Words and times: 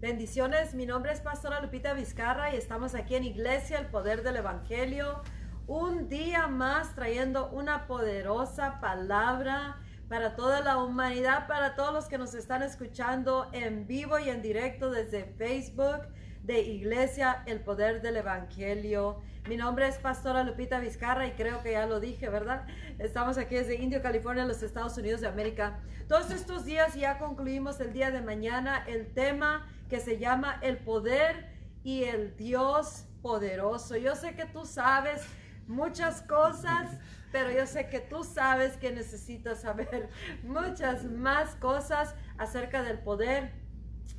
Bendiciones, 0.00 0.72
mi 0.72 0.86
nombre 0.86 1.12
es 1.12 1.20
Pastora 1.20 1.60
Lupita 1.60 1.92
Vizcarra 1.92 2.54
y 2.54 2.56
estamos 2.56 2.94
aquí 2.94 3.16
en 3.16 3.24
Iglesia, 3.24 3.78
el 3.78 3.84
Poder 3.84 4.22
del 4.22 4.36
Evangelio. 4.36 5.20
Un 5.66 6.08
día 6.08 6.48
más 6.48 6.94
trayendo 6.94 7.50
una 7.50 7.86
poderosa 7.86 8.80
palabra 8.80 9.76
para 10.08 10.36
toda 10.36 10.62
la 10.62 10.78
humanidad, 10.78 11.46
para 11.46 11.74
todos 11.74 11.92
los 11.92 12.06
que 12.06 12.16
nos 12.16 12.32
están 12.32 12.62
escuchando 12.62 13.50
en 13.52 13.86
vivo 13.86 14.18
y 14.18 14.30
en 14.30 14.40
directo 14.40 14.90
desde 14.90 15.26
Facebook 15.36 16.08
de 16.42 16.60
Iglesia, 16.60 17.42
el 17.46 17.60
Poder 17.60 18.02
del 18.02 18.16
Evangelio. 18.16 19.20
Mi 19.48 19.56
nombre 19.56 19.86
es 19.88 19.98
Pastora 19.98 20.42
Lupita 20.42 20.80
Vizcarra 20.80 21.26
y 21.26 21.32
creo 21.32 21.62
que 21.62 21.72
ya 21.72 21.86
lo 21.86 22.00
dije, 22.00 22.28
¿verdad? 22.28 22.66
Estamos 22.98 23.38
aquí 23.38 23.54
desde 23.56 23.76
Indio, 23.76 24.02
California, 24.02 24.44
los 24.44 24.62
Estados 24.62 24.96
Unidos 24.96 25.20
de 25.20 25.28
América. 25.28 25.80
Todos 26.08 26.30
estos 26.30 26.64
días 26.64 26.94
ya 26.94 27.18
concluimos 27.18 27.80
el 27.80 27.92
día 27.92 28.10
de 28.10 28.20
mañana 28.20 28.84
el 28.86 29.12
tema 29.12 29.66
que 29.88 30.00
se 30.00 30.18
llama 30.18 30.58
el 30.62 30.78
poder 30.78 31.48
y 31.84 32.04
el 32.04 32.36
Dios 32.36 33.06
poderoso. 33.22 33.96
Yo 33.96 34.14
sé 34.14 34.34
que 34.34 34.46
tú 34.46 34.64
sabes 34.64 35.22
muchas 35.66 36.22
cosas, 36.22 36.88
pero 37.32 37.50
yo 37.50 37.66
sé 37.66 37.88
que 37.88 38.00
tú 38.00 38.24
sabes 38.24 38.76
que 38.76 38.90
necesitas 38.90 39.60
saber 39.60 40.08
muchas 40.42 41.04
más 41.04 41.54
cosas 41.56 42.14
acerca 42.38 42.82
del 42.82 42.98
poder 42.98 43.52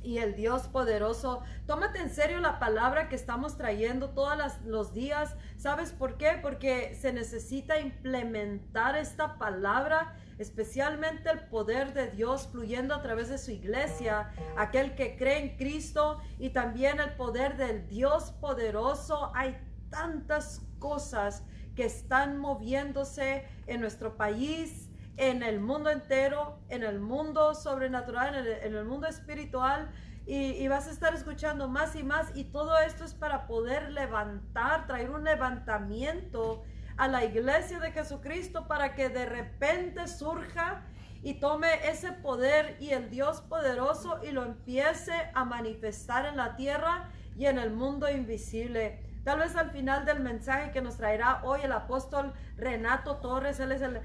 y 0.02 0.18
el 0.18 0.34
Dios 0.34 0.68
poderoso. 0.68 1.42
Tómate 1.66 1.98
en 1.98 2.10
serio 2.10 2.40
la 2.40 2.58
palabra 2.58 3.08
que 3.08 3.16
estamos 3.16 3.56
trayendo 3.56 4.10
todos 4.10 4.36
los 4.64 4.92
días. 4.94 5.36
¿Sabes 5.56 5.92
por 5.92 6.16
qué? 6.16 6.38
Porque 6.40 6.94
se 7.00 7.12
necesita 7.12 7.78
implementar 7.78 8.96
esta 8.96 9.38
palabra, 9.38 10.16
especialmente 10.38 11.30
el 11.30 11.46
poder 11.48 11.94
de 11.94 12.10
Dios 12.10 12.48
fluyendo 12.50 12.94
a 12.94 13.02
través 13.02 13.28
de 13.28 13.38
su 13.38 13.50
iglesia, 13.50 14.32
aquel 14.56 14.94
que 14.94 15.16
cree 15.16 15.38
en 15.38 15.56
Cristo 15.56 16.20
y 16.38 16.50
también 16.50 17.00
el 17.00 17.14
poder 17.14 17.56
del 17.56 17.86
Dios 17.86 18.32
poderoso. 18.40 19.32
Hay 19.34 19.56
tantas 19.90 20.62
cosas 20.78 21.44
que 21.74 21.84
están 21.84 22.38
moviéndose 22.38 23.46
en 23.66 23.80
nuestro 23.80 24.16
país, 24.16 24.90
en 25.16 25.42
el 25.42 25.60
mundo 25.60 25.90
entero, 25.90 26.58
en 26.68 26.82
el 26.82 27.00
mundo 27.00 27.54
sobrenatural, 27.54 28.46
en 28.62 28.74
el, 28.74 28.84
mundo 28.84 29.06
espiritual. 29.06 29.90
Y, 30.24 30.66
vas 30.68 30.86
a 30.86 30.90
estar 30.90 31.14
escuchando 31.14 31.68
más 31.68 31.96
y 31.96 32.02
más. 32.02 32.30
Y 32.34 32.44
todo 32.44 32.78
esto 32.78 33.04
es 33.04 33.14
para 33.14 33.46
poder 33.46 33.90
levantar, 33.90 34.86
traer 34.86 35.10
un 35.10 35.24
levantamiento 35.24 36.62
a 36.96 37.08
la 37.08 37.24
iglesia 37.24 37.80
de 37.80 37.90
Jesucristo 37.90 38.66
para 38.68 38.94
que 38.94 39.08
de 39.08 39.26
repente 39.26 40.06
surja 40.06 40.82
y 41.22 41.34
tome 41.34 41.88
ese 41.88 42.12
poder 42.12 42.76
y 42.80 42.90
el 42.90 43.08
Dios 43.10 43.40
poderoso 43.42 44.20
y 44.22 44.32
lo 44.32 44.44
empiece 44.44 45.12
a 45.34 45.44
manifestar 45.44 46.26
en 46.26 46.36
la 46.36 46.56
tierra 46.56 47.08
y 47.36 47.46
en 47.46 47.58
el 47.58 47.70
mundo 47.70 48.10
invisible. 48.10 49.11
Tal 49.24 49.38
vez 49.38 49.54
al 49.56 49.70
final 49.70 50.04
del 50.04 50.20
mensaje 50.20 50.72
que 50.72 50.80
nos 50.80 50.96
traerá 50.96 51.42
hoy 51.44 51.60
el 51.62 51.72
apóstol 51.72 52.32
Renato 52.56 53.16
Torres, 53.18 53.60
él 53.60 53.72
es 53.72 53.82
el, 53.82 54.00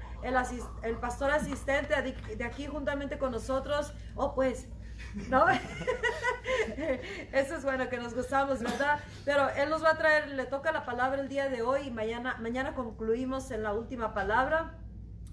el, 0.82 0.96
pastor 0.96 1.30
asistente 1.30 1.94
de 2.36 2.44
aquí 2.44 2.66
juntamente 2.66 3.18
con 3.18 3.32
nosotros. 3.32 3.92
Oh, 4.14 4.34
pues, 4.34 4.68
¿no? 5.28 5.46
Eso 7.32 7.56
es 7.56 7.64
bueno, 7.64 7.88
que 7.88 7.98
nos 7.98 8.14
gustamos, 8.14 8.60
¿verdad? 8.60 9.00
Pero 9.24 9.48
Él 9.50 9.70
nos 9.70 9.82
va 9.82 9.90
a 9.90 9.98
traer, 9.98 10.28
le 10.28 10.46
toca 10.46 10.72
la 10.72 10.84
palabra 10.84 11.20
el 11.20 11.28
día 11.28 11.48
de 11.48 11.62
hoy 11.62 11.88
y 11.88 11.90
mañana, 11.90 12.36
mañana 12.40 12.74
concluimos 12.74 13.50
en 13.50 13.62
la 13.62 13.72
última 13.72 14.14
palabra. 14.14 14.74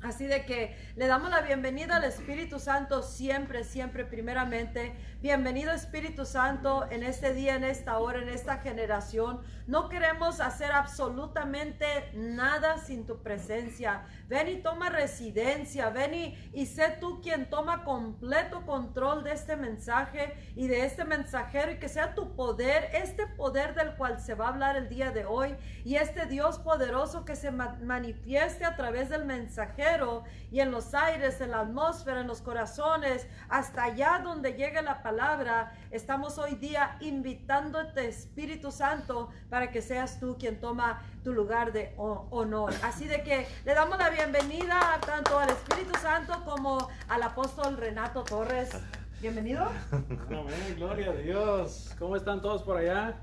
Así 0.02 0.28
de 0.28 0.46
que 0.46 0.76
le 0.96 1.08
damos 1.08 1.32
la 1.32 1.42
bienvenida 1.42 1.96
al 1.96 2.04
Espíritu 2.04 2.60
Santo 2.60 3.02
siempre, 3.02 3.64
siempre, 3.64 4.06
primeramente. 4.06 4.94
Bienvenido 5.22 5.72
Espíritu 5.72 6.26
Santo 6.26 6.86
en 6.92 7.02
este 7.02 7.34
día, 7.34 7.56
en 7.56 7.64
esta 7.64 7.98
hora, 7.98 8.22
en 8.22 8.30
esta 8.30 8.60
generación. 8.60 9.42
No 9.66 9.90
queremos 9.90 10.42
hacer 10.42 10.72
absolutamente 10.72 12.12
nada 12.14 12.78
sin 12.78 13.08
tu 13.08 13.24
presencia. 13.24 14.06
Ven 14.28 14.48
y 14.50 14.58
toma 14.58 14.90
residencia, 14.90 15.90
ven 15.90 16.14
y, 16.14 16.52
y 16.54 16.68
sé 16.68 16.98
tú 17.00 17.20
quien 17.22 17.50
toma 17.50 17.84
completo 17.84 18.64
control 18.68 19.24
de 19.24 19.32
este 19.32 19.56
mensaje 19.56 20.36
y 20.56 20.68
de 20.68 20.86
este 20.86 21.04
mensajero 21.06 21.72
y 21.72 21.80
que 21.80 21.90
sea 21.90 22.14
tu 22.14 22.36
poder, 22.36 22.92
este 22.94 23.26
poder 23.26 23.74
del 23.74 23.96
cual 23.96 24.20
se 24.20 24.36
va 24.36 24.46
a 24.46 24.50
hablar 24.50 24.76
el 24.76 24.88
día 24.88 25.10
de 25.10 25.26
hoy 25.26 25.56
y 25.84 25.96
este 25.96 26.28
Dios 26.28 26.60
poderoso 26.60 27.26
que 27.26 27.36
se 27.36 27.50
manifieste 27.50 28.66
a 28.66 28.76
través 28.76 29.10
del 29.10 29.26
mensajero 29.26 29.95
y 30.52 30.60
en 30.60 30.72
los 30.72 30.94
aires, 30.94 31.40
en 31.40 31.52
la 31.52 31.62
atmósfera, 31.62 32.22
en 32.22 32.28
los 32.28 32.42
corazones, 32.42 33.28
hasta 33.48 33.84
allá 33.84 34.20
donde 34.24 34.54
llegue 34.54 34.82
la 34.82 35.02
palabra, 35.02 35.72
estamos 35.90 36.38
hoy 36.38 36.56
día 36.56 36.98
invitándote, 37.00 38.08
Espíritu 38.08 38.72
Santo, 38.72 39.30
para 39.50 39.72
que 39.72 39.82
seas 39.82 40.20
tú 40.20 40.36
quien 40.38 40.60
toma 40.60 41.02
tu 41.24 41.32
lugar 41.32 41.72
de 41.72 41.94
honor. 41.98 42.74
Así 42.84 43.08
de 43.08 43.24
que 43.24 43.48
le 43.64 43.74
damos 43.74 43.98
la 43.98 44.10
bienvenida 44.10 45.00
tanto 45.06 45.40
al 45.40 45.50
Espíritu 45.50 45.98
Santo 46.00 46.44
como 46.44 46.90
al 47.08 47.24
apóstol 47.24 47.78
Renato 47.78 48.24
Torres. 48.24 48.70
Bienvenido. 49.22 49.66
Amén, 49.92 50.76
gloria 50.76 51.12
a 51.12 51.14
Dios. 51.14 51.96
¿Cómo 51.98 52.18
están 52.18 52.42
todos 52.42 52.64
por 52.64 52.78
allá? 52.78 53.16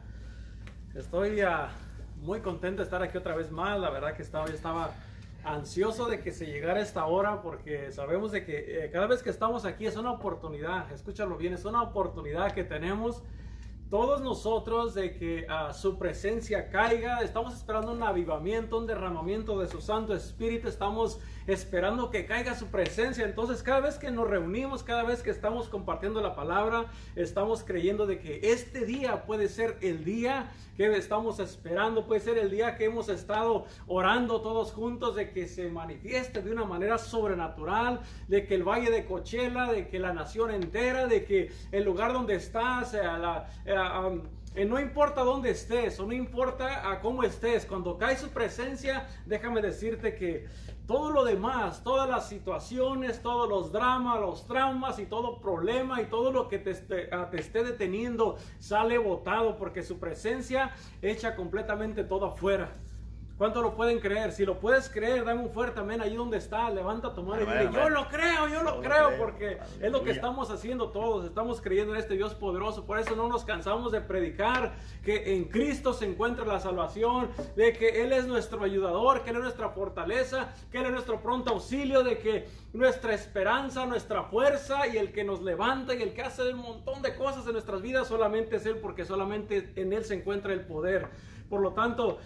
Estoy 0.95 1.43
uh, 1.43 1.69
muy 2.23 2.41
contento 2.41 2.79
de 2.79 2.85
estar 2.85 3.03
aquí 3.03 3.19
otra 3.19 3.35
vez 3.35 3.51
más. 3.51 3.79
La 3.79 3.91
verdad 3.91 4.15
que 4.15 4.23
estaba, 4.23 4.47
estaba 4.47 4.91
ansioso 5.45 6.07
de 6.07 6.21
que 6.21 6.33
se 6.33 6.47
llegara 6.47 6.81
esta 6.81 7.07
hora 7.07 7.43
porque 7.43 7.91
sabemos 7.93 8.33
de 8.33 8.45
que 8.45 8.85
eh, 8.85 8.91
cada 8.91 9.07
vez 9.07 9.23
que 9.23 9.31
estamos 9.31 9.65
aquí 9.65 9.87
es 9.87 9.97
una 9.97 10.13
oportunidad, 10.13 10.91
escúchalo 10.93 11.37
bien, 11.37 11.53
es 11.55 11.65
una 11.65 11.83
oportunidad 11.83 12.53
que 12.53 12.65
tenemos 12.65 13.23
todos 13.93 14.23
nosotros 14.23 14.95
de 14.95 15.15
que 15.19 15.47
a 15.51 15.75
su 15.75 15.99
presencia 15.99 16.71
caiga. 16.71 17.19
Estamos 17.19 17.55
esperando 17.55 17.93
un 17.93 18.03
avivamiento, 18.03 18.79
un 18.79 18.87
derramamiento 18.87 19.59
de 19.59 19.69
su 19.69 19.83
Santo 19.83 20.15
Espíritu. 20.15 20.67
Estamos 20.67 21.21
esperando 21.47 22.11
que 22.11 22.27
caiga 22.27 22.55
su 22.55 22.67
presencia. 22.67 23.25
Entonces, 23.25 23.63
cada 23.63 23.81
vez 23.81 23.99
que 23.99 24.11
nos 24.11 24.29
reunimos, 24.29 24.83
cada 24.83 25.03
vez 25.03 25.23
que 25.23 25.31
estamos 25.31 25.69
compartiendo 25.69 26.21
la 26.21 26.35
palabra, 26.35 26.87
estamos 27.17 27.65
creyendo 27.65 28.07
de 28.07 28.19
que 28.19 28.41
este 28.43 28.85
día 28.85 29.25
puede 29.25 29.49
ser 29.49 29.77
el 29.81 30.05
día 30.05 30.51
que 30.77 30.97
estamos 30.97 31.39
esperando, 31.39 32.07
puede 32.07 32.21
ser 32.21 32.39
el 32.39 32.51
día 32.51 32.77
que 32.77 32.87
hemos 32.87 33.09
estado 33.09 33.67
orando 33.87 34.41
todos 34.41 34.73
juntos 34.73 35.15
de 35.15 35.31
que 35.31 35.47
se 35.47 35.69
manifieste 35.69 36.43
de 36.43 36.51
una 36.51 36.65
manera 36.65 36.99
sobrenatural, 36.99 38.01
de 38.29 38.47
que 38.47 38.55
el 38.55 38.65
valle 38.65 38.91
de 38.91 39.05
Cochela, 39.05 39.71
de 39.71 39.89
que 39.89 39.99
la 39.99 40.13
nación 40.13 40.51
entera, 40.51 41.07
de 41.07 41.25
que 41.25 41.53
el 41.71 41.85
lugar 41.85 42.13
donde 42.13 42.35
estás, 42.35 42.95
la, 42.95 43.49
eh, 43.65 44.65
no 44.67 44.79
importa 44.79 45.23
dónde 45.23 45.51
estés 45.51 45.99
o 45.99 46.07
no 46.07 46.13
importa 46.13 46.91
a 46.91 47.01
cómo 47.01 47.23
estés, 47.23 47.65
cuando 47.65 47.97
cae 47.97 48.17
su 48.17 48.29
presencia, 48.29 49.09
déjame 49.27 49.63
decirte 49.63 50.15
que 50.15 50.47
todo 50.87 51.11
lo 51.11 51.25
demás, 51.25 51.83
todas 51.83 52.09
las 52.09 52.29
situaciones, 52.29 53.23
todos 53.23 53.49
los 53.49 53.73
dramas, 53.73 54.21
los 54.21 54.47
traumas 54.47 54.99
y 54.99 55.07
todo 55.07 55.39
problema 55.41 56.01
y 56.03 56.07
todo 56.07 56.33
lo 56.33 56.49
que 56.49 56.59
te, 56.59 56.75
te 56.75 57.41
esté 57.41 57.65
deteniendo 57.65 58.37
sale 58.59 58.99
botado 58.99 59.57
porque 59.57 59.83
su 59.83 59.99
presencia 59.99 60.73
echa 61.01 61.37
completamente 61.37 62.05
todo 62.05 62.27
afuera. 62.27 62.73
¿Cuánto 63.43 63.61
lo 63.61 63.75
pueden 63.75 63.99
creer? 63.99 64.31
Si 64.31 64.45
lo 64.45 64.61
puedes 64.61 64.89
creer, 64.89 65.25
dame 65.25 65.41
un 65.41 65.51
fuerte 65.51 65.81
amén 65.81 66.01
ahí 66.01 66.15
donde 66.15 66.37
está. 66.37 66.71
Levanta 66.71 67.13
tu 67.13 67.25
mano 67.25 67.43
y 67.43 67.45
dile, 67.45 67.71
yo 67.73 67.89
lo 67.89 68.07
creo, 68.07 68.47
yo 68.47 68.63
lo 68.63 68.81
creo, 68.81 69.19
porque 69.19 69.59
es 69.81 69.91
lo 69.91 70.05
que 70.05 70.13
estamos 70.13 70.49
haciendo 70.53 70.91
todos. 70.91 71.25
Estamos 71.25 71.61
creyendo 71.61 71.93
en 71.93 71.99
este 71.99 72.15
Dios 72.15 72.37
poderoso. 72.37 72.87
Por 72.87 73.01
eso 73.01 73.17
no 73.17 73.27
nos 73.27 73.45
cansamos 73.45 73.91
de 73.91 74.01
predicar 74.01 74.75
que 75.03 75.35
en 75.35 75.47
Cristo 75.47 75.93
se 75.93 76.05
encuentra 76.05 76.45
la 76.45 76.61
salvación, 76.61 77.31
de 77.57 77.73
que 77.73 78.05
Él 78.05 78.13
es 78.13 78.29
nuestro 78.29 78.63
ayudador, 78.63 79.25
que 79.25 79.31
Él 79.31 79.37
es 79.39 79.43
nuestra 79.43 79.71
fortaleza, 79.71 80.55
que 80.71 80.79
Él 80.79 80.85
es 80.85 80.93
nuestro 80.93 81.21
pronto 81.21 81.51
auxilio, 81.51 82.05
de 82.05 82.19
que 82.19 82.47
nuestra 82.73 83.13
esperanza, 83.13 83.87
nuestra 83.87 84.23
fuerza 84.23 84.87
y 84.87 84.99
el 84.99 85.11
que 85.11 85.25
nos 85.25 85.43
levanta 85.43 85.97
y 85.97 86.03
el 86.03 86.15
que 86.15 86.23
hace 86.23 86.55
un 86.55 86.61
montón 86.61 87.03
de 87.03 87.17
cosas 87.17 87.45
en 87.49 87.55
nuestras 87.55 87.83
vidas 87.83 88.07
solamente 88.07 88.55
es 88.55 88.67
Él, 88.67 88.77
porque 88.77 89.05
solamente 89.05 89.73
en 89.75 89.93
Él 89.93 90.05
se 90.05 90.15
encuentra 90.15 90.53
el 90.53 90.61
poder. 90.61 91.09
Por 91.51 91.61
lo 91.61 91.73
tanto, 91.73 92.19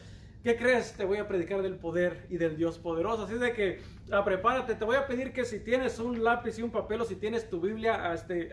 ¿Qué 0.47 0.57
crees? 0.57 0.93
Te 0.93 1.05
voy 1.05 1.19
a 1.19 1.27
predicar 1.27 1.61
del 1.61 1.75
poder 1.75 2.25
y 2.31 2.37
del 2.37 2.57
Dios 2.57 2.79
poderoso. 2.79 3.25
Así 3.25 3.35
de 3.35 3.53
que 3.53 3.81
ah, 4.13 4.25
prepárate. 4.25 4.77
Te 4.77 4.85
voy 4.85 4.95
a 4.95 5.05
pedir 5.05 5.33
que 5.33 5.45
si 5.45 5.59
tienes 5.59 5.99
un 5.99 6.23
lápiz 6.23 6.57
y 6.61 6.63
un 6.63 6.71
papel 6.71 7.01
o 7.01 7.05
si 7.05 7.17
tienes 7.17 7.51
tu 7.51 7.61
Biblia, 7.61 8.15
este, 8.15 8.53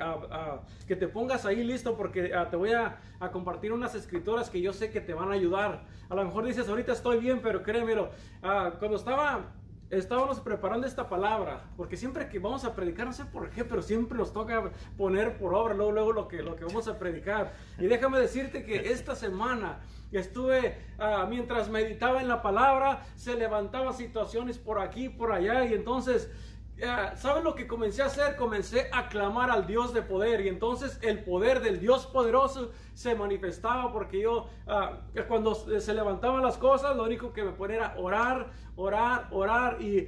que 0.87 0.95
te 0.95 1.07
pongas 1.07 1.45
ahí 1.45 1.63
listo 1.63 1.95
porque 1.95 2.33
ah, 2.33 2.49
te 2.49 2.55
voy 2.55 2.71
a, 2.71 2.99
compartir 3.31 3.71
unas 3.71 3.93
escritoras 3.93 4.49
que 4.49 4.59
yo 4.59 4.73
sé 4.73 4.89
que 4.89 5.01
te 5.01 5.13
van 5.13 5.29
a 5.29 5.33
ayudar. 5.33 5.85
A 6.09 6.15
lo 6.15 6.25
mejor 6.25 6.45
dices, 6.45 6.67
ahorita 6.67 6.93
estoy 6.93 7.19
bien, 7.19 7.41
pero 7.43 7.61
créemelo. 7.61 8.09
Ah, 8.41 8.73
cuando 8.79 8.97
estaba 8.97 9.53
estábamos 9.97 10.39
preparando 10.39 10.87
esta 10.87 11.07
palabra, 11.07 11.63
porque 11.77 11.97
siempre 11.97 12.29
que 12.29 12.39
vamos 12.39 12.65
a 12.65 12.73
predicar, 12.73 13.05
no 13.05 13.13
sé 13.13 13.25
por 13.25 13.49
qué, 13.49 13.63
pero 13.63 13.81
siempre 13.81 14.17
nos 14.17 14.33
toca 14.33 14.71
poner 14.97 15.37
por 15.37 15.53
obra 15.53 15.73
luego, 15.73 15.91
luego 15.91 16.11
lo, 16.13 16.27
que, 16.27 16.41
lo 16.41 16.55
que 16.55 16.65
vamos 16.65 16.87
a 16.87 16.97
predicar. 16.97 17.53
Y 17.77 17.85
déjame 17.85 18.19
decirte 18.19 18.63
que 18.63 18.91
esta 18.91 19.15
semana 19.15 19.79
estuve, 20.11 20.77
ah, 20.99 21.25
mientras 21.29 21.69
meditaba 21.69 22.21
en 22.21 22.27
la 22.27 22.41
palabra, 22.41 23.05
se 23.15 23.35
levantaba 23.35 23.93
situaciones 23.93 24.57
por 24.57 24.79
aquí, 24.79 25.09
por 25.09 25.31
allá, 25.31 25.65
y 25.65 25.73
entonces 25.73 26.29
eh, 26.77 27.11
¿saben 27.15 27.43
lo 27.43 27.55
que 27.55 27.67
comencé 27.67 28.01
a 28.01 28.07
hacer? 28.07 28.35
Comencé 28.35 28.89
a 28.91 29.07
clamar 29.07 29.51
al 29.51 29.67
Dios 29.67 29.93
de 29.93 30.01
poder. 30.01 30.41
Y 30.41 30.47
entonces 30.47 30.97
el 31.01 31.23
poder 31.23 31.61
del 31.61 31.79
Dios 31.79 32.07
poderoso 32.07 32.71
se 32.93 33.15
manifestaba 33.15 33.91
porque 33.91 34.21
yo 34.21 34.47
ah, 34.67 34.99
cuando 35.27 35.55
se 35.55 35.93
levantaban 35.93 36.41
las 36.41 36.57
cosas 36.57 36.95
lo 36.95 37.03
único 37.03 37.33
que 37.33 37.43
me 37.43 37.51
ponía 37.51 37.77
era 37.77 37.95
orar, 37.97 38.51
orar, 38.75 39.27
orar. 39.31 39.81
Y, 39.81 40.07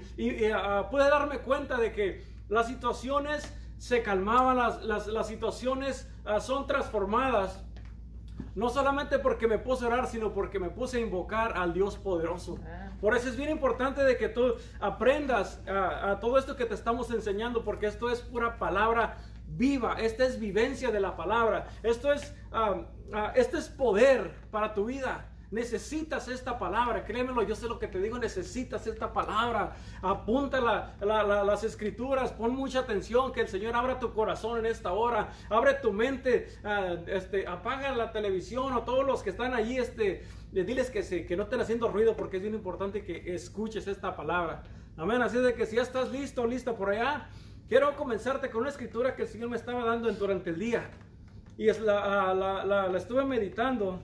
ah, 0.54 0.88
pude 0.90 1.04
darme 1.04 1.40
cuenta 1.40 1.78
de 1.78 1.92
que 1.92 2.24
las 2.50 2.68
situaciones 2.68 3.54
se 3.78 4.02
calmaban, 4.02 4.58
las, 4.58 5.08
las, 5.08 5.28
situaciones 5.28 6.10
ah, 6.26 6.40
son 6.40 6.66
transformadas 6.66 7.65
no 8.56 8.70
solamente 8.70 9.20
porque 9.20 9.48
me 9.48 9.60
puse 9.60 9.84
a 9.84 9.88
orar, 9.88 10.08
sino 10.08 10.34
porque 10.34 10.60
me 10.60 10.70
puse 10.70 10.98
a 10.98 11.00
invocar 11.02 11.58
al 11.58 11.74
Dios 11.74 11.98
poderoso. 11.98 12.58
Ah. 12.66 12.92
Por 13.02 13.16
eso 13.16 13.30
es 13.30 13.36
bien 13.36 13.50
importante 13.50 14.04
de 14.04 14.18
que 14.18 14.30
tú 14.30 14.56
aprendas 14.80 15.62
a, 15.68 16.18
todo 16.20 16.38
esto 16.38 16.56
que 16.56 16.66
te 16.66 16.74
estamos 16.74 17.12
enseñando, 17.12 17.64
porque 17.64 17.88
esto 17.88 18.10
es 18.10 18.22
pura 18.22 18.58
palabra 18.58 19.18
viva. 19.48 19.96
Esta 20.00 20.26
es 20.26 20.40
vivencia 20.40 20.92
de 20.92 21.00
la 21.00 21.16
palabra. 21.16 21.68
Esto 21.84 22.12
es, 22.12 22.34
ah, 22.52 22.82
ah, 23.14 23.34
este 23.36 23.58
es 23.58 23.68
poder 23.68 24.32
para 24.52 24.74
tu 24.74 24.86
vida. 24.86 25.26
Necesitas 25.51 26.27
esta 26.27 26.57
palabra, 26.57 27.06
créemelo, 27.06 27.44
yo 27.44 27.56
sé 27.56 27.68
lo 27.68 27.77
que 27.77 27.88
te 27.88 28.00
digo, 28.00 28.18
necesitas 28.18 28.88
esta 28.88 29.13
palabra. 29.13 29.75
Apunta 30.01 30.59
las 30.59 31.63
escrituras, 31.63 32.31
pon 32.31 32.56
mucha 32.56 32.80
atención, 32.80 33.31
que 33.31 33.42
el 33.42 33.47
Señor 33.47 33.75
abra 33.75 34.00
tu 34.00 34.12
corazón 34.13 34.59
en 34.59 34.65
esta 34.65 34.94
hora, 34.94 35.30
abre 35.50 35.75
tu 35.75 35.94
mente, 35.94 36.47
ah, 36.63 36.95
este, 37.07 37.47
apaga 37.47 37.95
la 37.95 38.12
televisión 38.12 38.74
o 38.74 38.83
todos 38.83 39.06
los 39.06 39.21
que 39.21 39.30
están 39.30 39.53
allí, 39.53 39.77
este, 39.77 40.24
diles 40.51 40.89
que, 40.89 41.03
se, 41.03 41.25
que 41.25 41.38
no 41.38 41.44
estén 41.44 41.62
haciendo 41.62 41.89
ruido 41.89 42.15
porque 42.15 42.38
es 42.38 42.44
bien 42.44 42.56
importante 42.56 43.03
que 43.03 43.36
escuches 43.36 43.88
esta 43.88 44.15
palabra. 44.15 44.63
Amén, 44.97 45.21
así 45.21 45.38
de 45.38 45.53
que 45.53 45.65
si 45.65 45.75
ya 45.75 45.83
estás 45.83 46.12
listo, 46.12 46.47
lista 46.47 46.75
por 46.75 46.89
allá, 46.89 47.30
quiero 47.68 47.95
comenzarte 47.95 48.50
con 48.50 48.62
una 48.62 48.69
escritura 48.69 49.15
que 49.15 49.24
el 49.24 49.27
Señor 49.27 49.50
me 49.50 49.57
estaba 49.57 49.86
dando 49.86 50.12
durante 50.12 50.50
el 50.50 50.59
día. 50.59 50.89
Y 51.57 51.69
es 51.69 51.80
la, 51.80 52.33
la, 52.33 52.65
la 52.65 52.97
estuve 52.97 53.24
meditando 53.25 54.01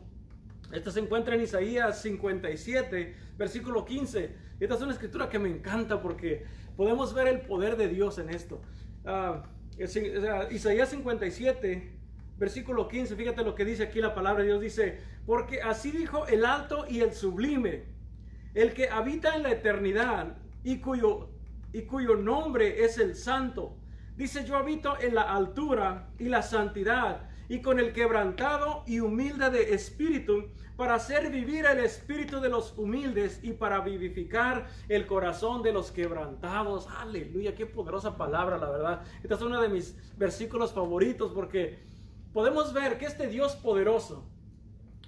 esto 0.74 0.92
se 0.92 1.00
encuentra 1.00 1.36
en 1.36 1.42
Isaías 1.42 2.02
57, 2.02 3.16
versículo 3.38 3.86
15. 3.86 4.36
Esta 4.60 4.76
es 4.76 4.82
una 4.82 4.94
escritura 4.94 5.30
que 5.30 5.40
me 5.40 5.50
encanta 5.50 6.02
porque 6.02 6.46
podemos 6.78 7.14
ver 7.14 7.28
el 7.28 7.42
poder 7.42 7.78
de 7.78 7.88
Dios 7.88 8.18
en 8.20 8.30
esto. 8.30 8.62
Uh, 9.04 9.42
Isaías 10.52 10.90
57, 10.90 11.98
versículo 12.38 12.88
15, 12.88 13.16
fíjate 13.16 13.44
lo 13.44 13.56
que 13.56 13.66
dice 13.66 13.84
aquí 13.84 14.00
la 14.00 14.14
palabra 14.14 14.44
de 14.44 14.50
Dios. 14.50 14.62
Dice, 14.62 15.00
porque 15.26 15.62
así 15.62 15.92
dijo 15.92 16.28
el 16.28 16.46
alto 16.46 16.86
y 16.88 17.02
el 17.02 17.14
sublime, 17.14 17.86
el 18.54 18.74
que 18.74 18.90
habita 18.90 19.36
en 19.36 19.44
la 19.44 19.52
eternidad 19.52 20.38
y 20.64 20.80
cuyo, 20.80 21.30
y 21.74 21.84
cuyo 21.84 22.16
nombre 22.16 22.84
es 22.84 22.98
el 22.98 23.16
santo. 23.16 23.78
Dice, 24.16 24.46
yo 24.46 24.58
habito 24.58 25.00
en 25.02 25.16
la 25.16 25.24
altura 25.24 26.10
y 26.20 26.26
la 26.26 26.44
santidad 26.44 27.31
y 27.52 27.62
con 27.62 27.82
el 27.82 27.92
quebrantado 27.92 28.82
y 28.88 29.02
humilde 29.02 29.50
de 29.50 29.74
espíritu, 29.74 30.46
para 30.78 30.96
hacer 30.96 31.30
vivir 31.30 31.66
el 31.66 31.80
espíritu 31.80 32.40
de 32.40 32.48
los 32.48 32.78
humildes 32.78 33.42
y 33.44 33.52
para 33.52 33.82
vivificar 33.82 34.70
el 34.88 35.06
corazón 35.06 35.62
de 35.62 35.74
los 35.74 35.92
quebrantados. 35.92 36.88
Aleluya, 37.00 37.54
qué 37.54 37.66
poderosa 37.66 38.16
palabra, 38.16 38.58
la 38.58 38.70
verdad. 38.70 39.02
Esta 39.22 39.36
es 39.36 39.42
uno 39.42 39.62
de 39.62 39.68
mis 39.68 39.98
versículos 40.18 40.72
favoritos 40.72 41.34
porque 41.34 41.84
podemos 42.32 42.72
ver 42.72 42.98
que 42.98 43.06
este 43.06 43.28
Dios 43.28 43.58
poderoso, 43.58 44.24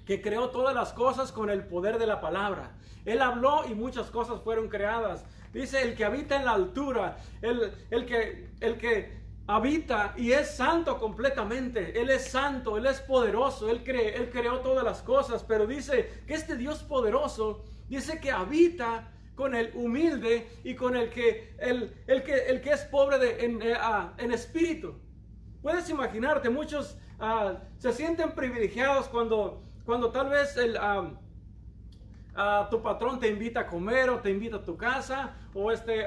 que 0.04 0.20
creó 0.20 0.50
todas 0.50 0.74
las 0.74 0.92
cosas 0.92 1.32
con 1.32 1.48
el 1.48 1.66
poder 1.66 1.98
de 1.98 2.06
la 2.06 2.20
palabra, 2.20 2.76
Él 3.06 3.22
habló 3.22 3.62
y 3.66 3.74
muchas 3.74 4.10
cosas 4.10 4.42
fueron 4.42 4.68
creadas. 4.68 5.24
Dice 5.54 5.80
el 5.80 5.94
que 5.94 6.04
habita 6.04 6.36
en 6.36 6.44
la 6.44 6.52
altura, 6.52 7.16
el, 7.40 7.72
el 7.90 8.04
que, 8.04 8.50
el 8.60 8.76
que 8.76 9.23
habita 9.46 10.14
y 10.16 10.32
es 10.32 10.56
santo 10.56 10.98
completamente. 10.98 12.00
Él 12.00 12.10
es 12.10 12.28
santo, 12.28 12.76
Él 12.76 12.86
es 12.86 13.00
poderoso, 13.00 13.68
Él, 13.68 13.82
cree, 13.84 14.16
él 14.16 14.30
creó 14.30 14.60
todas 14.60 14.84
las 14.84 15.02
cosas, 15.02 15.44
pero 15.44 15.66
dice 15.66 16.22
que 16.26 16.34
este 16.34 16.56
Dios 16.56 16.82
poderoso 16.82 17.64
dice 17.88 18.20
que 18.20 18.30
habita 18.30 19.10
con 19.34 19.54
el 19.54 19.72
humilde 19.74 20.48
y 20.62 20.74
con 20.74 20.96
el 20.96 21.10
que, 21.10 21.54
el, 21.58 21.92
el 22.06 22.22
que, 22.22 22.46
el 22.46 22.60
que 22.60 22.70
es 22.70 22.82
pobre 22.82 23.18
de, 23.18 23.44
en, 23.44 23.62
eh, 23.62 23.74
ah, 23.76 24.14
en, 24.18 24.32
espíritu. 24.32 24.94
Puedes 25.60 25.90
imaginarte, 25.90 26.50
muchos 26.50 26.96
ah, 27.18 27.58
se 27.78 27.92
sienten 27.92 28.32
privilegiados 28.32 29.08
cuando, 29.08 29.64
cuando 29.84 30.10
tal 30.10 30.30
vez 30.30 30.56
el, 30.56 30.76
ah, 30.78 31.10
tu 32.70 32.80
patrón 32.80 33.18
te 33.18 33.28
invita 33.28 33.60
a 33.60 33.66
comer 33.66 34.10
o 34.10 34.20
te 34.20 34.30
invita 34.30 34.56
a 34.56 34.62
tu 34.62 34.76
casa 34.76 35.34
o 35.52 35.70
este 35.70 36.04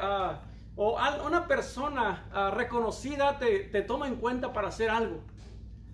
o 0.77 0.97
una 1.25 1.47
persona 1.47 2.29
ah, 2.31 2.51
reconocida 2.51 3.39
te, 3.39 3.61
te, 3.61 3.81
toma 3.81 4.07
en 4.07 4.15
cuenta 4.15 4.53
para 4.53 4.67
hacer 4.67 4.91
algo 4.91 5.21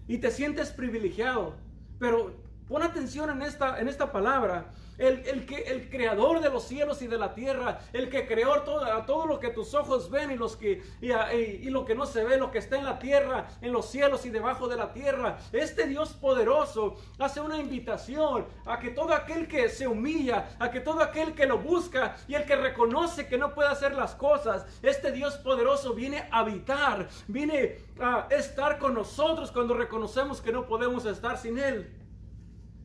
y 0.08 0.18
te 0.18 0.30
sientes 0.30 0.72
privilegiado. 0.72 1.56
Pero 2.00 2.36
pon 2.68 2.84
atención 2.84 3.30
en 3.30 3.42
esta, 3.42 3.80
en 3.80 3.88
esta 3.88 4.12
palabra. 4.12 4.74
El, 4.98 5.46
que, 5.46 5.64
el 5.64 5.90
creador 5.90 6.42
de 6.42 6.50
los 6.50 6.64
cielos 6.64 7.02
y 7.02 7.08
de 7.08 7.18
la 7.18 7.34
tierra, 7.34 7.80
el 7.94 8.10
que 8.10 8.28
creó 8.28 8.62
todo, 8.62 8.86
todo 9.06 9.26
lo 9.26 9.40
que 9.40 9.50
tus 9.50 9.74
ojos 9.74 10.10
ven 10.10 10.32
y, 10.32 10.36
los 10.36 10.56
que, 10.56 10.84
y, 11.02 11.70
lo 11.70 11.86
que 11.86 11.96
no 11.96 12.06
se 12.06 12.24
ve, 12.24 12.38
lo 12.38 12.52
que 12.52 12.60
está 12.60 12.78
en 12.78 12.86
la 12.86 13.00
tierra, 13.00 13.48
en 13.62 13.72
los 13.72 13.90
cielos 13.90 14.26
y 14.26 14.30
debajo 14.30 14.68
de 14.68 14.76
la 14.76 14.94
tierra. 14.94 15.40
Este 15.52 15.88
Dios 15.88 16.14
poderoso 16.14 16.96
hace 17.20 17.42
una 17.42 17.58
invitación 17.58 18.46
a 18.66 18.80
que 18.80 18.90
todo 18.90 19.14
aquel 19.14 19.48
que 19.48 19.70
se 19.70 19.88
humilla, 19.88 20.56
a 20.60 20.70
que 20.72 20.80
todo 20.80 21.02
aquel 21.02 21.34
que 21.34 21.46
lo 21.46 21.58
busca 21.58 22.16
y 22.28 22.36
el 22.36 22.46
que 22.46 22.56
reconoce 22.56 23.28
que 23.28 23.38
no 23.38 23.54
puede 23.54 23.70
hacer 23.70 23.94
las 23.94 24.16
cosas, 24.16 24.66
este 24.82 25.12
Dios 25.12 25.36
poderoso 25.38 25.94
viene 25.94 26.28
a 26.32 26.40
habitar, 26.40 27.08
viene 27.28 27.78
a 28.00 28.28
estar 28.30 28.78
con 28.80 28.94
nosotros 28.94 29.52
cuando 29.52 29.74
reconocemos 29.74 30.42
que 30.42 30.52
no 30.52 30.66
podemos 30.66 31.06
estar 31.06 31.38
sin 31.38 31.58
Él. 31.58 32.03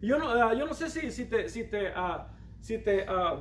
Yo 0.01 0.19
no, 0.19 0.31
ah, 0.31 0.55
yo 0.55 0.67
no 0.67 0.75
sé 0.75 0.91
si, 0.91 1.11
si 1.11 1.25
te, 1.25 1.49
si 1.49 1.65
te, 1.65 1.89
ah, 1.89 2.29
si 2.61 2.79
te 2.79 3.05
ah, 3.09 3.41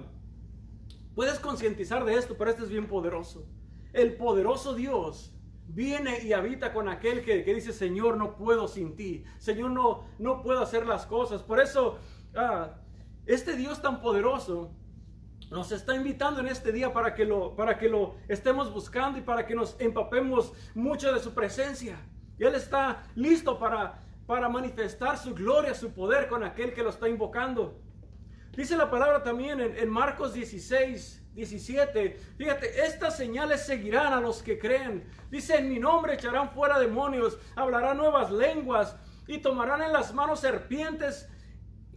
puedes 1.15 1.39
concientizar 1.39 2.03
de 2.05 2.15
esto, 2.15 2.35
pero 2.37 2.49
este 2.49 2.63
es 2.63 2.69
bien 2.69 2.87
poderoso. 2.87 3.45
El 3.93 4.15
poderoso 4.15 4.73
Dios 4.73 5.33
viene 5.67 6.23
y 6.23 6.33
habita 6.33 6.73
con 6.73 6.89
aquel 6.89 7.23
que, 7.23 7.43
que, 7.43 7.53
dice, 7.53 7.73
Señor, 7.73 8.17
no 8.17 8.35
puedo 8.35 8.67
sin 8.67 8.95
ti. 8.95 9.23
Señor, 9.37 9.71
no, 9.71 10.05
no 10.17 10.41
puedo 10.41 10.61
hacer 10.61 10.85
las 10.85 11.05
cosas. 11.05 11.43
Por 11.43 11.59
eso, 11.59 11.99
este 13.25 13.55
Dios 13.55 13.81
tan 13.81 14.01
poderoso 14.01 14.71
nos 15.49 15.71
está 15.71 15.95
invitando 15.95 16.41
en 16.41 16.47
este 16.47 16.71
día 16.71 16.91
para 16.91 17.13
que, 17.13 17.25
lo, 17.25 17.55
para 17.55 17.77
que 17.77 17.87
lo 17.87 18.15
estemos 18.27 18.73
buscando 18.73 19.17
y 19.17 19.21
para 19.21 19.45
que 19.45 19.55
nos 19.55 19.79
empapemos 19.79 20.53
mucho 20.75 21.13
de 21.13 21.19
su 21.19 21.33
presencia. 21.33 21.97
Él 22.37 22.53
está 22.53 23.03
listo 23.15 23.57
para 23.57 24.03
para 24.27 24.49
manifestar 24.49 25.17
su 25.17 25.33
gloria, 25.33 25.73
su 25.73 25.93
poder 25.93 26.27
con 26.27 26.43
aquel 26.43 26.73
que 26.73 26.83
lo 26.83 26.89
está 26.89 27.07
invocando. 27.07 27.79
Dice 28.55 28.75
la 28.75 28.89
palabra 28.89 29.23
también 29.23 29.61
en, 29.61 29.89
Marcos 29.89 30.33
16, 30.33 31.23
17. 31.33 32.17
Fíjate, 32.37 32.85
estas 32.85 33.15
señales 33.15 33.65
seguirán 33.65 34.13
a 34.13 34.19
los 34.19 34.43
que 34.43 34.59
creen. 34.59 35.05
Dice, 35.31 35.57
en 35.57 35.69
mi 35.69 35.79
nombre 35.79 36.15
echarán 36.15 36.49
fuera 36.51 36.77
demonios, 36.77 37.37
hablarán 37.55 37.97
nuevas 37.97 38.31
lenguas 38.31 38.97
y 39.27 39.37
tomarán 39.37 39.81
en 39.81 39.93
las 39.93 40.13
manos 40.13 40.41
serpientes. 40.41 41.29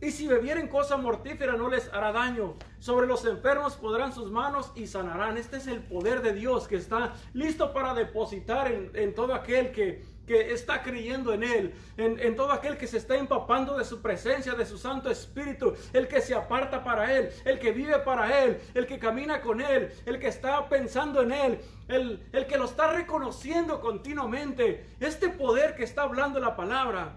Y 0.03 0.13
si 0.13 0.27
bebieren 0.27 0.69
cosa 0.69 0.97
mortífera 0.97 1.57
no 1.57 1.69
les 1.69 1.93
hará 1.93 2.13
daño. 2.13 2.57
Sobre 2.79 3.07
los 3.07 3.25
enfermos 3.25 3.77
podrán 3.77 4.13
sus 4.13 4.31
manos 4.31 4.71
y 4.77 4.87
sanarán. 4.87 5.37
Este 5.37 5.57
es 5.57 5.67
el 5.67 5.83
poder 5.83 6.23
de 6.23 6.33
Dios 6.33 6.69
que 6.69 6.77
está 6.77 7.15
listo 7.33 7.73
para 7.73 7.93
depositar 7.93 8.71
en, 8.71 8.91
en 8.95 9.15
todo 9.15 9.35
aquel 9.35 9.73
que, 9.73 10.05
que 10.31 10.53
está 10.53 10.81
creyendo 10.81 11.35
en 11.35 11.43
Él, 11.43 11.75
en, 11.97 12.37
todo 12.37 12.53
aquel 12.53 12.79
que 12.79 12.87
se 12.87 12.99
está 12.99 13.17
empapando 13.17 13.77
de 13.77 13.85
su 13.85 14.01
presencia, 14.01 14.55
de 14.55 14.65
su 14.65 14.79
Santo 14.79 15.11
Espíritu, 15.11 15.75
el 15.93 16.07
que 16.07 16.21
se 16.21 16.37
aparta 16.37 16.85
para 16.85 17.13
Él, 17.13 17.31
el 17.45 17.59
que 17.59 17.73
vive 17.73 17.99
para 17.99 18.45
Él, 18.45 18.61
el 18.75 18.87
que 18.87 19.01
camina 19.01 19.41
con 19.41 19.61
Él, 19.61 19.93
el 20.07 20.21
que 20.21 20.29
está 20.29 20.69
pensando 20.69 21.23
en 21.23 21.33
Él, 21.33 21.61
el, 21.89 22.29
el 22.31 22.47
que 22.47 22.59
lo 22.59 22.67
está 22.67 22.93
reconociendo 22.93 23.81
continuamente. 23.81 24.87
Este 25.01 25.31
poder 25.31 25.75
que 25.75 25.83
está 25.83 26.03
hablando 26.03 26.39
la 26.39 26.55
palabra, 26.55 27.17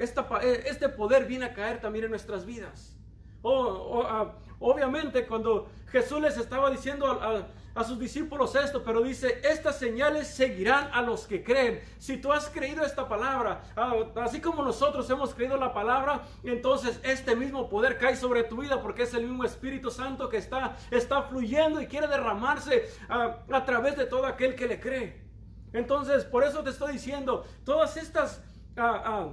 eh, 0.00 0.64
este 0.66 0.88
poder 0.88 1.26
viene 1.26 1.44
a 1.44 1.54
caer 1.54 1.80
también 1.80 2.06
en 2.06 2.10
nuestras 2.10 2.44
vidas. 2.44 2.98
Ah, 3.44 4.32
obviamente 4.58 5.28
cuando 5.28 5.70
Jesús 5.92 6.20
les 6.20 6.36
estaba 6.36 6.72
diciendo 6.72 7.06
a, 7.06 7.36
a 7.36 7.46
sus 7.84 7.98
discípulos 7.98 8.54
esto, 8.54 8.82
pero 8.82 9.02
dice, 9.02 9.40
estas 9.44 9.78
señales 9.78 10.28
seguirán 10.28 10.90
a 10.92 11.02
los 11.02 11.26
que 11.26 11.44
creen. 11.44 11.80
Si 11.98 12.16
tú 12.16 12.32
has 12.32 12.48
creído 12.48 12.84
esta 12.84 13.08
palabra, 13.08 13.62
ah, 13.76 13.94
así 14.16 14.40
como 14.40 14.62
nosotros 14.62 15.08
hemos 15.10 15.34
creído 15.34 15.56
la 15.56 15.72
palabra, 15.72 16.22
entonces 16.42 17.00
este 17.02 17.36
mismo 17.36 17.68
poder 17.68 17.98
cae 17.98 18.16
sobre 18.16 18.44
tu 18.44 18.58
vida 18.58 18.82
porque 18.82 19.04
es 19.04 19.14
el 19.14 19.26
mismo 19.26 19.44
Espíritu 19.44 19.90
Santo 19.90 20.28
que 20.28 20.38
está, 20.38 20.76
está 20.90 21.22
fluyendo 21.22 21.80
y 21.80 21.86
quiere 21.86 22.08
derramarse 22.08 22.88
a, 23.08 23.22
ah, 23.22 23.38
a 23.52 23.64
través 23.64 23.96
de 23.96 24.06
todo 24.06 24.26
aquel 24.26 24.54
que 24.54 24.66
le 24.66 24.80
cree. 24.80 25.28
Entonces, 25.72 26.24
por 26.24 26.44
eso 26.44 26.62
te 26.62 26.70
estoy 26.70 26.92
diciendo, 26.92 27.44
todas 27.64 27.96
estas... 27.96 28.42
Ah, 28.76 29.28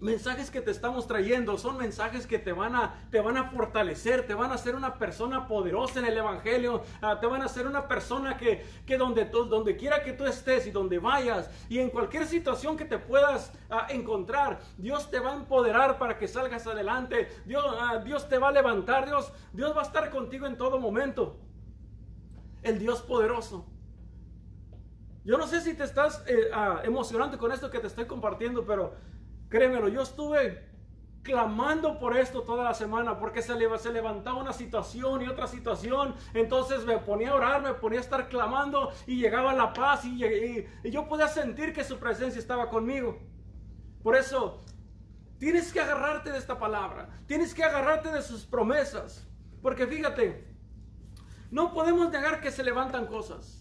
mensajes 0.00 0.50
que 0.50 0.60
te 0.60 0.70
estamos 0.70 1.06
trayendo 1.06 1.58
son 1.58 1.76
mensajes 1.76 2.26
que 2.26 2.38
te 2.38 2.52
van 2.52 2.74
a, 2.74 3.06
te 3.10 3.20
van 3.20 3.36
a 3.36 3.50
fortalecer, 3.50 4.26
te 4.26 4.34
van 4.34 4.50
a 4.50 4.54
hacer 4.54 4.74
una 4.74 4.98
persona 4.98 5.46
poderosa 5.46 5.98
en 5.98 6.06
el 6.06 6.16
Evangelio, 6.16 6.82
ah, 7.02 7.20
te 7.20 7.26
van 7.26 7.42
a 7.42 7.44
hacer 7.44 7.66
una 7.66 7.86
persona 7.86 8.36
que, 8.36 8.64
que 8.86 8.96
donde, 8.96 9.26
donde 9.26 9.76
quiera 9.76 10.02
que 10.02 10.12
tú 10.12 10.24
estés 10.24 10.66
y 10.66 10.70
donde 10.70 10.98
vayas 10.98 11.50
y 11.68 11.78
en 11.78 11.90
cualquier 11.90 12.26
situación 12.26 12.76
que 12.76 12.86
te 12.86 12.98
puedas 12.98 13.52
ah, 13.68 13.86
encontrar, 13.90 14.60
Dios 14.78 15.10
te 15.10 15.20
va 15.20 15.32
a 15.32 15.36
empoderar 15.36 15.98
para 15.98 16.16
que 16.18 16.26
salgas 16.26 16.66
adelante, 16.66 17.28
Dios, 17.44 17.64
ah, 17.78 17.98
Dios 17.98 18.28
te 18.28 18.38
va 18.38 18.48
a 18.48 18.52
levantar, 18.52 19.06
Dios, 19.06 19.32
Dios 19.52 19.76
va 19.76 19.80
a 19.80 19.84
estar 19.84 20.10
contigo 20.10 20.46
en 20.46 20.56
todo 20.56 20.80
momento. 20.80 21.38
El 22.62 22.78
Dios 22.78 23.00
poderoso. 23.00 23.66
Yo 25.24 25.38
no 25.38 25.46
sé 25.46 25.60
si 25.60 25.74
te 25.74 25.84
estás 25.84 26.22
eh, 26.26 26.50
emocionando 26.82 27.38
con 27.38 27.52
esto 27.52 27.70
que 27.70 27.78
te 27.78 27.86
estoy 27.86 28.06
compartiendo, 28.06 28.66
pero 28.66 28.94
Créemelo, 29.50 29.88
yo 29.88 30.02
estuve 30.02 30.70
clamando 31.22 31.98
por 31.98 32.16
esto 32.16 32.42
toda 32.42 32.64
la 32.64 32.72
semana 32.72 33.18
porque 33.18 33.42
se, 33.42 33.54
levantaba 33.54 34.38
una 34.38 34.54
situación 34.54 35.20
y 35.22 35.28
otra 35.28 35.46
situación. 35.46 36.14
Entonces 36.32 36.86
me 36.86 36.96
ponía 36.98 37.30
a 37.30 37.34
orar, 37.34 37.62
me 37.62 37.74
ponía 37.74 37.98
a 37.98 38.02
estar 38.02 38.28
clamando 38.28 38.90
y 39.06 39.16
llegaba 39.16 39.52
la 39.52 39.74
paz 39.74 40.06
y 40.06 40.64
yo 40.90 41.08
podía 41.08 41.28
sentir 41.28 41.74
que 41.74 41.84
su 41.84 41.98
presencia 41.98 42.38
estaba 42.38 42.70
conmigo. 42.70 43.18
Por 44.02 44.16
eso 44.16 44.64
tienes 45.38 45.72
que 45.72 45.80
agarrarte 45.80 46.30
de 46.30 46.38
esta 46.38 46.58
palabra, 46.58 47.10
tienes 47.26 47.52
que 47.52 47.64
agarrarte 47.64 48.10
de 48.10 48.22
sus 48.22 48.46
promesas. 48.46 49.26
Porque 49.60 49.86
fíjate, 49.86 50.48
no 51.50 51.74
podemos 51.74 52.10
negar 52.10 52.40
que 52.40 52.50
se 52.50 52.62
levantan 52.62 53.06
cosas. 53.06 53.59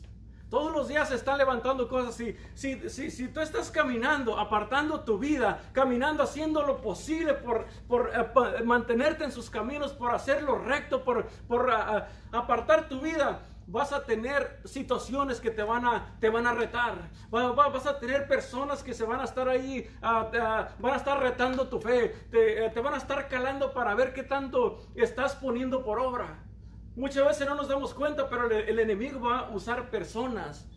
Todos 0.49 0.73
los 0.73 0.87
días 0.87 1.09
se 1.09 1.15
están 1.15 1.37
levantando 1.37 1.87
cosas. 1.87 2.15
Si, 2.15 2.35
si, 2.55 2.89
si, 2.89 3.27
tú 3.27 3.39
estás 3.39 3.69
caminando, 3.69 4.39
apartando 4.39 5.01
tu 5.01 5.19
vida, 5.19 5.61
caminando, 5.73 6.23
haciendo 6.23 6.63
lo 6.63 6.81
posible 6.81 7.35
por, 7.35 7.65
por 7.87 8.11
eh, 8.13 8.63
mantenerte 8.63 9.23
en 9.23 9.31
sus 9.31 9.49
caminos, 9.49 9.93
por 9.93 10.13
hacerlo 10.13 10.57
recto, 10.57 11.03
por, 11.03 11.27
por 11.47 11.69
ah, 11.69 12.07
ah, 12.31 12.37
apartar 12.37 12.89
tu 12.89 12.99
vida, 12.99 13.41
vas 13.67 13.93
a 13.93 14.03
tener 14.03 14.59
situaciones 14.65 15.39
que 15.39 15.51
te 15.51 15.61
van 15.61 15.85
a, 15.85 16.15
te 16.19 16.29
van 16.29 16.47
a 16.47 16.53
retar. 16.53 16.95
vas 17.29 17.85
a 17.85 17.99
tener 17.99 18.27
personas 18.27 18.81
que 18.81 18.95
se 18.95 19.03
van 19.03 19.19
a 19.19 19.25
estar 19.25 19.47
ahí, 19.47 19.87
ah, 20.01 20.69
van 20.79 20.93
a 20.93 20.97
estar 20.97 21.19
retando 21.19 21.67
tu 21.67 21.79
fe. 21.79 22.15
Eh, 22.31 22.71
te 22.73 22.81
van 22.81 22.95
a 22.95 22.97
estar 22.97 23.27
calando 23.27 23.71
para 23.71 23.93
ver 23.93 24.13
qué 24.13 24.23
tanto 24.23 24.79
estás 24.95 25.35
poniendo 25.35 25.83
por 25.83 25.99
obra. 25.99 26.48
Muchas 26.99 27.25
veces 27.25 27.47
no 27.47 27.55
nos 27.55 27.69
damos 27.69 27.93
cuenta, 27.93 28.29
pero 28.29 28.51
el, 28.51 28.77
enemigo 28.77 29.21
va 29.21 29.39
a 29.39 29.51
usar 29.51 29.89
personas 29.89 30.67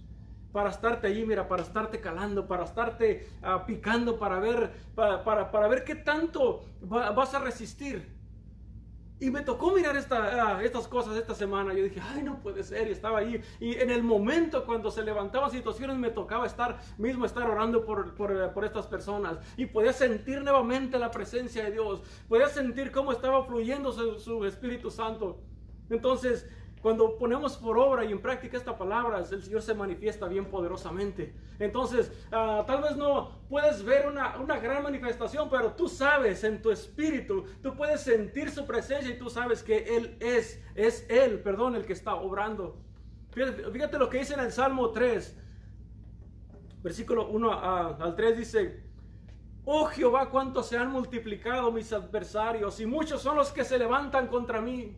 para 0.52 0.70
estarte 0.70 1.08
allí, 1.08 1.26
mira, 1.26 1.48
para 1.48 1.64
estarte 1.64 2.00
calando, 2.00 2.46
para 2.46 2.62
estarte 2.62 3.28
ah, 3.42 3.66
picando, 3.66 4.20
para 4.20 4.38
ver, 4.38 4.70
para, 4.94 5.50
para, 5.50 5.66
ver 5.66 5.82
qué 5.82 5.96
tanto 5.96 6.62
vas 6.80 7.34
a 7.34 7.40
resistir. 7.40 8.08
Y 9.18 9.32
me 9.32 9.40
tocó 9.40 9.72
mirar 9.72 9.96
esta, 9.96 10.58
ah, 10.58 10.62
estas 10.62 10.86
cosas 10.86 11.16
esta 11.16 11.34
semana. 11.34 11.74
Yo 11.74 11.82
dije, 11.82 12.00
ay, 12.00 12.22
no 12.22 12.38
puede 12.38 12.62
ser. 12.62 12.86
Y 12.86 12.92
estaba 12.92 13.18
ahí. 13.18 13.42
Y 13.58 13.74
en 13.74 13.90
el 13.90 14.04
momento 14.04 14.64
cuando 14.64 14.92
se 14.92 15.02
levantaban 15.02 15.50
situaciones, 15.50 15.96
me 15.96 16.10
tocaba 16.10 16.46
estar 16.46 16.78
mismo, 16.98 17.26
estar 17.26 17.50
orando 17.50 17.84
por, 17.84 18.14
por, 18.14 18.52
por, 18.52 18.64
estas 18.64 18.86
personas. 18.86 19.38
Y 19.56 19.66
podía 19.66 19.92
sentir 19.92 20.40
nuevamente 20.40 21.00
la 21.00 21.10
presencia 21.10 21.64
de 21.64 21.72
Dios. 21.72 22.00
Podía 22.28 22.46
sentir 22.46 22.92
cómo 22.92 23.10
estaba 23.10 23.44
fluyendo 23.44 23.90
su 24.20 24.44
Espíritu 24.44 24.88
Santo. 24.88 25.40
Entonces, 25.92 26.48
cuando 26.80 27.16
ponemos 27.16 27.56
por 27.56 27.78
obra 27.78 28.04
y 28.04 28.10
en 28.10 28.20
práctica 28.20 28.56
esta 28.56 28.76
palabra, 28.76 29.18
el 29.18 29.42
Señor 29.42 29.62
se 29.62 29.72
manifiesta 29.72 30.26
bien 30.26 30.46
poderosamente. 30.46 31.32
Entonces, 31.60 32.10
ah, 32.32 32.64
tal 32.66 32.82
vez 32.82 32.96
no 32.96 33.42
puedes 33.48 33.84
ver 33.84 34.08
una, 34.08 34.58
gran 34.58 34.82
manifestación, 34.82 35.48
pero 35.48 35.74
tú 35.74 35.86
sabes 35.88 36.42
en 36.42 36.60
tu 36.60 36.72
espíritu, 36.72 37.44
tú 37.62 37.76
puedes 37.76 38.00
sentir 38.00 38.50
su 38.50 38.66
presencia 38.66 39.14
y 39.14 39.18
tú 39.18 39.30
sabes 39.30 39.62
que 39.62 39.96
Él 39.96 40.16
es, 40.18 40.60
es 40.74 41.06
Él, 41.08 41.40
perdón, 41.40 41.76
el 41.76 41.86
que 41.86 41.92
está 41.92 42.16
obrando. 42.16 42.76
Fíjate, 43.30 43.98
lo 43.98 44.10
que 44.10 44.18
dice 44.18 44.34
en 44.34 44.40
el 44.40 44.50
Salmo 44.50 44.90
3, 44.90 45.38
versículo 46.82 47.28
1 47.28 47.52
al 48.00 48.16
3 48.16 48.36
dice, 48.36 48.82
Oh 49.64 49.86
Jehová, 49.86 50.28
cuánto 50.30 50.64
se 50.64 50.76
han 50.76 50.90
multiplicado 50.90 51.70
mis 51.70 51.92
adversarios 51.92 52.80
y 52.80 52.86
muchos 52.86 53.22
son 53.22 53.36
los 53.36 53.52
que 53.52 53.62
se 53.62 53.78
levantan 53.78 54.26
contra 54.26 54.60
mí. 54.60 54.96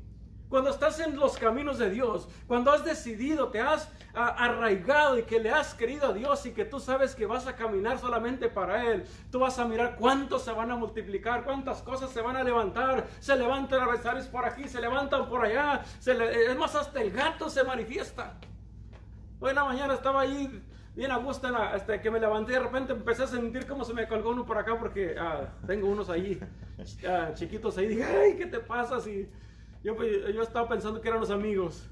Cuando 0.54 0.70
estás 0.70 1.00
en 1.00 1.16
los 1.16 1.36
caminos 1.36 1.78
de 1.80 1.90
Dios, 1.90 2.28
cuando 2.46 2.70
has 2.70 2.84
decidido, 2.84 3.48
te 3.48 3.60
has 3.60 3.90
arraigado 4.14 5.18
y 5.18 5.24
que 5.24 5.40
le 5.40 5.50
has 5.50 5.74
querido 5.74 6.10
a 6.10 6.12
Dios 6.12 6.46
y 6.46 6.52
que 6.52 6.64
tú 6.64 6.78
sabes 6.78 7.16
que 7.16 7.26
vas 7.26 7.48
a 7.48 7.56
caminar 7.56 7.98
solamente 7.98 8.48
para 8.48 8.88
Él, 8.88 9.04
tú 9.32 9.40
vas 9.40 9.58
a 9.58 9.64
mirar 9.64 9.96
cuántos 9.96 10.44
se 10.44 10.52
van 10.52 10.70
a 10.70 10.76
multiplicar, 10.76 11.42
cuántas 11.42 11.82
cosas 11.82 12.10
se 12.10 12.20
van 12.20 12.36
a 12.36 12.44
levantar. 12.44 13.04
Se 13.18 13.34
levantan 13.34 13.80
adversarios 13.80 14.28
por 14.28 14.44
aquí, 14.44 14.68
se 14.68 14.80
levantan 14.80 15.28
por 15.28 15.44
allá. 15.44 15.82
es 16.06 16.56
más, 16.56 16.76
hasta 16.76 17.02
el 17.02 17.10
gato 17.10 17.50
se 17.50 17.64
manifiesta. 17.64 18.34
Hoy 19.40 19.50
en 19.50 19.56
la 19.56 19.64
mañana 19.64 19.94
estaba 19.94 20.20
ahí 20.20 20.62
bien 20.94 21.10
a 21.10 21.16
gusto 21.16 21.48
hasta 21.48 22.00
que 22.00 22.12
me 22.12 22.20
levanté 22.20 22.52
de 22.52 22.60
repente 22.60 22.92
empecé 22.92 23.24
a 23.24 23.26
sentir 23.26 23.66
como 23.66 23.84
se 23.84 23.92
me 23.92 24.06
colgó 24.06 24.30
uno 24.30 24.46
por 24.46 24.56
acá 24.56 24.78
porque 24.78 25.16
ah, 25.18 25.48
tengo 25.66 25.88
unos 25.88 26.08
ahí 26.08 26.38
ah, 27.08 27.30
chiquitos 27.34 27.76
ahí 27.76 27.88
dije 27.88 28.04
ay 28.04 28.36
qué 28.36 28.46
te 28.46 28.60
pasa 28.60 29.00
si 29.00 29.28
yo, 29.84 29.94
yo 30.02 30.42
estaba 30.42 30.68
pensando 30.68 31.00
que 31.00 31.08
eran 31.08 31.20
los 31.20 31.30
amigos. 31.30 31.88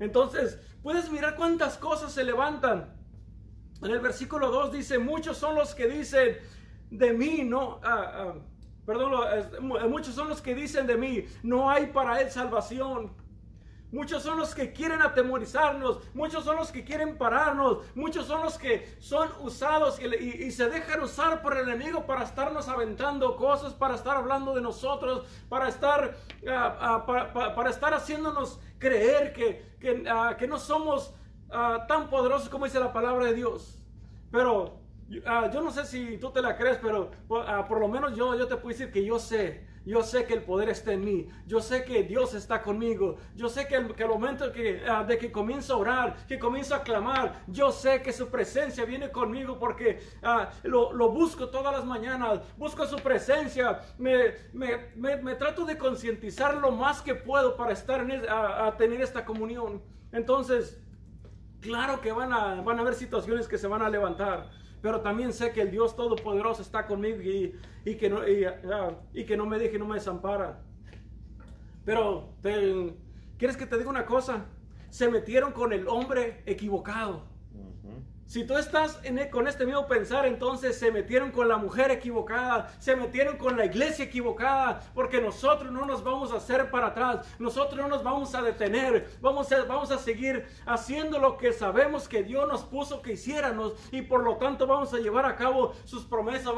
Entonces, 0.00 0.58
puedes 0.82 1.10
mirar 1.10 1.36
cuántas 1.36 1.76
cosas 1.76 2.12
se 2.12 2.24
levantan. 2.24 2.96
En 3.82 3.90
el 3.90 4.00
versículo 4.00 4.50
2 4.50 4.72
dice, 4.72 4.98
muchos 4.98 5.36
son 5.36 5.54
los 5.54 5.74
que 5.74 5.86
dicen 5.86 6.38
de 6.90 7.12
mí, 7.12 7.44
no, 7.44 7.78
ah, 7.84 8.12
ah, 8.14 8.34
perdón, 8.86 9.12
muchos 9.90 10.14
son 10.14 10.28
los 10.28 10.40
que 10.40 10.54
dicen 10.54 10.86
de 10.86 10.96
mí, 10.96 11.26
no 11.42 11.70
hay 11.70 11.86
para 11.88 12.20
él 12.20 12.30
salvación. 12.30 13.12
Muchos 13.92 14.24
son 14.24 14.38
los 14.38 14.54
que 14.54 14.72
quieren 14.72 15.00
atemorizarnos, 15.00 16.00
muchos 16.12 16.44
son 16.44 16.56
los 16.56 16.72
que 16.72 16.84
quieren 16.84 17.16
pararnos, 17.16 17.78
muchos 17.94 18.26
son 18.26 18.42
los 18.42 18.58
que 18.58 18.96
son 18.98 19.28
usados 19.40 20.00
y, 20.00 20.50
se 20.50 20.68
dejan 20.68 21.02
usar 21.02 21.40
por 21.40 21.56
el 21.56 21.68
enemigo 21.68 22.04
para 22.04 22.24
estarnos 22.24 22.68
aventando 22.68 23.36
cosas, 23.36 23.74
para 23.74 23.94
estar 23.94 24.16
hablando 24.16 24.54
de 24.54 24.60
nosotros, 24.60 25.24
para 25.48 25.68
estar, 25.68 26.16
ah, 26.48 27.04
ah, 27.06 27.54
para, 27.54 27.70
estar 27.70 27.94
haciéndonos 27.94 28.58
creer 28.78 29.32
que, 29.32 29.76
que, 29.78 30.04
ah, 30.08 30.36
no 30.48 30.58
somos 30.58 31.14
tan 31.86 32.10
poderosos 32.10 32.48
como 32.48 32.64
dice 32.64 32.80
la 32.80 32.92
palabra 32.92 33.26
de 33.26 33.34
Dios. 33.34 33.78
Pero 34.32 34.80
yo 35.08 35.62
no 35.62 35.70
sé 35.70 35.86
si 35.86 36.18
tú 36.18 36.32
te 36.32 36.42
la 36.42 36.56
crees, 36.56 36.78
pero 36.82 37.12
por 37.28 37.80
lo 37.80 37.86
menos 37.86 38.16
yo, 38.16 38.36
yo 38.36 38.48
te 38.48 38.56
puedo 38.56 38.76
decir 38.76 38.90
que 38.90 39.04
yo 39.04 39.20
sé 39.20 39.64
yo 39.86 40.02
sé 40.02 40.26
que 40.26 40.34
el 40.34 40.42
poder 40.42 40.68
está 40.68 40.92
en 40.92 41.04
mí. 41.04 41.28
Yo 41.46 41.60
sé 41.60 41.84
que 41.84 42.02
Dios 42.02 42.34
está 42.34 42.60
conmigo. 42.60 43.18
Yo 43.36 43.48
sé 43.48 43.68
que, 43.68 43.76
el, 43.76 44.08
momento 44.08 44.50
que, 44.50 44.82
ah, 44.86 45.04
de 45.04 45.16
que 45.16 45.30
comienzo 45.30 45.74
a 45.74 45.76
orar, 45.76 46.26
que 46.26 46.40
comienzo 46.40 46.74
a 46.74 46.82
clamar, 46.82 47.44
yo 47.46 47.70
sé 47.70 48.02
que 48.02 48.12
su 48.12 48.28
presencia 48.28 48.84
viene 48.84 49.12
conmigo 49.12 49.60
porque 49.60 50.00
ah, 50.24 50.50
lo, 50.64 51.08
busco 51.10 51.48
todas 51.48 51.72
las 51.72 51.84
mañanas. 51.84 52.40
Busco 52.58 52.84
su 52.86 52.96
presencia. 52.96 53.80
Me, 53.96 54.34
trato 55.38 55.64
de 55.64 55.78
concientizar 55.78 56.56
lo 56.56 56.72
más 56.72 57.00
que 57.00 57.14
puedo 57.14 57.56
para 57.56 57.72
estar 57.72 58.00
en, 58.00 58.28
a, 58.28 58.66
a 58.66 58.76
tener 58.76 59.00
esta 59.00 59.24
comunión. 59.24 59.80
Entonces, 60.10 60.82
claro 61.60 62.00
que 62.00 62.10
van 62.10 62.32
a, 62.32 62.60
van 62.60 62.78
a 62.78 62.82
haber 62.82 62.94
situaciones 62.94 63.46
que 63.46 63.56
se 63.56 63.68
van 63.68 63.82
a 63.82 63.88
levantar 63.88 64.50
pero 64.86 65.00
también 65.00 65.32
sé 65.32 65.50
que 65.50 65.62
el 65.62 65.72
Dios 65.72 65.96
Todopoderoso 65.96 66.62
está 66.62 66.86
conmigo 66.86 67.20
y, 67.20 67.96
que, 67.96 68.08
no, 68.08 68.20
ah, 68.72 68.92
y, 69.12 69.24
que 69.24 69.36
no 69.36 69.44
me 69.44 69.58
deje, 69.58 69.80
no 69.80 69.84
me 69.84 69.96
desampara. 69.96 70.60
Pero, 71.84 72.28
¿quieres 73.36 73.56
que 73.56 73.66
te 73.66 73.78
diga 73.78 73.90
una 73.90 74.06
cosa? 74.06 74.46
Se 74.90 75.08
metieron 75.08 75.50
con 75.50 75.72
el 75.72 75.88
hombre 75.88 76.40
equivocado. 76.46 77.24
Si 78.26 78.44
tú 78.44 78.58
estás 78.58 78.98
e, 79.04 79.30
con 79.30 79.46
este 79.46 79.64
mismo 79.64 79.86
pensar, 79.86 80.26
entonces 80.26 80.76
se 80.76 80.90
metieron 80.90 81.30
con 81.30 81.46
la 81.48 81.58
mujer 81.58 81.92
equivocada, 81.92 82.74
se 82.80 82.96
metieron 82.96 83.36
con 83.36 83.56
la 83.56 83.66
iglesia 83.66 84.04
equivocada, 84.04 84.82
porque 84.94 85.20
nosotros 85.20 85.70
no 85.70 85.86
nos 85.86 86.02
vamos 86.02 86.32
a 86.32 86.36
hacer 86.36 86.68
para 86.70 86.88
atrás, 86.88 87.24
nosotros 87.38 87.80
no 87.80 87.86
nos 87.86 88.02
vamos 88.02 88.34
a 88.34 88.42
detener, 88.42 89.10
vamos 89.20 89.52
a, 89.52 89.62
vamos 89.64 89.92
a 89.92 89.98
seguir 89.98 90.44
haciendo 90.66 91.20
lo 91.20 91.38
que 91.38 91.52
sabemos 91.52 92.08
que 92.08 92.24
Dios 92.24 92.48
nos 92.48 92.64
puso 92.64 93.00
que 93.00 93.12
hiciéramos 93.12 93.74
y 93.92 94.02
por 94.02 94.24
lo 94.24 94.36
tanto 94.38 94.66
vamos 94.66 94.92
a 94.92 94.98
llevar 94.98 95.24
a 95.24 95.36
cabo 95.36 95.74
sus 95.84 96.04
promesas, 96.04 96.52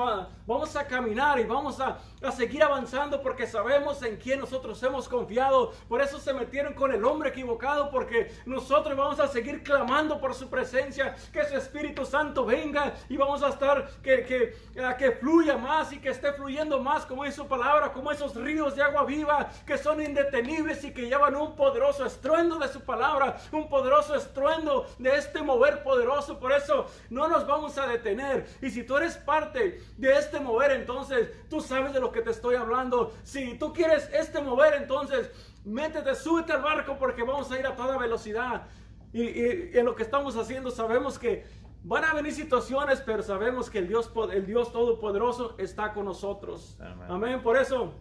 vamos 0.47 0.75
a 0.75 0.87
caminar 0.87 1.39
y 1.39 1.45
vamos 1.45 1.81
a, 1.81 1.99
a 2.23 2.33
seguir 2.33 2.63
avanzando 2.63 3.23
porque 3.23 3.47
sabemos 3.47 4.03
en 4.03 4.17
quién 4.17 4.41
nosotros 4.41 4.83
hemos 4.83 5.07
confiado. 5.07 5.73
Por 5.87 6.01
eso 6.01 6.19
se 6.19 6.33
metieron 6.33 6.73
con 6.73 6.93
el 6.93 7.05
hombre 7.05 7.29
equivocado, 7.29 7.91
porque 7.91 8.33
nosotros 8.47 8.97
vamos 8.97 9.21
a 9.21 9.29
seguir 9.29 9.63
clamando 9.63 10.19
por 10.19 10.35
su 10.35 10.49
presencia, 10.49 11.15
Espíritu 11.59 12.05
Santo 12.05 12.45
venga 12.45 12.95
y 13.09 13.17
vamos 13.17 13.43
a 13.43 13.50
estar 13.50 13.88
que, 14.03 14.25
que, 14.25 14.57
que 14.99 15.12
fluya 15.12 15.57
más 15.57 15.93
y 15.93 15.99
que 15.99 16.11
esté 16.11 16.33
fluyendo 16.33 16.81
más 16.81 17.05
como 17.07 17.25
es 17.25 17.35
su 17.35 17.47
palabra, 17.47 17.93
como 17.93 18.11
esos 18.11 18.35
ríos 18.35 18.75
de 18.75 18.83
agua 18.83 19.05
viva 19.05 19.49
que 19.67 19.77
son 19.79 20.03
indetenibles 20.03 20.85
y 20.85 20.93
que 20.93 21.07
llevan 21.07 21.37
un 21.37 21.55
poderoso 21.55 22.07
estruendo 22.07 22.59
de 22.59 22.69
su 22.69 22.81
palabra, 22.81 23.37
un 23.53 23.69
poderoso 23.69 24.15
estruendo 24.15 24.87
de 24.99 25.17
este 25.17 25.43
mover 25.43 25.83
poderoso. 25.83 26.38
Por 26.38 26.53
eso 26.53 26.87
no 27.11 27.29
nos 27.29 27.47
vamos 27.47 27.77
a 27.79 27.87
detener. 27.87 28.47
Y 28.62 28.71
si 28.71 28.85
tú 28.85 28.97
eres 28.97 29.17
parte 29.17 29.81
de 29.97 30.12
este 30.17 30.41
mover, 30.41 30.73
entonces 30.73 31.31
tú 31.49 31.61
sabes 31.61 31.93
de 31.93 32.00
lo 32.00 32.12
que 32.12 32.23
te 32.23 32.31
estoy 32.31 32.57
hablando. 32.57 33.12
Si 33.25 33.59
tú 33.59 33.73
quieres 33.73 34.09
este 34.12 34.41
mover, 34.41 34.75
entonces 34.75 35.31
métete, 35.65 36.15
súbete 36.15 36.53
al 36.53 36.62
barco 36.62 36.97
porque 36.99 37.23
vamos 37.23 37.50
a 37.50 37.59
ir 37.59 37.67
a 37.67 37.77
toda 37.77 37.99
velocidad. 37.99 38.67
Y, 39.12 39.77
en 39.77 39.85
lo 39.85 39.95
que 39.95 40.03
estamos 40.03 40.37
haciendo 40.37 40.71
sabemos 40.71 41.19
que 41.19 41.45
van 41.83 42.05
a 42.05 42.15
venir 42.15 42.33
situaciones, 42.33 43.00
pero 43.00 43.23
sabemos 43.23 43.71
que 43.71 43.79
el 43.79 43.88
Dios, 43.88 44.12
el 44.33 44.47
Dios 44.47 44.73
Todopoderoso 44.73 45.57
está 45.59 45.93
con 45.93 46.05
nosotros. 46.05 46.79
Amén. 47.09 47.43
Por 47.43 47.57
eso 47.57 47.95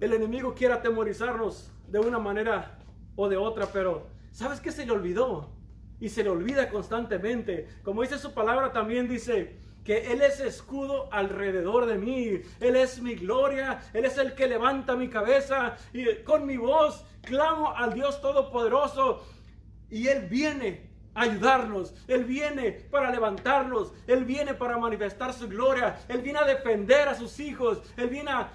el 0.00 0.12
enemigo 0.12 0.54
quiere 0.54 0.74
atemorizarnos 0.74 1.70
de 1.88 1.98
una 2.00 2.18
manera 2.18 2.78
o 3.16 3.28
de 3.28 3.36
otra, 3.36 3.66
pero 3.72 4.06
¿sabes 4.32 4.60
qué 4.60 4.72
se 4.72 4.84
le 4.84 4.92
olvidó? 4.92 5.50
Y 6.00 6.08
se 6.08 6.22
le 6.24 6.30
olvida 6.30 6.68
constantemente. 6.68 7.68
Como 7.82 8.02
dice 8.02 8.18
su 8.18 8.34
palabra, 8.34 8.72
también 8.72 9.08
dice, 9.08 9.58
que 9.84 10.12
Él 10.12 10.22
es 10.22 10.40
escudo 10.40 11.08
alrededor 11.12 11.86
de 11.86 11.98
mí. 11.98 12.40
Él 12.60 12.76
es 12.76 13.00
mi 13.00 13.14
gloria. 13.14 13.80
Él 13.92 14.06
es 14.06 14.18
el 14.18 14.34
que 14.34 14.48
levanta 14.48 14.96
mi 14.96 15.08
cabeza. 15.08 15.76
Y 15.92 16.22
con 16.24 16.46
mi 16.46 16.56
voz 16.56 17.04
clamo 17.24 17.74
al 17.76 17.94
Dios 17.94 18.20
Todopoderoso. 18.20 19.24
Y 19.90 20.08
Él 20.08 20.28
viene 20.28 20.90
a 21.14 21.22
ayudarnos. 21.22 21.94
Él 22.08 22.24
viene 22.24 22.72
para 22.90 23.10
levantarnos. 23.10 23.92
Él 24.06 24.24
viene 24.24 24.54
para 24.54 24.78
manifestar 24.78 25.32
su 25.32 25.48
gloria. 25.48 25.98
Él 26.08 26.20
viene 26.20 26.38
a 26.38 26.44
defender 26.44 27.08
a 27.08 27.14
sus 27.14 27.38
hijos. 27.40 27.82
Él 27.96 28.08
viene 28.08 28.30
a, 28.30 28.50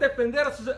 defender 0.00 0.46
a 0.46 0.52
sus, 0.52 0.68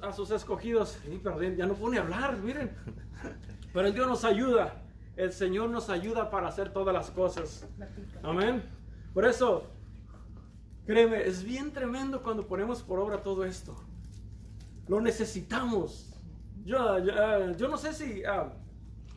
a, 0.00 0.12
sus, 0.12 0.30
escogidos. 0.30 0.98
perdón, 1.22 1.56
ya 1.56 1.66
no 1.66 1.74
pone 1.74 1.98
a 1.98 2.02
hablar, 2.02 2.36
miren. 2.38 2.76
Pero 3.72 3.88
el 3.88 3.94
Dios 3.94 4.06
nos 4.06 4.24
ayuda 4.24 4.82
el 5.16 5.32
Señor 5.32 5.70
nos 5.70 5.88
ayuda 5.88 6.30
para 6.30 6.48
hacer 6.48 6.72
todas 6.72 6.94
las 6.94 7.10
cosas. 7.10 7.66
Amén. 8.22 8.62
Por 9.14 9.24
eso, 9.24 9.64
créeme, 10.86 11.26
es 11.26 11.42
bien 11.42 11.72
tremendo 11.72 12.22
cuando 12.22 12.46
ponemos 12.46 12.82
por 12.82 12.98
obra 12.98 13.22
todo 13.22 13.44
esto. 13.44 13.74
Lo 14.88 15.00
necesitamos. 15.00 16.12
Yo, 16.64 16.98
yo, 16.98 17.68
no 17.68 17.76
sé 17.76 17.92
si, 17.92 18.24
ah, 18.24 18.52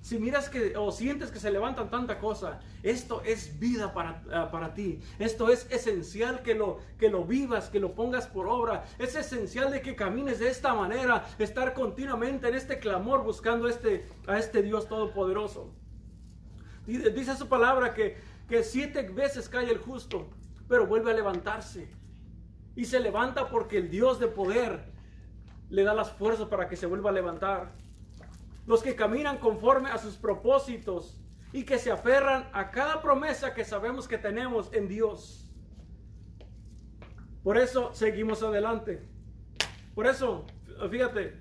si 0.01 0.19
miras 0.19 0.49
que 0.49 0.77
o 0.77 0.91
sientes 0.91 1.31
que 1.31 1.39
se 1.39 1.51
levantan 1.51 1.89
tanta 1.89 2.19
cosa. 2.19 2.59
Esto 2.83 3.21
es 3.25 3.59
vida 3.59 3.93
para, 3.93 4.23
ah, 4.31 4.49
para 4.51 4.73
ti. 4.73 4.99
Esto 5.17 5.49
es 5.49 5.67
esencial 5.71 6.41
que 6.41 6.55
lo, 6.55 6.79
que 6.97 7.09
lo 7.09 7.25
vivas, 7.25 7.69
que 7.69 7.79
lo 7.79 7.93
pongas 7.93 8.27
por 8.27 8.47
obra. 8.47 8.85
Es 8.97 9.15
esencial 9.15 9.71
de 9.71 9.81
que 9.81 9.95
camines 9.95 10.39
de 10.39 10.49
esta 10.49 10.73
manera, 10.73 11.27
estar 11.37 11.73
continuamente 11.73 12.47
en 12.47 12.55
este 12.55 12.79
clamor 12.79 13.23
buscando 13.23 13.67
este, 13.67 14.07
a 14.27 14.37
este 14.37 14.61
Dios 14.61 14.87
todopoderoso. 14.87 15.73
Dice 16.85 17.35
su 17.35 17.47
palabra 17.47 17.93
que, 17.93 18.17
que 18.47 18.63
siete 18.63 19.03
veces 19.03 19.47
cae 19.47 19.69
el 19.69 19.77
justo, 19.77 20.29
pero 20.67 20.87
vuelve 20.87 21.11
a 21.11 21.13
levantarse. 21.13 21.87
Y 22.75 22.85
se 22.85 22.99
levanta 22.99 23.49
porque 23.49 23.77
el 23.77 23.89
Dios 23.89 24.19
de 24.19 24.27
poder 24.27 24.98
le 25.69 25.83
da 25.83 25.93
las 25.93 26.11
fuerzas 26.11 26.47
para 26.47 26.67
que 26.67 26.75
se 26.75 26.85
vuelva 26.85 27.09
a 27.09 27.13
levantar. 27.13 27.73
Los 28.65 28.83
que 28.83 28.95
caminan 28.95 29.37
conforme 29.37 29.89
a 29.89 29.97
sus 29.97 30.15
propósitos 30.15 31.19
y 31.51 31.63
que 31.63 31.79
se 31.79 31.91
aferran 31.91 32.49
a 32.53 32.71
cada 32.71 33.01
promesa 33.01 33.53
que 33.53 33.65
sabemos 33.65 34.07
que 34.07 34.17
tenemos 34.17 34.71
en 34.73 34.87
Dios. 34.87 35.49
Por 37.43 37.57
eso 37.57 37.93
seguimos 37.93 38.43
adelante. 38.43 39.07
Por 39.95 40.05
eso, 40.05 40.45
fíjate, 40.89 41.35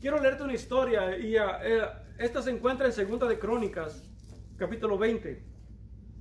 quiero 0.00 0.20
leerte 0.20 0.44
una 0.44 0.54
historia 0.54 1.16
y 1.18 1.36
uh, 1.36 1.42
esta 2.18 2.42
se 2.42 2.50
encuentra 2.50 2.86
en 2.86 2.92
Segunda 2.92 3.26
de 3.26 3.38
Crónicas 3.38 4.08
capítulo 4.56 4.96
20. 4.98 5.44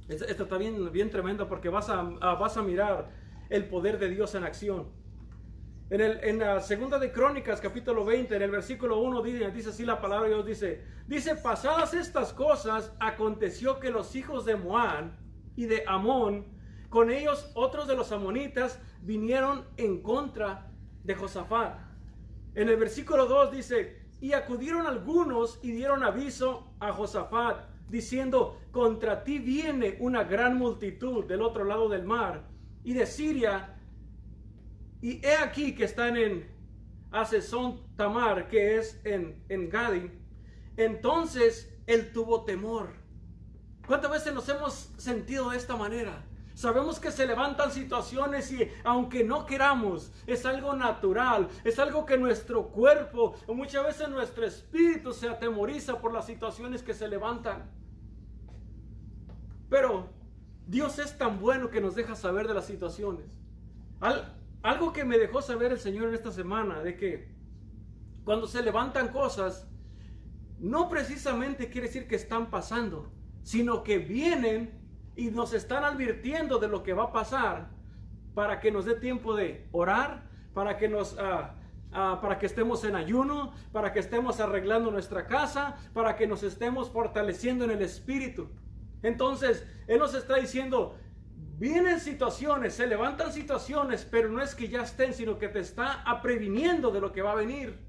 Esto 0.09 0.43
está 0.43 0.57
bien, 0.57 0.91
bien 0.91 1.09
tremendo 1.09 1.47
porque 1.47 1.69
vas 1.69 1.89
a, 1.89 2.01
vas 2.01 2.57
a 2.57 2.63
mirar 2.63 3.09
el 3.49 3.67
poder 3.67 3.99
de 3.99 4.09
Dios 4.09 4.35
en 4.35 4.43
acción. 4.43 4.89
En, 5.89 6.01
el, 6.01 6.19
en 6.23 6.39
la 6.39 6.61
segunda 6.61 6.97
de 6.97 7.11
Crónicas, 7.11 7.59
capítulo 7.59 8.05
20, 8.05 8.35
en 8.35 8.41
el 8.41 8.51
versículo 8.51 8.99
1 8.99 9.21
dice, 9.21 9.51
dice 9.51 9.69
así 9.69 9.85
la 9.85 10.01
palabra 10.01 10.27
de 10.27 10.33
Dios, 10.33 10.45
dice, 10.45 10.83
dice, 11.07 11.35
pasadas 11.35 11.93
estas 11.93 12.33
cosas, 12.33 12.93
aconteció 12.99 13.79
que 13.79 13.91
los 13.91 14.15
hijos 14.15 14.45
de 14.45 14.55
Moab 14.55 15.11
y 15.55 15.65
de 15.65 15.83
Amón, 15.87 16.45
con 16.89 17.11
ellos 17.11 17.51
otros 17.53 17.87
de 17.87 17.95
los 17.95 18.11
amonitas, 18.11 18.79
vinieron 19.01 19.65
en 19.77 20.01
contra 20.01 20.71
de 21.03 21.15
Josafat. 21.15 21.77
En 22.55 22.69
el 22.69 22.77
versículo 22.77 23.25
2 23.25 23.51
dice, 23.51 24.03
y 24.21 24.33
acudieron 24.33 24.87
algunos 24.87 25.59
y 25.61 25.71
dieron 25.71 26.03
aviso 26.03 26.73
a 26.79 26.93
Josafat 26.93 27.65
diciendo, 27.89 28.59
contra 28.71 29.23
ti 29.23 29.37
viene 29.37 29.97
una 29.99 30.23
gran 30.23 30.57
multitud 30.57 31.25
del 31.25 31.41
otro 31.41 31.65
lado 31.65 31.89
del 31.89 32.03
mar 32.03 32.47
y 32.83 32.93
de 32.93 33.05
Siria, 33.05 33.75
y 35.03 35.19
he 35.21 35.35
aquí 35.35 35.75
que 35.75 35.83
están 35.83 36.15
en 36.15 36.49
Asesón 37.11 37.81
Tamar, 37.97 38.47
que 38.47 38.77
es 38.77 39.01
en, 39.03 39.43
en 39.49 39.69
Gadi. 39.69 40.09
Entonces 40.77 41.69
él 41.85 42.13
tuvo 42.13 42.45
temor. 42.45 42.93
¿Cuántas 43.85 44.09
veces 44.09 44.33
nos 44.33 44.47
hemos 44.47 44.93
sentido 44.95 45.49
de 45.49 45.57
esta 45.57 45.75
manera? 45.75 46.23
Sabemos 46.53 47.01
que 47.01 47.11
se 47.11 47.27
levantan 47.27 47.69
situaciones 47.73 48.49
y 48.53 48.65
aunque 48.85 49.25
no 49.25 49.45
queramos, 49.45 50.13
es 50.25 50.45
algo 50.45 50.73
natural, 50.73 51.49
es 51.65 51.79
algo 51.79 52.05
que 52.05 52.17
nuestro 52.17 52.69
cuerpo 52.69 53.35
o 53.45 53.53
muchas 53.53 53.85
veces 53.85 54.07
nuestro 54.07 54.45
espíritu 54.45 55.11
se 55.11 55.27
atemoriza 55.27 55.99
por 55.99 56.13
las 56.13 56.25
situaciones 56.25 56.81
que 56.81 56.93
se 56.93 57.09
levantan. 57.09 57.69
Pero 59.69 60.07
Dios 60.65 60.97
es 60.97 61.17
tan 61.17 61.41
bueno 61.41 61.69
que 61.69 61.81
nos 61.81 61.93
deja 61.93 62.15
saber 62.15 62.47
de 62.47 62.53
las 62.53 62.67
situaciones. 62.67 63.25
Algo 64.63 64.93
que 64.93 65.03
me 65.03 65.17
dejó 65.17 65.41
saber 65.41 65.73
el 65.73 65.79
Señor 65.79 66.07
en 66.07 66.15
esta 66.15 66.31
semana, 66.31 66.81
de 66.81 66.95
que 66.95 67.27
cuando 68.23 68.47
se 68.47 68.63
levantan 68.63 69.09
cosas, 69.09 69.67
no 70.57 70.87
precisamente 70.87 71.69
quiere 71.69 71.87
decir 71.87 72.07
que 72.07 72.15
están 72.15 72.49
pasando, 72.49 73.11
sino 73.43 73.83
que 73.83 73.99
vienen 73.99 74.79
y 75.17 75.29
nos 75.29 75.53
están 75.53 75.83
advirtiendo 75.83 76.57
de 76.59 76.69
lo 76.69 76.81
que 76.81 76.93
va 76.93 77.03
a 77.03 77.11
pasar 77.11 77.69
para 78.33 78.61
que 78.61 78.71
nos 78.71 78.85
dé 78.85 78.95
tiempo 78.95 79.35
de 79.35 79.67
orar, 79.71 80.29
para 80.53 80.77
que 80.77 80.87
nos... 80.87 81.17
Ah, 81.19 81.55
ah, 81.91 82.19
para 82.21 82.39
que 82.39 82.47
estemos 82.47 82.83
en 82.85 82.95
ayuno, 82.95 83.53
para 83.71 83.91
que 83.91 83.99
estemos 83.99 84.39
arreglando 84.39 84.89
nuestra 84.89 85.27
casa, 85.27 85.75
para 85.93 86.15
que 86.15 86.25
nos 86.25 86.41
estemos 86.41 86.89
fortaleciendo 86.89 87.65
en 87.65 87.71
el 87.71 87.81
espíritu. 87.83 88.49
Entonces, 89.03 89.67
Él 89.85 89.99
nos 89.99 90.15
está 90.15 90.37
diciendo, 90.37 90.97
vienen 91.57 91.99
situaciones, 91.99 92.73
se 92.73 92.87
levantan 92.87 93.31
situaciones, 93.31 94.07
pero 94.09 94.29
no 94.29 94.41
es 94.41 94.55
que 94.55 94.67
ya 94.67 94.83
estén, 94.83 95.13
sino 95.13 95.37
que 95.37 95.47
te 95.47 95.59
está 95.59 96.03
previniendo 96.21 96.91
de 96.91 97.01
lo 97.01 97.11
que 97.11 97.21
va 97.21 97.31
a 97.31 97.35
venir. 97.35 97.79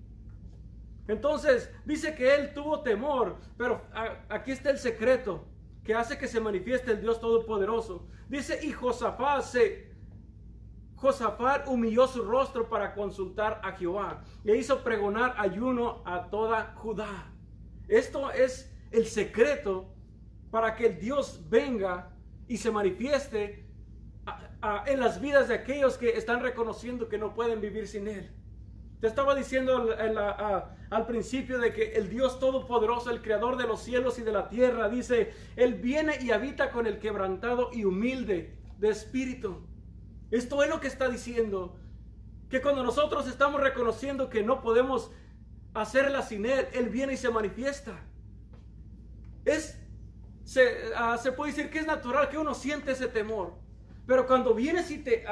Entonces, 1.06 1.70
dice 1.84 2.14
que 2.14 2.34
Él 2.34 2.54
tuvo 2.54 2.82
temor, 2.82 3.36
pero 3.56 3.82
aquí 4.28 4.52
está 4.52 4.70
el 4.70 4.78
secreto 4.78 5.46
que 5.84 5.94
hace 5.94 6.16
que 6.16 6.26
se 6.26 6.40
manifieste 6.40 6.92
el 6.92 7.00
Dios 7.00 7.20
Todopoderoso. 7.20 8.06
Dice, 8.28 8.58
y 8.64 8.72
Josafat 8.72 9.42
se... 9.42 9.94
Josafat 10.96 11.68
humilló 11.68 12.06
su 12.06 12.24
rostro 12.24 12.70
para 12.70 12.94
consultar 12.94 13.60
a 13.62 13.72
Jehová 13.72 14.22
e 14.42 14.56
hizo 14.56 14.82
pregonar 14.82 15.34
ayuno 15.36 16.02
a 16.06 16.30
toda 16.30 16.72
Judá. 16.76 17.30
Esto 17.88 18.30
es 18.30 18.74
el 18.90 19.04
secreto 19.04 19.92
para 20.50 20.74
que 20.74 20.86
el 20.86 20.98
Dios 20.98 21.42
venga 21.50 22.13
y 22.48 22.56
se 22.58 22.70
manifieste 22.70 23.66
en 24.86 25.00
las 25.00 25.20
vidas 25.20 25.48
de 25.48 25.54
aquellos 25.54 25.98
que 25.98 26.16
están 26.16 26.40
reconociendo 26.40 27.08
que 27.08 27.18
no 27.18 27.34
pueden 27.34 27.60
vivir 27.60 27.86
sin 27.86 28.08
Él. 28.08 28.30
Te 29.00 29.08
estaba 29.08 29.34
diciendo 29.34 29.90
al 30.90 31.06
principio 31.06 31.58
de 31.58 31.74
que 31.74 31.92
el 31.92 32.08
Dios 32.08 32.38
Todopoderoso, 32.38 33.10
el 33.10 33.20
Creador 33.20 33.58
de 33.58 33.66
los 33.66 33.80
cielos 33.82 34.18
y 34.18 34.22
de 34.22 34.32
la 34.32 34.48
tierra, 34.48 34.88
dice, 34.88 35.32
Él 35.56 35.74
viene 35.74 36.16
y 36.22 36.30
habita 36.30 36.70
con 36.70 36.86
el 36.86 36.98
quebrantado 36.98 37.70
y 37.72 37.84
humilde 37.84 38.56
de 38.78 38.88
espíritu. 38.88 39.66
Esto 40.30 40.62
es 40.62 40.70
lo 40.70 40.80
que 40.80 40.88
está 40.88 41.08
diciendo. 41.08 41.78
Que 42.48 42.62
cuando 42.62 42.82
nosotros 42.82 43.28
estamos 43.28 43.60
reconociendo 43.60 44.30
que 44.30 44.42
no 44.42 44.62
podemos 44.62 45.10
hacerla 45.74 46.22
sin 46.22 46.46
Él, 46.46 46.66
Él 46.72 46.88
viene 46.88 47.14
y 47.14 47.16
se 47.18 47.30
manifiesta. 47.30 48.00
Es 49.44 49.83
se, 50.44 50.92
ah, 50.96 51.18
se 51.18 51.32
puede 51.32 51.52
decir 51.52 51.70
que 51.70 51.80
es 51.80 51.86
natural 51.86 52.28
que 52.28 52.38
uno 52.38 52.54
siente 52.54 52.92
ese 52.92 53.08
temor. 53.08 53.54
Pero 54.06 54.26
cuando 54.26 54.54
vienes 54.54 54.90
y 54.90 54.98
te, 54.98 55.24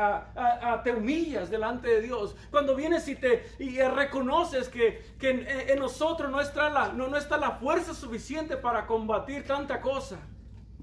te 0.82 0.92
humillas 0.92 1.50
delante 1.50 1.88
de 1.88 2.00
Dios, 2.00 2.34
cuando 2.50 2.74
vienes 2.74 3.06
y 3.06 3.16
te 3.16 3.44
y 3.58 3.78
reconoces 3.82 4.70
que, 4.70 5.04
en, 5.20 5.78
nosotros 5.78 6.30
no 6.30 6.40
está, 6.40 6.70
la, 6.70 6.92
no, 6.92 7.08
no 7.08 7.18
está 7.18 7.36
la 7.36 7.52
fuerza 7.52 7.92
suficiente 7.92 8.56
para 8.56 8.86
combatir 8.86 9.44
tanta 9.44 9.80
cosa, 9.82 10.20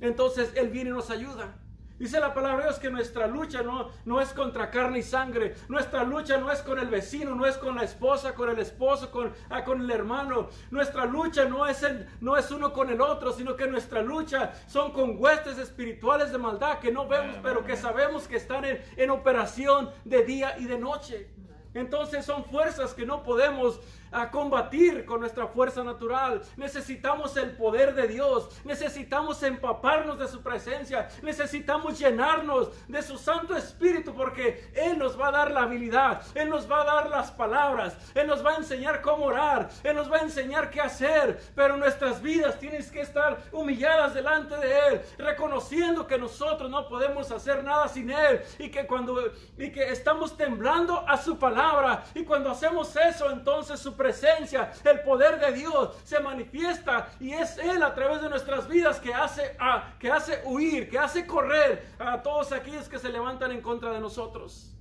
entonces 0.02 0.52
Él 0.56 0.70
viene 0.70 0.92
y 0.92 0.94
nos 0.94 1.10
ayuda. 1.10 1.56
Dice 2.00 2.20
la 2.22 2.34
palabra 2.34 2.60
de 2.60 2.64
Dios 2.70 2.80
que 2.80 2.90
nuestra 2.90 3.28
lucha 3.28 3.62
no, 3.62 3.90
no 4.06 4.22
es 4.22 4.30
contra 4.30 4.72
carne 4.72 5.00
y 5.00 5.04
sangre. 5.04 5.56
Nuestra 5.68 6.04
lucha 6.04 6.38
no 6.38 6.50
es 6.50 6.62
con 6.62 6.80
el 6.80 6.88
vecino, 6.88 7.36
no 7.36 7.46
es 7.46 7.58
con 7.58 7.76
la 7.76 7.84
esposa, 7.84 8.34
con 8.34 8.50
el 8.50 8.58
esposo, 8.58 9.12
con, 9.12 9.34
ah, 9.50 9.66
con 9.66 9.82
el 9.82 9.92
hermano. 9.92 10.48
Nuestra 10.72 11.06
lucha 11.06 11.44
no 11.44 11.68
es, 11.68 11.86
no 12.22 12.38
es 12.38 12.50
uno 12.52 12.72
con 12.72 12.90
el 12.90 13.02
otro, 13.02 13.34
sino 13.34 13.58
que 13.58 13.68
nuestra 13.68 14.02
lucha 14.02 14.54
son 14.66 14.94
con 14.94 15.22
huestes 15.22 15.58
espirituales 15.58 16.32
de 16.32 16.38
maldad 16.38 16.80
que 16.80 16.90
no 16.90 17.06
vemos, 17.06 17.36
pero 17.44 17.66
que 17.66 17.76
sabemos 17.76 18.30
que 18.30 18.38
están 18.38 18.64
en, 18.64 18.82
en 18.96 19.10
operación 19.10 19.92
de 20.06 20.24
día 20.24 20.58
y 20.58 20.66
de 20.66 20.78
noche. 20.78 21.30
Entonces 21.74 22.26
son 22.26 22.46
fuerzas 22.46 22.94
que 22.94 23.06
no 23.06 23.24
podemos 23.24 23.82
a 24.12 24.30
combatir 24.32 25.06
con 25.06 25.22
nuestra 25.22 25.48
fuerza 25.48 25.84
natural. 25.84 26.42
Necesitamos 26.58 27.36
el 27.38 27.52
poder 27.56 27.94
de 27.94 28.08
Dios. 28.08 28.50
Necesitamos 28.64 29.42
empaparnos 29.44 30.20
de 30.20 30.28
su 30.28 30.42
presencia. 30.42 31.08
Necesitamos 31.22 32.00
llenarnos 32.00 32.70
de 32.88 33.02
su 33.02 33.18
Santo 33.18 33.56
Espíritu 33.56 34.14
porque 34.14 34.72
Él 34.74 34.98
nos 34.98 35.20
va 35.20 35.30
a 35.30 35.32
dar 35.32 35.52
la 35.52 35.64
habilidad. 35.64 36.22
Él 36.36 36.50
nos 36.50 36.70
va 36.70 36.82
a 36.82 36.86
dar 36.86 37.10
las 37.10 37.32
palabras. 37.32 37.98
Él 38.16 38.28
nos 38.28 38.46
va 38.46 38.52
a 38.52 38.58
enseñar 38.58 39.02
cómo 39.02 39.26
orar. 39.26 39.70
Él 39.84 39.96
nos 39.96 40.12
va 40.12 40.18
a 40.18 40.22
enseñar 40.22 40.70
qué 40.70 40.82
hacer. 40.82 41.40
Pero 41.56 41.78
nuestras 41.78 42.22
vidas 42.22 42.60
tienen 42.60 42.80
que 42.90 43.02
estar 43.02 43.38
humilladas 43.52 44.14
delante 44.14 44.56
de 44.58 44.80
Él. 44.88 45.02
Reconociendo 45.18 46.08
que 46.08 46.18
nosotros 46.18 46.70
no 46.70 46.88
podemos 46.88 47.32
hacer 47.32 47.64
nada 47.64 47.88
sin 47.88 48.10
Él. 48.10 48.42
Y 48.58 48.70
que 48.70 48.88
cuando 48.88 49.20
y 49.58 49.72
que 49.72 49.92
estamos 49.92 50.38
temblando 50.38 51.08
a 51.08 51.18
su 51.18 51.38
palabra. 51.38 52.04
Y 52.16 52.24
cuando 52.24 52.52
hacemos 52.52 52.96
eso, 52.96 53.30
entonces 53.32 53.80
su 53.80 53.96
presencia, 54.00 54.72
el 54.86 55.02
poder 55.02 55.40
de 55.42 55.52
Dios 55.52 56.00
se 56.06 56.22
manifiesta 56.22 57.10
y 57.20 57.34
es 57.34 57.58
Él 57.58 57.84
a 57.84 57.94
través 57.94 58.22
de 58.22 58.30
nuestras 58.30 58.70
vidas 58.70 58.98
que 59.02 59.14
hace, 59.14 59.58
a, 59.60 59.98
que 60.00 60.10
hace 60.10 60.42
huir, 60.46 60.90
que 60.90 60.98
hace 60.98 61.28
correr 61.28 61.86
a 62.00 62.24
todos 62.24 62.54
aquellos 62.54 62.88
que 62.88 62.98
se 62.98 63.10
levantan 63.10 63.52
en 63.52 63.62
contra 63.62 63.92
de 63.92 64.00
nosotros. 64.00 64.74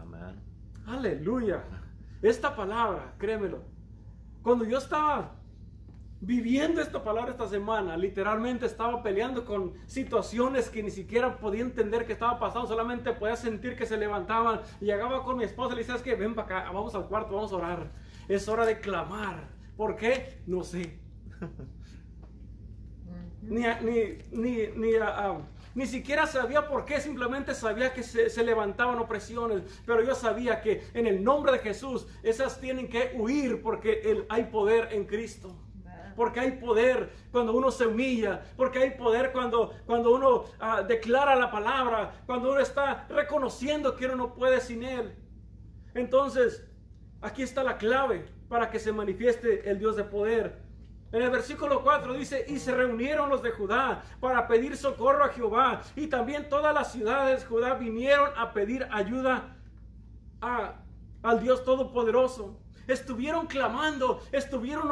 Amén. 0.00 0.40
Aleluya. 0.86 1.64
Esta 2.22 2.54
palabra, 2.54 3.12
créemelo, 3.18 3.58
cuando 4.40 4.64
yo 4.64 4.78
estaba 4.78 5.32
viviendo 6.20 6.80
esta 6.80 7.02
palabra 7.02 7.32
esta 7.32 7.48
semana, 7.48 7.96
literalmente 7.96 8.66
estaba 8.66 9.02
peleando 9.02 9.44
con 9.44 9.72
situaciones 9.86 10.68
que 10.68 10.82
ni 10.82 10.90
siquiera 10.90 11.38
podía 11.38 11.62
entender 11.62 12.06
que 12.06 12.12
estaba 12.12 12.38
pasando, 12.38 12.68
solamente 12.68 13.12
podía 13.14 13.36
sentir 13.36 13.74
que 13.74 13.86
se 13.86 13.96
levantaban. 13.96 14.60
Y 14.80 14.84
llegaba 14.84 15.24
con 15.24 15.38
mi 15.38 15.44
esposa 15.44 15.72
y 15.72 15.76
le 15.76 15.82
decía, 15.82 15.96
es 15.96 16.02
que 16.02 16.14
ven 16.14 16.36
para 16.36 16.60
acá, 16.60 16.70
vamos 16.70 16.94
al 16.94 17.08
cuarto, 17.08 17.34
vamos 17.34 17.52
a 17.52 17.56
orar. 17.56 17.90
Es 18.30 18.48
hora 18.48 18.64
de 18.64 18.78
clamar. 18.78 19.48
¿Por 19.76 19.96
qué? 19.96 20.40
No 20.46 20.62
sé. 20.62 21.00
ni, 23.42 23.62
ni, 23.82 24.68
ni, 24.76 24.92
ni, 25.74 25.86
siquiera 25.86 26.28
sabía 26.28 26.68
por 26.68 26.84
qué, 26.84 27.00
simplemente 27.00 27.54
sabía 27.54 27.92
que 27.92 28.04
se, 28.04 28.44
levantaban 28.44 29.00
opresiones, 29.00 29.62
pero 29.84 30.04
yo 30.04 30.14
sabía 30.14 30.60
que 30.60 30.84
en 30.94 31.08
el 31.08 31.24
nombre 31.24 31.50
de 31.50 31.58
Jesús 31.58 32.06
esas 32.22 32.60
tienen 32.60 32.88
que 32.88 33.12
huir 33.16 33.62
porque 33.62 34.24
hay 34.28 34.44
poder 34.44 34.92
en 34.92 35.06
Cristo 35.06 35.56
porque 36.14 36.40
hay 36.40 36.50
poder 36.52 37.10
cuando 37.32 37.54
uno 37.54 37.70
se 37.70 37.86
humilla, 37.86 38.42
porque 38.58 38.78
hay 38.80 38.90
poder 38.90 39.32
cuando, 39.32 39.72
cuando 39.86 40.14
uno 40.14 40.44
ah, 40.58 40.82
declara 40.82 41.34
la 41.34 41.50
palabra, 41.50 42.22
cuando 42.26 42.50
uno 42.50 42.60
está 42.60 43.06
reconociendo 43.08 43.96
que 43.96 44.04
uno 44.04 44.16
no 44.16 44.34
puede 44.34 44.60
sin 44.60 44.82
Él. 44.82 45.14
Entonces, 45.94 46.69
Aquí 47.22 47.42
está 47.42 47.62
la 47.62 47.76
clave 47.76 48.24
para 48.48 48.70
que 48.70 48.78
se 48.78 48.92
manifieste 48.92 49.68
el 49.70 49.78
Dios 49.78 49.96
de 49.96 50.04
poder. 50.04 50.58
En 51.12 51.22
el 51.22 51.30
versículo 51.30 51.82
4 51.82 52.14
dice, 52.14 52.46
y 52.48 52.58
se 52.58 52.72
reunieron 52.72 53.28
los 53.28 53.42
de 53.42 53.50
Judá 53.50 54.04
para 54.20 54.46
pedir 54.46 54.76
socorro 54.76 55.24
a 55.24 55.28
Jehová, 55.30 55.82
y 55.96 56.06
también 56.06 56.48
todas 56.48 56.72
las 56.72 56.92
ciudades 56.92 57.40
de 57.40 57.46
Judá 57.46 57.74
vinieron 57.74 58.30
a 58.36 58.52
pedir 58.52 58.86
ayuda 58.92 59.56
al 60.40 61.40
Dios 61.40 61.64
Todopoderoso. 61.64 62.56
Estuvieron 62.86 63.46
clamando, 63.46 64.22
estuvieron 64.32 64.90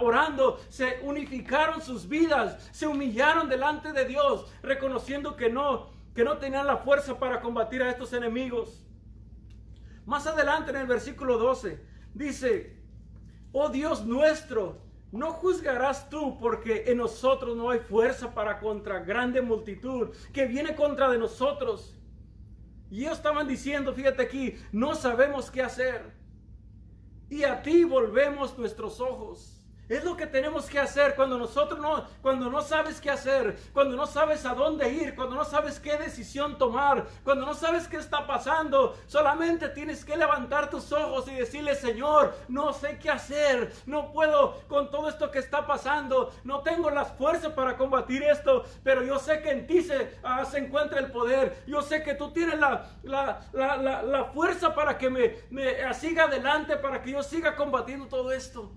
orando, 0.00 0.58
se 0.68 1.00
unificaron 1.02 1.80
sus 1.80 2.08
vidas, 2.08 2.68
se 2.72 2.86
humillaron 2.86 3.48
delante 3.48 3.92
de 3.92 4.04
Dios, 4.06 4.50
reconociendo 4.62 5.36
que 5.36 5.48
no, 5.50 5.90
que 6.14 6.24
no 6.24 6.38
tenían 6.38 6.66
la 6.66 6.78
fuerza 6.78 7.18
para 7.18 7.40
combatir 7.40 7.82
a 7.82 7.90
estos 7.90 8.12
enemigos. 8.12 8.84
Más 10.08 10.26
adelante 10.26 10.70
en 10.70 10.76
el 10.78 10.86
versículo 10.86 11.36
12 11.36 11.84
dice, 12.14 12.78
oh 13.52 13.68
Dios 13.68 14.06
nuestro, 14.06 14.80
no 15.12 15.32
juzgarás 15.32 16.08
tú 16.08 16.38
porque 16.38 16.84
en 16.86 16.96
nosotros 16.96 17.54
no 17.54 17.68
hay 17.68 17.80
fuerza 17.80 18.32
para 18.32 18.58
contra 18.58 19.00
grande 19.00 19.42
multitud 19.42 20.08
que 20.32 20.46
viene 20.46 20.74
contra 20.74 21.10
de 21.10 21.18
nosotros. 21.18 21.94
Y 22.90 23.02
ellos 23.02 23.18
estaban 23.18 23.46
diciendo, 23.46 23.92
fíjate 23.92 24.22
aquí, 24.22 24.56
no 24.72 24.94
sabemos 24.94 25.50
qué 25.50 25.60
hacer. 25.60 26.10
Y 27.28 27.44
a 27.44 27.60
ti 27.60 27.84
volvemos 27.84 28.56
nuestros 28.56 29.02
ojos. 29.02 29.57
Es 29.88 30.04
lo 30.04 30.16
que 30.16 30.26
tenemos 30.26 30.66
que 30.66 30.78
hacer 30.78 31.14
cuando 31.14 31.38
nosotros 31.38 31.80
no, 31.80 32.04
cuando 32.20 32.50
no 32.50 32.60
sabes 32.60 33.00
qué 33.00 33.10
hacer, 33.10 33.58
cuando 33.72 33.96
no 33.96 34.06
sabes 34.06 34.44
a 34.44 34.54
dónde 34.54 34.90
ir, 34.92 35.14
cuando 35.14 35.34
no 35.34 35.44
sabes 35.46 35.80
qué 35.80 35.96
decisión 35.96 36.58
tomar, 36.58 37.06
cuando 37.24 37.46
no 37.46 37.54
sabes 37.54 37.88
qué 37.88 37.96
está 37.96 38.26
pasando. 38.26 38.96
Solamente 39.06 39.70
tienes 39.70 40.04
que 40.04 40.16
levantar 40.16 40.68
tus 40.68 40.92
ojos 40.92 41.26
y 41.28 41.34
decirle, 41.34 41.74
Señor, 41.74 42.36
no 42.48 42.74
sé 42.74 42.98
qué 42.98 43.10
hacer, 43.10 43.72
no 43.86 44.12
puedo 44.12 44.60
con 44.68 44.90
todo 44.90 45.08
esto 45.08 45.30
que 45.30 45.38
está 45.38 45.66
pasando, 45.66 46.34
no 46.44 46.60
tengo 46.60 46.90
las 46.90 47.12
fuerzas 47.12 47.52
para 47.52 47.78
combatir 47.78 48.22
esto, 48.22 48.64
pero 48.84 49.02
yo 49.02 49.18
sé 49.18 49.40
que 49.40 49.50
en 49.52 49.66
ti 49.66 49.82
se, 49.82 50.18
ah, 50.22 50.44
se 50.44 50.58
encuentra 50.58 50.98
el 50.98 51.10
poder. 51.10 51.62
Yo 51.66 51.80
sé 51.80 52.02
que 52.02 52.14
tú 52.14 52.30
tienes 52.30 52.58
la, 52.58 52.90
la, 53.02 53.40
la, 53.52 54.02
la 54.02 54.24
fuerza 54.26 54.74
para 54.74 54.98
que 54.98 55.08
me, 55.08 55.36
me 55.48 55.94
siga 55.94 56.24
adelante, 56.24 56.76
para 56.76 57.00
que 57.00 57.12
yo 57.12 57.22
siga 57.22 57.56
combatiendo 57.56 58.06
todo 58.06 58.32
esto. 58.32 58.70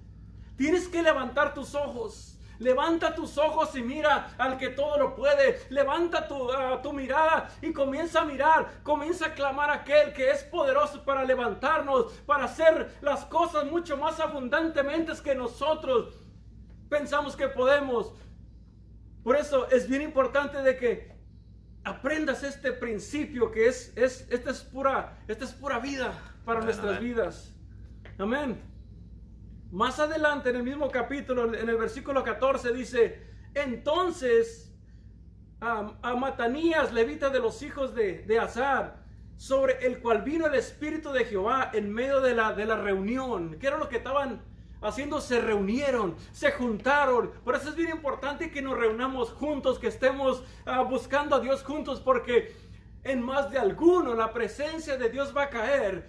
Tienes 0.61 0.87
que 0.87 1.01
levantar 1.01 1.55
tus 1.55 1.73
ojos. 1.73 2.37
Levanta 2.59 3.15
tus 3.15 3.35
ojos 3.39 3.75
y 3.75 3.81
mira 3.81 4.35
al 4.37 4.59
que 4.59 4.69
todo 4.69 4.95
lo 4.95 5.15
puede. 5.15 5.59
Levanta 5.71 6.27
tu, 6.27 6.51
ah, 6.51 6.79
tu, 6.83 6.93
mirada 6.93 7.49
y 7.63 7.73
comienza 7.73 8.21
a 8.21 8.25
mirar. 8.25 8.83
Comienza 8.83 9.25
a 9.25 9.33
clamar 9.33 9.71
a 9.71 9.77
aquel 9.77 10.13
que 10.13 10.29
es 10.29 10.43
poderoso 10.43 11.03
para 11.03 11.25
levantarnos, 11.25 12.13
para 12.27 12.43
hacer 12.43 12.95
las 13.01 13.25
cosas 13.25 13.65
mucho 13.65 13.97
más 13.97 14.19
abundantemente 14.19 15.13
que 15.23 15.33
nosotros 15.33 16.13
pensamos 16.87 17.35
que 17.35 17.47
podemos. 17.47 18.13
Por 19.23 19.37
eso 19.37 19.67
es 19.71 19.89
bien 19.89 20.03
importante 20.03 20.61
de 20.61 20.77
que 20.77 21.11
aprendas 21.83 22.43
este 22.43 22.71
principio 22.71 23.51
que 23.51 23.67
es, 23.67 23.97
es, 23.97 24.27
esta, 24.29 24.51
es 24.51 24.61
pura, 24.61 25.23
esta 25.27 25.43
es 25.43 25.53
pura 25.53 25.79
vida 25.79 26.13
para 26.45 26.61
nuestras 26.61 26.99
vidas. 26.99 27.51
Amén. 28.19 28.70
Más 29.71 29.99
adelante 29.99 30.49
en 30.49 30.57
el 30.57 30.63
mismo 30.63 30.91
capítulo, 30.91 31.53
en 31.53 31.69
el 31.69 31.77
versículo 31.77 32.23
14, 32.23 32.73
dice, 32.73 33.21
entonces 33.53 34.73
a, 35.61 36.15
Matanías, 36.15 36.91
levita 36.91 37.29
de 37.29 37.39
los 37.39 37.61
hijos 37.61 37.95
de, 37.95 38.23
de 38.23 38.37
Azar, 38.37 39.01
sobre 39.37 39.85
el 39.85 40.01
cual 40.01 40.23
vino 40.23 40.45
el 40.45 40.55
Espíritu 40.55 41.11
de 41.11 41.23
Jehová 41.23 41.71
en 41.73 41.91
medio 41.91 42.19
de 42.19 42.35
la, 42.35 42.51
de 42.51 42.65
la 42.65 42.75
reunión. 42.75 43.57
¿Qué 43.59 43.67
era 43.67 43.77
lo 43.77 43.87
que 43.87 43.97
estaban 43.97 44.41
haciendo? 44.81 45.21
Se 45.21 45.39
reunieron, 45.39 46.15
se 46.33 46.51
juntaron. 46.51 47.31
Por 47.45 47.55
eso 47.55 47.69
es 47.69 47.75
bien 47.75 47.91
importante 47.91 48.51
que 48.51 48.61
nos 48.61 48.77
reunamos 48.77 49.31
juntos, 49.31 49.79
que 49.79 49.87
estemos 49.87 50.43
ah, 50.65 50.81
buscando 50.81 51.37
a 51.37 51.39
Dios 51.39 51.63
juntos, 51.63 52.01
porque 52.01 52.53
en 53.03 53.21
más 53.21 53.49
de 53.51 53.57
alguno 53.57 54.15
la 54.15 54.33
presencia 54.33 54.97
de 54.97 55.09
Dios 55.09 55.35
va 55.35 55.43
a 55.43 55.49
caer 55.49 56.07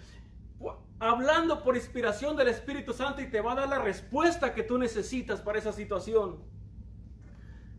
hablando 1.03 1.65
por 1.65 1.75
inspiración 1.75 2.37
del 2.37 2.47
Espíritu 2.47 2.93
Santo 2.93 3.21
y 3.21 3.27
te 3.27 3.41
va 3.41 3.53
a 3.53 3.57
dar 3.57 3.69
la 3.69 3.81
respuesta 3.81 4.55
que 4.55 4.63
tú 4.63 4.79
necesitas 4.79 5.41
para 5.41 5.59
esa 5.59 5.73
situación. 5.73 6.39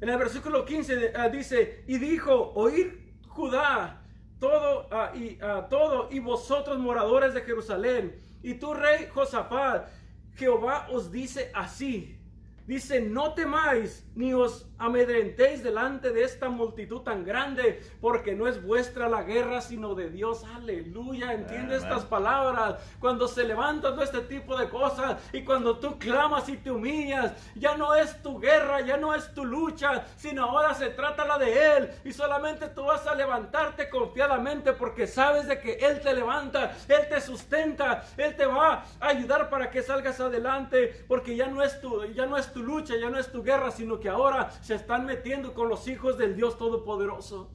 En 0.01 0.09
el 0.09 0.17
versículo 0.17 0.65
15 0.65 1.13
ah, 1.15 1.29
dice, 1.29 1.85
y 1.87 1.97
dijo, 1.99 2.51
oír 2.55 3.13
Judá, 3.29 4.01
todo, 4.39 4.89
ah, 4.91 5.13
y, 5.15 5.37
ah, 5.41 5.67
todo, 5.69 6.09
y 6.11 6.19
vosotros 6.19 6.77
moradores 6.79 7.33
de 7.33 7.41
Jerusalén, 7.43 8.13
y 8.43 8.55
tú 8.55 8.73
rey 8.73 9.07
Josafat, 9.13 9.87
Jehová 10.35 10.87
os 10.91 11.09
dice 11.09 11.49
así, 11.53 12.19
dice, 12.67 12.99
no 12.99 13.33
temáis, 13.33 14.02
ni 14.15 14.33
os 14.33 14.65
amedrentéis 14.77 15.63
delante 15.63 16.11
de 16.11 16.23
esta 16.23 16.49
multitud 16.49 17.01
tan 17.01 17.23
grande, 17.23 17.81
porque 18.01 18.35
no 18.35 18.47
es 18.47 18.61
vuestra 18.61 19.07
la 19.07 19.23
guerra, 19.23 19.61
sino 19.61 19.95
de 19.95 20.09
Dios. 20.09 20.43
Aleluya, 20.55 21.33
entiende 21.33 21.77
estas 21.77 22.03
palabras. 22.05 22.75
Cuando 22.99 23.27
se 23.27 23.43
levanta 23.43 23.91
todo 23.91 24.03
este 24.03 24.21
tipo 24.21 24.57
de 24.57 24.69
cosas 24.69 25.17
y 25.31 25.43
cuando 25.43 25.79
tú 25.79 25.97
clamas 25.97 26.49
y 26.49 26.57
te 26.57 26.69
humillas, 26.69 27.33
ya 27.55 27.77
no 27.77 27.95
es 27.95 28.21
tu 28.21 28.39
guerra, 28.39 28.81
ya 28.81 28.97
no 28.97 29.15
es 29.15 29.33
tu 29.33 29.45
lucha, 29.45 30.05
sino 30.17 30.43
ahora 30.43 30.73
se 30.73 30.89
trata 30.89 31.25
la 31.25 31.37
de 31.37 31.77
Él. 31.77 31.89
Y 32.03 32.11
solamente 32.11 32.67
tú 32.67 32.83
vas 32.83 33.07
a 33.07 33.15
levantarte 33.15 33.89
confiadamente 33.89 34.73
porque 34.73 35.07
sabes 35.07 35.47
de 35.47 35.59
que 35.59 35.73
Él 35.73 36.01
te 36.01 36.13
levanta, 36.13 36.75
Él 36.87 37.07
te 37.09 37.21
sustenta, 37.21 38.03
Él 38.17 38.35
te 38.35 38.45
va 38.45 38.83
a 38.99 39.07
ayudar 39.07 39.49
para 39.49 39.69
que 39.71 39.81
salgas 39.81 40.19
adelante, 40.19 41.05
porque 41.07 41.35
ya 41.35 41.47
no 41.47 41.63
es 41.63 41.79
tu, 41.79 42.03
ya 42.13 42.25
no 42.25 42.37
es 42.37 42.51
tu 42.51 42.61
lucha, 42.61 42.95
ya 42.97 43.09
no 43.09 43.17
es 43.17 43.31
tu 43.31 43.43
guerra, 43.43 43.71
sino 43.71 43.99
que 44.03 44.09
ahora 44.09 44.51
se 44.51 44.75
están 44.75 45.05
metiendo 45.05 45.53
con 45.53 45.69
los 45.69 45.87
hijos 45.87 46.17
del 46.17 46.35
Dios 46.35 46.57
Todopoderoso. 46.57 47.49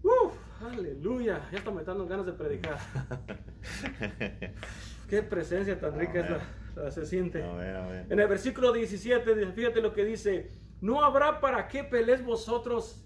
Uf, 0.00 0.32
aleluya, 0.62 1.48
ya 1.50 1.58
está 1.58 1.72
me 1.72 1.82
dando 1.82 2.06
ganas 2.06 2.24
de 2.24 2.32
predicar. 2.32 2.78
Qué 5.08 5.22
presencia 5.24 5.80
tan 5.80 5.98
rica 5.98 6.20
es 6.20 6.30
la, 6.76 6.90
se 6.92 7.04
siente. 7.04 7.44
En 8.08 8.20
el 8.20 8.28
versículo 8.28 8.72
17, 8.72 9.52
fíjate 9.52 9.82
lo 9.82 9.92
que 9.92 10.04
dice, 10.04 10.52
no 10.80 11.02
habrá 11.02 11.40
para 11.40 11.66
qué 11.66 11.82
pelees 11.82 12.24
vosotros 12.24 13.04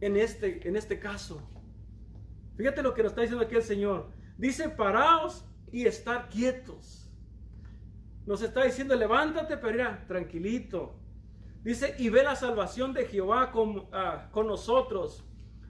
en 0.00 0.16
este, 0.16 0.66
en 0.66 0.74
este 0.74 0.98
caso. 0.98 1.40
Fíjate 2.56 2.82
lo 2.82 2.94
que 2.94 3.04
nos 3.04 3.12
está 3.12 3.20
diciendo 3.22 3.44
aquí 3.46 3.54
el 3.54 3.62
Señor. 3.62 4.10
Dice, 4.36 4.68
paraos 4.68 5.44
y 5.70 5.86
estar 5.86 6.28
quietos. 6.28 7.07
Nos 8.28 8.42
está 8.42 8.64
diciendo, 8.64 8.94
levántate, 8.94 9.56
pero 9.56 9.82
tranquilito. 10.06 10.94
Dice, 11.64 11.94
y 11.98 12.10
ve 12.10 12.22
la 12.22 12.36
salvación 12.36 12.92
de 12.92 13.06
Jehová 13.06 13.50
con, 13.50 13.88
ah, 13.90 14.28
con 14.32 14.46
nosotros. 14.46 15.24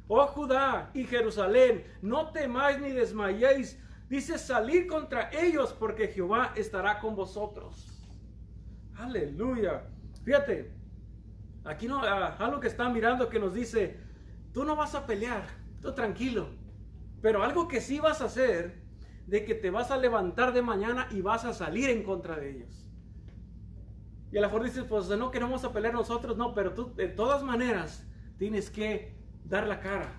Oh 0.08 0.26
Judá 0.26 0.90
y 0.92 1.04
Jerusalén, 1.04 1.84
no 2.02 2.32
temáis 2.32 2.80
ni 2.80 2.90
desmayéis. 2.90 3.80
Dice, 4.08 4.38
salir 4.38 4.88
contra 4.88 5.30
ellos 5.30 5.72
porque 5.72 6.08
Jehová 6.08 6.52
estará 6.56 6.98
con 6.98 7.14
vosotros. 7.14 8.04
Aleluya. 8.96 9.84
Fíjate, 10.24 10.72
aquí 11.64 11.86
no, 11.86 12.02
ah, 12.02 12.34
algo 12.40 12.58
que 12.58 12.66
está 12.66 12.88
mirando 12.88 13.28
que 13.28 13.38
nos 13.38 13.54
dice, 13.54 14.00
tú 14.52 14.64
no 14.64 14.74
vas 14.74 14.96
a 14.96 15.06
pelear, 15.06 15.46
tú 15.80 15.94
tranquilo. 15.94 16.48
Pero 17.22 17.44
algo 17.44 17.68
que 17.68 17.80
sí 17.80 18.00
vas 18.00 18.20
a 18.20 18.24
hacer, 18.24 18.77
de 19.28 19.44
que 19.44 19.54
te 19.54 19.70
vas 19.70 19.90
a 19.90 19.98
levantar 19.98 20.54
de 20.54 20.62
mañana 20.62 21.06
y 21.10 21.20
vas 21.20 21.44
a 21.44 21.52
salir 21.52 21.90
en 21.90 22.02
contra 22.02 22.36
de 22.36 22.50
ellos. 22.50 22.86
Y 24.32 24.38
a 24.38 24.40
lo 24.40 24.48
mejor 24.48 24.64
dices, 24.64 24.84
pues 24.88 25.08
no 25.10 25.30
queremos 25.30 25.64
a 25.64 25.72
pelear 25.72 25.92
nosotros, 25.92 26.38
no, 26.38 26.54
pero 26.54 26.72
tú 26.72 26.94
de 26.94 27.08
todas 27.08 27.42
maneras 27.42 28.06
tienes 28.38 28.70
que 28.70 29.14
dar 29.44 29.66
la 29.66 29.80
cara. 29.80 30.18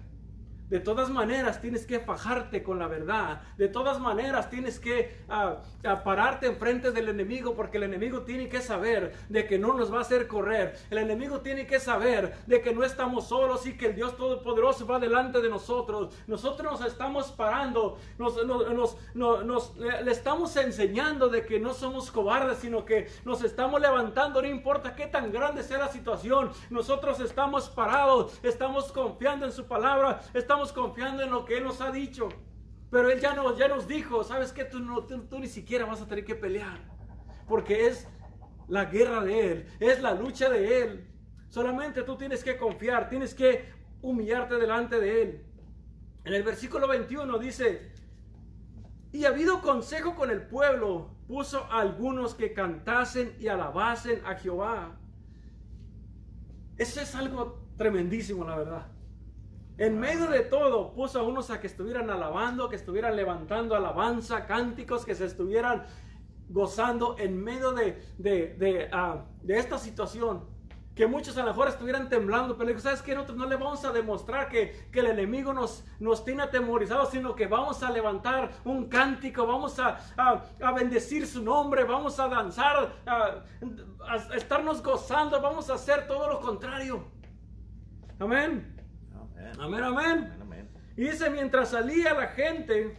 De 0.69 0.79
todas 0.79 1.09
maneras 1.09 1.61
tienes 1.61 1.85
que 1.85 1.99
fajarte 1.99 2.61
con 2.61 2.77
la 2.77 2.87
verdad. 2.87 3.41
De 3.57 3.67
todas 3.67 3.99
maneras 3.99 4.49
tienes 4.49 4.79
que 4.79 5.17
uh, 5.27 6.03
pararte 6.03 6.47
enfrente 6.47 6.91
del 6.91 7.09
enemigo 7.09 7.55
porque 7.55 7.77
el 7.77 7.83
enemigo 7.83 8.21
tiene 8.21 8.49
que 8.49 8.61
saber 8.61 9.13
de 9.29 9.47
que 9.47 9.57
no 9.57 9.73
nos 9.73 9.91
va 9.91 9.97
a 9.97 10.01
hacer 10.01 10.27
correr. 10.27 10.77
El 10.91 10.99
enemigo 10.99 11.41
tiene 11.41 11.65
que 11.65 11.79
saber 11.79 12.35
de 12.45 12.61
que 12.61 12.73
no 12.73 12.83
estamos 12.83 13.27
solos 13.27 13.65
y 13.65 13.77
que 13.77 13.87
el 13.87 13.95
Dios 13.95 14.15
Todopoderoso 14.15 14.85
va 14.85 14.99
delante 14.99 15.41
de 15.41 15.49
nosotros. 15.49 16.13
Nosotros 16.27 16.79
nos 16.79 16.85
estamos 16.85 17.31
parando, 17.31 17.97
nos, 18.17 18.45
nos, 18.45 18.95
nos, 19.15 19.77
le 19.77 20.11
estamos 20.11 20.55
enseñando 20.55 21.29
de 21.29 21.45
que 21.45 21.59
no 21.59 21.73
somos 21.73 22.11
cobardes, 22.11 22.59
sino 22.59 22.85
que 22.85 23.07
nos 23.25 23.43
estamos 23.43 23.81
levantando, 23.81 24.41
no 24.41 24.47
importa 24.47 24.95
qué 24.95 25.07
tan 25.07 25.31
grande 25.31 25.63
sea 25.63 25.79
la 25.79 25.87
situación. 25.87 26.51
Nosotros 26.69 27.19
estamos 27.19 27.69
parados, 27.69 28.39
estamos 28.43 28.91
confiando 28.91 29.45
en 29.45 29.51
su 29.51 29.65
palabra, 29.65 30.21
estamos 30.33 30.58
confiando 30.67 31.23
en 31.23 31.31
lo 31.31 31.45
que 31.45 31.57
Él 31.57 31.63
nos 31.63 31.81
ha 31.81 31.91
dicho. 31.91 32.29
Pero 32.91 33.09
Él 33.09 33.19
ya 33.19 33.33
nos, 33.33 33.57
ya 33.57 33.67
nos 33.67 33.87
dijo, 33.87 34.23
¿sabes 34.23 34.51
que 34.51 34.65
Tú, 34.65 34.79
no, 34.79 35.03
tú, 35.03 35.39
ni 35.39 35.47
siquiera 35.47 35.85
vas 35.85 36.01
a 36.01 36.07
tener 36.07 36.25
que 36.25 36.35
pelear. 36.35 36.79
Porque 37.47 37.87
es 37.87 38.07
la 38.67 38.85
guerra 38.85 39.23
de 39.23 39.51
Él, 39.51 39.67
es 39.79 40.01
la 40.01 40.13
lucha 40.13 40.49
de 40.49 40.83
Él. 40.83 41.07
Solamente 41.49 42.03
tú 42.03 42.15
tienes 42.15 42.43
que 42.43 42.57
confiar, 42.57 43.09
tienes 43.09 43.33
que 43.33 43.71
humillarte 44.01 44.55
delante 44.55 44.99
de 44.99 45.21
Él. 45.21 45.45
En 46.23 46.33
el 46.33 46.43
versículo 46.43 46.87
21 46.87 47.39
dice, 47.39 47.91
y 49.11 49.25
ha 49.25 49.29
habido 49.29 49.61
consejo 49.61 50.15
con 50.15 50.29
el 50.29 50.43
pueblo, 50.43 51.15
puso 51.27 51.63
a 51.71 51.79
algunos 51.79 52.35
que 52.35 52.53
cantasen 52.53 53.35
y 53.39 53.47
alabasen 53.47 54.21
a 54.25 54.35
Jehová. 54.35 54.99
Eso 56.77 57.01
es 57.01 57.15
algo 57.15 57.65
tremendísimo, 57.77 58.45
la 58.45 58.55
verdad. 58.55 58.98
En 59.79 59.97
medio 59.97 60.27
de 60.27 60.41
todo, 60.41 60.91
puso 60.91 61.21
a 61.21 61.23
unos 61.23 61.49
a 61.51 61.61
que 61.61 61.67
estuvieran 61.67 62.09
alabando, 62.09 62.67
que 62.67 62.75
estuvieran 62.75 63.15
levantando 63.15 63.77
alabanza, 63.77 64.45
cánticos, 64.45 65.05
que 65.05 65.15
se 65.15 65.23
estuvieran 65.23 65.85
gozando 66.49 67.15
en 67.17 67.41
medio 67.41 67.71
de, 67.71 68.03
de, 68.17 68.55
de, 68.55 68.89
ah, 68.91 69.23
esta 69.47 69.77
situación. 69.77 70.43
Que 70.93 71.07
muchos 71.07 71.37
a 71.37 71.43
lo 71.43 71.51
mejor 71.51 71.69
estuvieran 71.69 72.09
temblando, 72.09 72.57
pero 72.57 72.67
digo, 72.67 72.81
¿sabes 72.81 73.01
qué? 73.01 73.15
Nosotros 73.15 73.37
no 73.37 73.45
le 73.45 73.55
vamos 73.55 73.85
a 73.85 73.93
demostrar 73.93 74.49
que, 74.49 74.89
que 74.91 74.99
el 74.99 75.05
enemigo 75.05 75.53
nos, 75.53 75.85
nos 76.01 76.25
tiene 76.25 76.43
atemorizados, 76.43 77.11
sino 77.11 77.33
que 77.33 77.47
vamos 77.47 77.81
a 77.81 77.89
levantar 77.89 78.51
un 78.65 78.89
cántico, 78.89 79.47
vamos 79.47 79.79
a, 79.79 79.97
a, 80.17 80.71
bendecir 80.73 81.25
su 81.25 81.41
nombre, 81.41 81.85
vamos 81.85 82.19
a 82.19 82.27
danzar, 82.27 82.97
a, 83.05 83.45
a 84.09 84.15
estarnos 84.35 84.83
gozando, 84.83 85.39
vamos 85.41 85.69
a 85.69 85.75
hacer 85.75 86.05
todo 86.05 86.27
lo 86.27 86.41
contrario. 86.41 87.05
Amén. 88.19 88.78
Amén, 89.59 89.83
amén. 89.83 90.69
Y 90.95 91.03
dice, 91.03 91.29
mientras 91.29 91.69
salía 91.69 92.13
la 92.13 92.27
gente, 92.27 92.97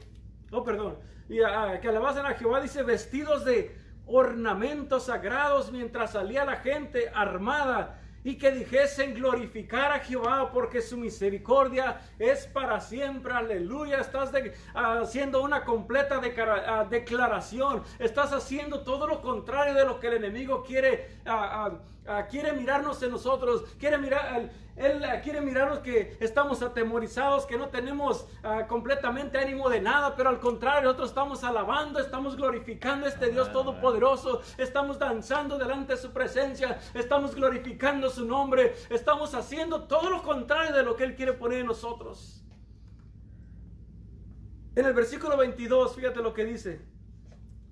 oh, 0.50 0.64
perdón, 0.64 0.98
y 1.28 1.42
a, 1.42 1.78
que 1.80 1.88
alabasen 1.88 2.24
a 2.24 2.34
Jehová, 2.34 2.60
dice, 2.60 2.82
vestidos 2.82 3.44
de 3.44 3.76
ornamentos 4.06 5.04
sagrados, 5.04 5.70
mientras 5.70 6.12
salía 6.12 6.44
la 6.44 6.56
gente 6.56 7.10
armada, 7.14 8.00
y 8.22 8.36
que 8.36 8.50
dijesen 8.50 9.14
glorificar 9.14 9.92
a 9.92 10.00
Jehová 10.00 10.50
porque 10.52 10.82
su 10.82 10.96
misericordia 10.96 12.00
es 12.18 12.46
para 12.46 12.80
siempre. 12.80 13.32
Aleluya. 13.32 13.98
Estás 13.98 14.32
haciendo 14.74 15.42
una 15.42 15.64
completa 15.64 16.20
declaración. 16.90 17.82
Estás 17.98 18.32
haciendo 18.32 18.82
todo 18.82 19.06
lo 19.06 19.22
contrario 19.22 19.74
de 19.74 19.86
lo 19.86 19.98
que 20.00 20.08
el 20.08 20.14
enemigo 20.14 20.62
quiere, 20.62 21.20
quiere 22.28 22.52
mirarnos 22.52 23.02
en 23.02 23.10
nosotros. 23.10 23.64
Quiere 23.78 23.98
mirar, 23.98 24.50
él 24.76 25.02
quiere 25.22 25.40
mirarnos 25.40 25.80
que 25.80 26.16
estamos 26.20 26.62
atemorizados, 26.62 27.46
que 27.46 27.58
no 27.58 27.68
tenemos 27.68 28.26
ah, 28.42 28.66
completamente 28.66 29.38
ánimo 29.38 29.68
de 29.68 29.80
nada, 29.80 30.16
pero 30.16 30.30
al 30.30 30.40
contrario, 30.40 30.84
nosotros 30.84 31.10
estamos 31.10 31.44
alabando, 31.44 32.00
estamos 32.00 32.36
glorificando 32.36 33.06
a 33.06 33.10
este 33.10 33.30
Dios 33.30 33.52
Todopoderoso, 33.52 34.40
estamos 34.56 34.98
danzando 34.98 35.58
delante 35.58 35.94
de 35.94 35.98
su 35.98 36.12
presencia, 36.12 36.78
estamos 36.94 37.34
glorificando 37.34 38.08
su 38.08 38.24
nombre, 38.24 38.74
estamos 38.88 39.34
haciendo 39.34 39.84
todo 39.84 40.08
lo 40.08 40.22
contrario 40.22 40.74
de 40.74 40.82
lo 40.82 40.96
que 40.96 41.04
Él 41.04 41.14
quiere 41.14 41.34
poner 41.34 41.60
en 41.60 41.66
nosotros. 41.66 42.42
En 44.74 44.86
el 44.86 44.94
versículo 44.94 45.36
22, 45.36 45.96
fíjate 45.96 46.22
lo 46.22 46.32
que 46.32 46.44
dice. 46.44 46.80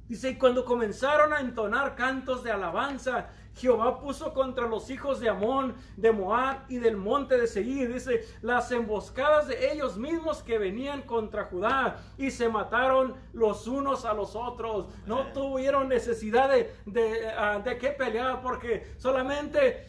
Dice, 0.08 0.30
y 0.30 0.36
cuando 0.36 0.64
comenzaron 0.64 1.32
a 1.34 1.40
entonar 1.40 1.94
cantos 1.94 2.42
de 2.42 2.50
alabanza 2.50 3.30
Jehová 3.58 4.00
puso 4.00 4.32
contra 4.32 4.66
los 4.66 4.90
hijos 4.90 5.20
de 5.20 5.28
Amón, 5.28 5.74
de 5.96 6.12
Moab 6.12 6.58
y 6.68 6.78
del 6.78 6.96
monte 6.96 7.38
de 7.38 7.46
Seir, 7.46 7.92
dice, 7.92 8.24
las 8.42 8.70
emboscadas 8.72 9.48
de 9.48 9.72
ellos 9.72 9.96
mismos 9.96 10.42
que 10.42 10.58
venían 10.58 11.02
contra 11.02 11.44
Judá 11.44 12.00
y 12.16 12.30
se 12.30 12.48
mataron 12.48 13.14
los 13.32 13.66
unos 13.66 14.04
a 14.04 14.14
los 14.14 14.36
otros. 14.36 14.86
No 15.06 15.32
tuvieron 15.32 15.88
necesidad 15.88 16.48
de, 16.48 16.72
de, 16.86 17.28
ah, 17.36 17.60
de 17.64 17.78
qué 17.78 17.88
pelear 17.88 18.42
porque 18.42 18.94
solamente 18.96 19.86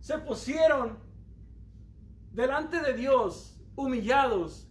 se 0.00 0.18
pusieron 0.18 0.98
delante 2.32 2.80
de 2.80 2.94
Dios 2.94 3.56
humillados 3.76 4.66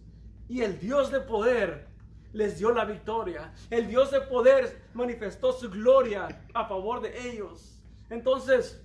y 0.48 0.62
el 0.62 0.78
Dios 0.78 1.10
de 1.10 1.20
poder 1.20 1.88
les 2.32 2.58
dio 2.58 2.72
la 2.72 2.84
victoria. 2.84 3.52
El 3.70 3.88
Dios 3.88 4.10
de 4.10 4.20
poder 4.20 4.82
manifestó 4.92 5.52
su 5.52 5.70
gloria 5.70 6.28
a 6.52 6.66
favor 6.66 7.00
de 7.00 7.30
ellos. 7.30 7.73
Entonces, 8.10 8.82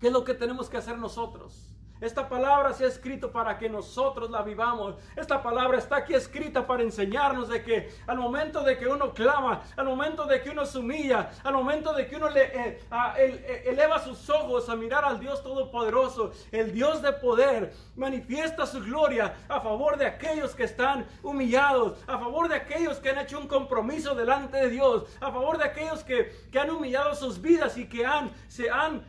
¿qué 0.00 0.08
es 0.08 0.12
lo 0.12 0.24
que 0.24 0.34
tenemos 0.34 0.68
que 0.68 0.76
hacer 0.76 0.98
nosotros? 0.98 1.67
Esta 2.00 2.28
palabra 2.28 2.72
se 2.72 2.84
ha 2.84 2.88
escrito 2.88 3.32
para 3.32 3.58
que 3.58 3.68
nosotros 3.68 4.30
la 4.30 4.42
vivamos. 4.42 4.94
Esta 5.16 5.42
palabra 5.42 5.78
está 5.78 5.96
aquí 5.96 6.14
escrita 6.14 6.66
para 6.66 6.82
enseñarnos 6.82 7.48
de 7.48 7.62
que 7.62 7.90
al 8.06 8.18
momento 8.18 8.62
de 8.62 8.78
que 8.78 8.86
uno 8.86 9.12
clama, 9.12 9.62
al 9.76 9.86
momento 9.86 10.24
de 10.24 10.40
que 10.40 10.50
uno 10.50 10.64
se 10.64 10.78
humilla, 10.78 11.30
al 11.42 11.54
momento 11.54 11.92
de 11.92 12.06
que 12.06 12.16
uno 12.16 12.28
le, 12.28 12.44
eh, 12.44 12.80
eh, 13.18 13.62
eleva 13.66 13.98
sus 13.98 14.30
ojos 14.30 14.68
a 14.68 14.76
mirar 14.76 15.04
al 15.04 15.18
Dios 15.18 15.42
Todopoderoso, 15.42 16.30
el 16.52 16.72
Dios 16.72 17.02
de 17.02 17.12
poder, 17.12 17.72
manifiesta 17.96 18.64
su 18.64 18.80
gloria 18.80 19.34
a 19.48 19.60
favor 19.60 19.96
de 19.96 20.06
aquellos 20.06 20.54
que 20.54 20.64
están 20.64 21.04
humillados, 21.22 21.98
a 22.06 22.18
favor 22.18 22.48
de 22.48 22.54
aquellos 22.54 22.98
que 22.98 23.10
han 23.10 23.18
hecho 23.18 23.40
un 23.40 23.48
compromiso 23.48 24.14
delante 24.14 24.56
de 24.56 24.70
Dios, 24.70 25.04
a 25.20 25.32
favor 25.32 25.58
de 25.58 25.64
aquellos 25.64 26.04
que, 26.04 26.46
que 26.52 26.58
han 26.60 26.70
humillado 26.70 27.14
sus 27.16 27.40
vidas 27.40 27.76
y 27.76 27.88
que 27.88 28.06
han, 28.06 28.30
se 28.46 28.70
han 28.70 29.04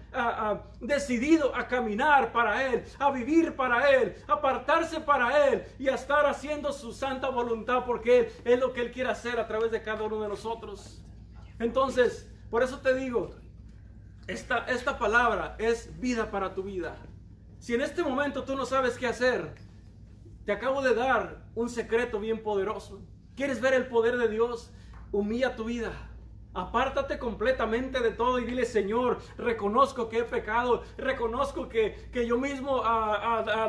decidido 0.80 1.56
a 1.56 1.68
caminar 1.68 2.32
para 2.32 2.68
Él, 2.68 2.84
a 2.98 3.12
vivir 3.12 3.56
para 3.56 3.90
Él, 3.92 4.16
a 4.28 4.34
apartarse 4.34 5.00
para 5.02 5.48
Él 5.48 5.66
y 5.78 5.88
a 5.88 5.96
estar 5.96 6.26
haciendo 6.26 6.72
su 6.72 6.92
santa 6.92 7.30
voluntad 7.30 7.86
porque 7.86 8.32
es 8.44 8.60
lo 8.60 8.74
que 8.74 8.82
Él 8.82 8.92
quiere 8.92 9.10
hacer 9.10 9.40
a 9.40 9.48
través 9.48 9.72
de 9.72 9.82
cada 9.82 10.04
uno 10.04 10.22
de 10.22 10.28
nosotros. 10.28 11.04
Entonces, 11.60 12.32
por 12.50 12.64
eso 12.64 12.80
te 12.80 12.96
digo, 12.96 13.32
esta, 14.28 14.66
esta 14.66 14.98
palabra 14.98 15.56
es 15.60 16.00
vida 16.00 16.32
para 16.32 16.54
tu 16.54 16.64
vida. 16.64 16.96
Si 17.60 17.74
en 17.74 17.82
este 17.82 18.04
momento 18.04 18.44
tú 18.44 18.56
no 18.56 18.66
sabes 18.66 18.98
qué 18.98 19.08
hacer, 19.08 19.54
te 20.46 20.52
acabo 20.52 20.82
de 20.82 20.96
dar 20.96 21.44
un 21.54 21.70
secreto 21.70 22.20
bien 22.20 22.42
poderoso. 22.42 23.02
¿Quieres 23.36 23.62
ver 23.62 23.74
el 23.74 23.88
poder 23.88 24.18
de 24.18 24.30
Dios? 24.30 24.72
Humilla 25.12 25.56
tu 25.56 25.66
vida. 25.66 26.09
Apártate 26.54 27.20
completamente 27.20 28.00
de 28.00 28.10
todo 28.10 28.40
y 28.40 28.46
dile, 28.46 28.66
Señor, 28.66 29.20
reconozco 29.38 30.10
que 30.10 30.20
he 30.20 30.24
pecado, 30.24 30.84
reconozco 30.98 31.70
que, 31.70 32.10
que 32.12 32.26
yo 32.26 32.38
mismo 32.38 32.82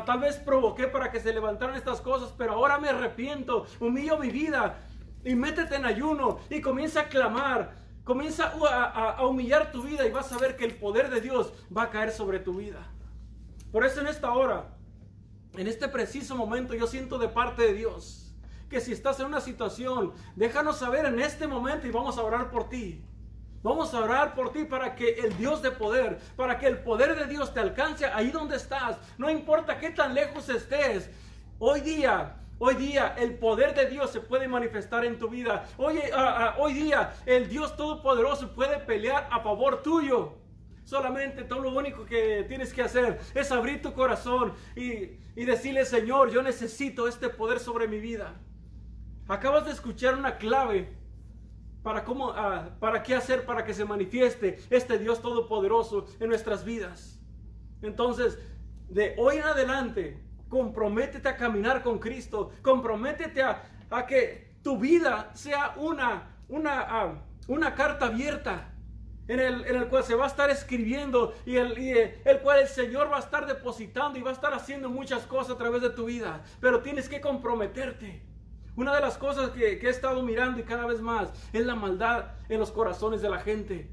tal 0.05 0.19
vez 0.19 0.37
provoqué 0.37 0.87
para 0.87 1.11
que 1.11 1.19
se 1.19 1.31
levantaran 1.31 1.75
estas 1.75 2.01
cosas, 2.01 2.33
pero 2.35 2.53
ahora 2.53 2.79
me 2.79 2.89
arrepiento, 2.89 3.67
humillo 3.79 4.17
mi 4.17 4.29
vida 4.29 4.79
y 5.23 5.35
métete 5.35 5.75
en 5.75 5.85
ayuno 5.85 6.39
y 6.49 6.59
comienza 6.59 7.01
a 7.01 7.07
clamar, 7.07 7.75
comienza 8.03 8.51
a, 8.71 9.11
a 9.11 9.27
humillar 9.27 9.71
tu 9.71 9.83
vida 9.83 10.07
y 10.07 10.11
vas 10.11 10.33
a 10.33 10.39
ver 10.39 10.57
que 10.57 10.65
el 10.65 10.73
poder 10.73 11.11
de 11.11 11.21
Dios 11.21 11.53
va 11.75 11.83
a 11.83 11.89
caer 11.91 12.11
sobre 12.11 12.39
tu 12.39 12.55
vida. 12.55 12.91
Por 13.71 13.85
eso 13.85 14.01
en 14.01 14.07
esta 14.07 14.31
hora, 14.33 14.75
en 15.55 15.67
este 15.67 15.87
preciso 15.87 16.35
momento, 16.35 16.73
yo 16.73 16.87
siento 16.87 17.19
de 17.19 17.27
parte 17.27 17.61
de 17.61 17.73
Dios 17.73 18.20
que 18.71 18.79
si 18.79 18.93
estás 18.93 19.19
en 19.19 19.25
una 19.25 19.41
situación, 19.41 20.13
déjanos 20.37 20.79
saber 20.79 21.05
en 21.05 21.19
este 21.19 21.45
momento 21.45 21.85
y 21.85 21.91
vamos 21.91 22.17
a 22.17 22.23
orar 22.23 22.49
por 22.49 22.69
ti. 22.69 23.03
Vamos 23.61 23.93
a 23.93 23.99
orar 23.99 24.33
por 24.33 24.53
ti 24.53 24.63
para 24.63 24.95
que 24.95 25.09
el 25.09 25.37
Dios 25.37 25.61
de 25.61 25.71
poder, 25.71 26.17
para 26.37 26.57
que 26.57 26.67
el 26.67 26.79
poder 26.79 27.15
de 27.15 27.27
Dios 27.27 27.53
te 27.53 27.59
alcance 27.59 28.05
ahí 28.05 28.31
donde 28.31 28.55
estás. 28.55 28.97
No 29.17 29.29
importa 29.29 29.77
qué 29.77 29.91
tan 29.91 30.13
lejos 30.15 30.47
estés. 30.47 31.11
Hoy 31.59 31.81
día, 31.81 32.37
hoy 32.57 32.75
día 32.75 33.13
el 33.19 33.37
poder 33.37 33.75
de 33.75 33.87
Dios 33.87 34.09
se 34.09 34.21
puede 34.21 34.47
manifestar 34.47 35.03
en 35.03 35.19
tu 35.19 35.27
vida. 35.27 35.65
Hoy, 35.77 35.99
ah, 36.15 36.55
ah, 36.55 36.55
hoy 36.57 36.73
día 36.73 37.13
el 37.25 37.49
Dios 37.49 37.75
Todopoderoso 37.75 38.55
puede 38.55 38.79
pelear 38.79 39.27
a 39.29 39.41
favor 39.41 39.83
tuyo. 39.83 40.37
Solamente 40.85 41.43
todo 41.43 41.59
lo 41.59 41.71
único 41.71 42.05
que 42.05 42.45
tienes 42.47 42.73
que 42.73 42.81
hacer 42.81 43.19
es 43.35 43.51
abrir 43.51 43.81
tu 43.81 43.93
corazón 43.93 44.53
y, 44.77 45.19
y 45.35 45.45
decirle, 45.45 45.85
Señor, 45.85 46.31
yo 46.31 46.41
necesito 46.41 47.07
este 47.07 47.27
poder 47.27 47.59
sobre 47.59 47.87
mi 47.87 47.99
vida. 47.99 48.33
Acabas 49.31 49.63
de 49.63 49.71
escuchar 49.71 50.15
una 50.15 50.37
clave 50.37 50.89
para 51.83 52.03
cómo, 52.03 52.31
ah, 52.31 52.75
para 52.81 53.01
qué 53.01 53.15
hacer 53.15 53.45
para 53.45 53.63
que 53.63 53.73
se 53.73 53.85
manifieste 53.85 54.59
este 54.69 54.99
Dios 54.99 55.21
todopoderoso 55.21 56.05
en 56.19 56.27
nuestras 56.27 56.65
vidas. 56.65 57.17
Entonces, 57.81 58.37
de 58.89 59.15
hoy 59.17 59.37
en 59.37 59.43
adelante, 59.43 60.21
comprométete 60.49 61.29
a 61.29 61.37
caminar 61.37 61.81
con 61.81 61.97
Cristo, 61.97 62.51
comprométete 62.61 63.41
a, 63.41 64.05
que 64.05 64.57
tu 64.61 64.77
vida 64.77 65.31
sea 65.33 65.75
una, 65.77 66.35
una, 66.49 66.81
ah, 66.81 67.23
una 67.47 67.73
carta 67.73 68.07
abierta 68.07 68.73
en 69.29 69.39
el, 69.39 69.63
en 69.63 69.77
el, 69.77 69.87
cual 69.87 70.03
se 70.03 70.15
va 70.15 70.25
a 70.25 70.27
estar 70.27 70.49
escribiendo 70.49 71.33
y 71.45 71.55
el, 71.55 71.79
y 71.79 71.91
el, 71.91 72.39
cual 72.41 72.59
el 72.59 72.67
Señor 72.67 73.09
va 73.09 73.15
a 73.15 73.21
estar 73.21 73.47
depositando 73.47 74.19
y 74.19 74.23
va 74.23 74.31
a 74.31 74.33
estar 74.33 74.53
haciendo 74.53 74.89
muchas 74.89 75.25
cosas 75.25 75.55
a 75.55 75.57
través 75.57 75.81
de 75.81 75.91
tu 75.91 76.03
vida. 76.03 76.43
Pero 76.59 76.81
tienes 76.81 77.07
que 77.07 77.21
comprometerte. 77.21 78.29
Una 78.75 78.95
de 78.95 79.01
las 79.01 79.17
cosas 79.17 79.49
que, 79.51 79.73
he 79.73 79.89
estado 79.89 80.23
mirando 80.23 80.59
y 80.59 80.63
cada 80.63 80.85
vez 80.85 81.01
más 81.01 81.29
es 81.51 81.65
la 81.65 81.75
maldad 81.75 82.31
en 82.47 82.59
los 82.59 82.71
corazones 82.71 83.21
de 83.21 83.29
la 83.29 83.39
gente. 83.39 83.91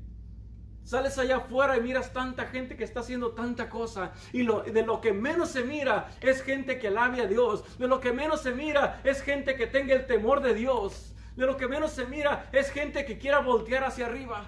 Sales 0.84 1.18
allá 1.18 1.38
afuera 1.38 1.76
y 1.76 1.80
miras 1.80 2.12
tanta 2.12 2.46
gente 2.46 2.76
que 2.76 2.84
está 2.84 3.00
haciendo 3.00 3.32
tanta 3.32 3.68
cosa. 3.68 4.12
Y 4.32 4.46
de 4.46 4.82
lo 4.86 5.00
que 5.00 5.12
menos 5.12 5.50
se 5.50 5.64
mira 5.64 6.08
es 6.20 6.42
gente 6.42 6.78
que 6.78 6.88
alabe 6.88 7.20
a 7.20 7.26
Dios. 7.26 7.78
De 7.78 7.88
lo 7.88 8.00
que 8.00 8.12
menos 8.12 8.40
se 8.40 8.52
mira 8.52 9.00
es 9.04 9.20
gente 9.20 9.56
que 9.56 9.66
tenga 9.66 9.94
el 9.94 10.06
temor 10.06 10.40
de 10.40 10.54
Dios. 10.54 11.14
De 11.36 11.44
lo 11.44 11.56
que 11.56 11.68
menos 11.68 11.90
se 11.90 12.06
mira 12.06 12.48
es 12.52 12.70
gente 12.70 13.04
que 13.04 13.18
quiera 13.18 13.40
voltear 13.40 13.84
hacia 13.84 14.06
arriba. 14.06 14.46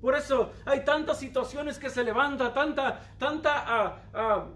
Por 0.00 0.14
eso 0.14 0.52
hay 0.64 0.84
tantas 0.84 1.18
situaciones 1.18 1.78
que 1.78 1.90
se 1.90 2.04
levantan, 2.04 2.54
tanta, 2.54 3.00
tanta, 3.18 3.64
ah, 3.66 4.02
ah, 4.14 4.46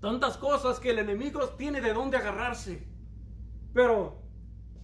tantas 0.00 0.36
cosas 0.36 0.78
que 0.78 0.90
el 0.90 1.00
enemigo 1.00 1.40
tiene 1.50 1.80
de 1.80 1.92
dónde 1.92 2.18
agarrarse. 2.18 2.97
Pero 3.78 4.16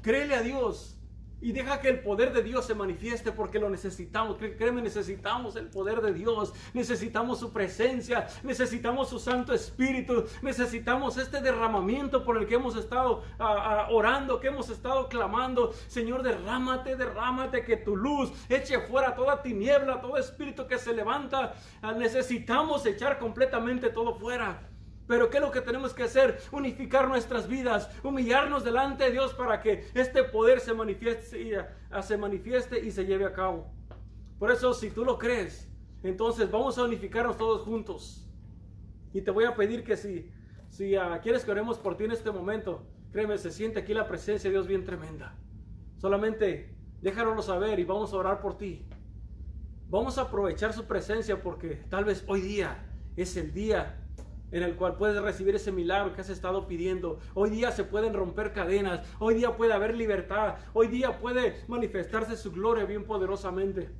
créele 0.03 0.37
a 0.37 0.43
Dios 0.43 0.97
y 1.41 1.51
deja 1.51 1.81
que 1.81 1.89
el 1.89 1.99
poder 1.99 2.33
de 2.33 2.45
Dios 2.45 2.65
se 2.65 2.77
manifieste 2.77 3.33
porque 3.33 3.59
lo 3.59 3.69
necesitamos. 3.69 4.37
Créeme, 4.37 4.83
necesitamos 4.83 5.57
el 5.57 5.69
poder 5.69 6.01
de 6.01 6.13
Dios, 6.13 6.53
necesitamos 6.75 7.41
su 7.41 7.53
presencia, 7.53 8.29
necesitamos 8.45 9.09
su 9.09 9.19
Santo 9.19 9.53
Espíritu, 9.53 10.27
necesitamos 10.43 11.19
este 11.19 11.41
derramamiento 11.41 12.25
por 12.25 12.37
el 12.37 12.47
que 12.47 12.55
hemos 12.55 12.77
estado 12.77 13.25
orando, 13.91 14.39
que 14.39 14.47
hemos 14.47 14.71
estado 14.71 15.09
clamando. 15.09 15.73
Señor, 15.89 16.23
derrámate, 16.23 16.95
derrámate, 16.95 17.65
que 17.65 17.77
tu 17.79 17.97
luz 17.97 18.31
eche 18.49 18.79
fuera 18.79 19.17
toda 19.17 19.43
tiniebla, 19.43 20.01
todo 20.01 20.19
espíritu 20.19 20.69
que 20.69 20.79
se 20.79 20.95
levanta. 20.95 21.53
Ah, 21.83 21.95
necesitamos 21.95 22.87
echar 22.87 23.19
completamente 23.19 23.91
todo 23.91 24.15
fuera. 24.15 24.71
Pero 25.07 25.29
¿qué 25.29 25.37
es 25.37 25.43
lo 25.43 25.51
que 25.51 25.61
tenemos 25.61 25.93
que 25.93 26.05
hacer? 26.05 26.41
Unificar 26.51 27.09
nuestras 27.09 27.47
vidas, 27.47 27.91
humillarnos 28.03 28.65
delante 28.65 29.05
de 29.05 29.13
Dios 29.13 29.35
para 29.35 29.61
que 29.61 29.87
este 29.95 30.25
poder 30.25 30.61
se 30.61 30.73
manifieste 30.73 31.43
y, 31.43 31.53
se 32.03 32.17
manifieste 32.17 32.81
y 32.85 32.91
se 32.91 33.05
lleve 33.05 33.27
a 33.27 33.33
cabo. 33.33 33.71
Por 34.39 34.51
eso, 34.51 34.73
si 34.73 34.91
tú 34.91 35.05
lo 35.05 35.19
crees, 35.19 35.71
entonces 36.03 36.51
vamos 36.51 36.79
a 36.79 36.85
unificarnos 36.85 37.37
todos 37.37 37.63
juntos. 37.63 38.27
Y 39.13 39.21
te 39.21 39.31
voy 39.31 39.45
a 39.45 39.55
pedir 39.55 39.85
que 39.85 39.97
si, 39.97 40.31
si 40.71 40.97
uh, 40.97 41.21
quieres 41.23 41.45
que 41.45 41.51
oremos 41.51 41.79
por 41.79 41.97
ti 41.97 42.05
en 42.05 42.13
este 42.13 42.31
momento, 42.31 42.87
créeme, 43.13 43.37
se 43.37 43.51
siente 43.51 43.81
aquí 43.81 43.95
la 43.95 44.09
presencia 44.09 44.49
de 44.49 44.55
Dios 44.55 44.67
bien 44.67 44.85
tremenda. 44.85 45.37
Solamente 45.99 46.75
déjanoslo 47.01 47.43
saber 47.43 47.79
y 47.79 47.85
vamos 47.85 48.13
a 48.13 48.17
orar 48.17 48.41
por 48.41 48.57
ti. 48.57 48.87
Vamos 49.89 50.17
a 50.17 50.23
aprovechar 50.23 50.73
su 50.73 50.87
presencia 50.87 51.41
porque 51.43 51.77
tal 51.91 52.05
vez 52.05 52.25
hoy 52.27 52.41
día 52.41 52.87
es 53.17 53.37
el 53.37 53.53
día 53.53 54.04
en 54.55 54.63
el 54.63 54.77
cual 54.77 54.95
puedes 54.97 55.21
recibir 55.21 55.57
ese 55.57 55.73
milagro 55.73 56.15
que 56.15 56.21
has 56.21 56.31
estado 56.31 56.69
pidiendo. 56.69 57.19
Hoy 57.35 57.51
día 57.51 57.73
se 57.73 57.83
pueden 57.83 58.15
romper 58.15 58.53
cadenas, 58.53 59.05
hoy 59.19 59.35
día 59.35 59.57
puede 59.57 59.73
haber 59.73 59.97
libertad, 59.97 60.55
hoy 60.73 60.87
día 60.87 61.19
puede 61.19 61.65
manifestarse 61.67 62.37
su 62.37 62.53
gloria 62.53 62.85
bien 62.85 63.03
poderosamente. 63.03 63.91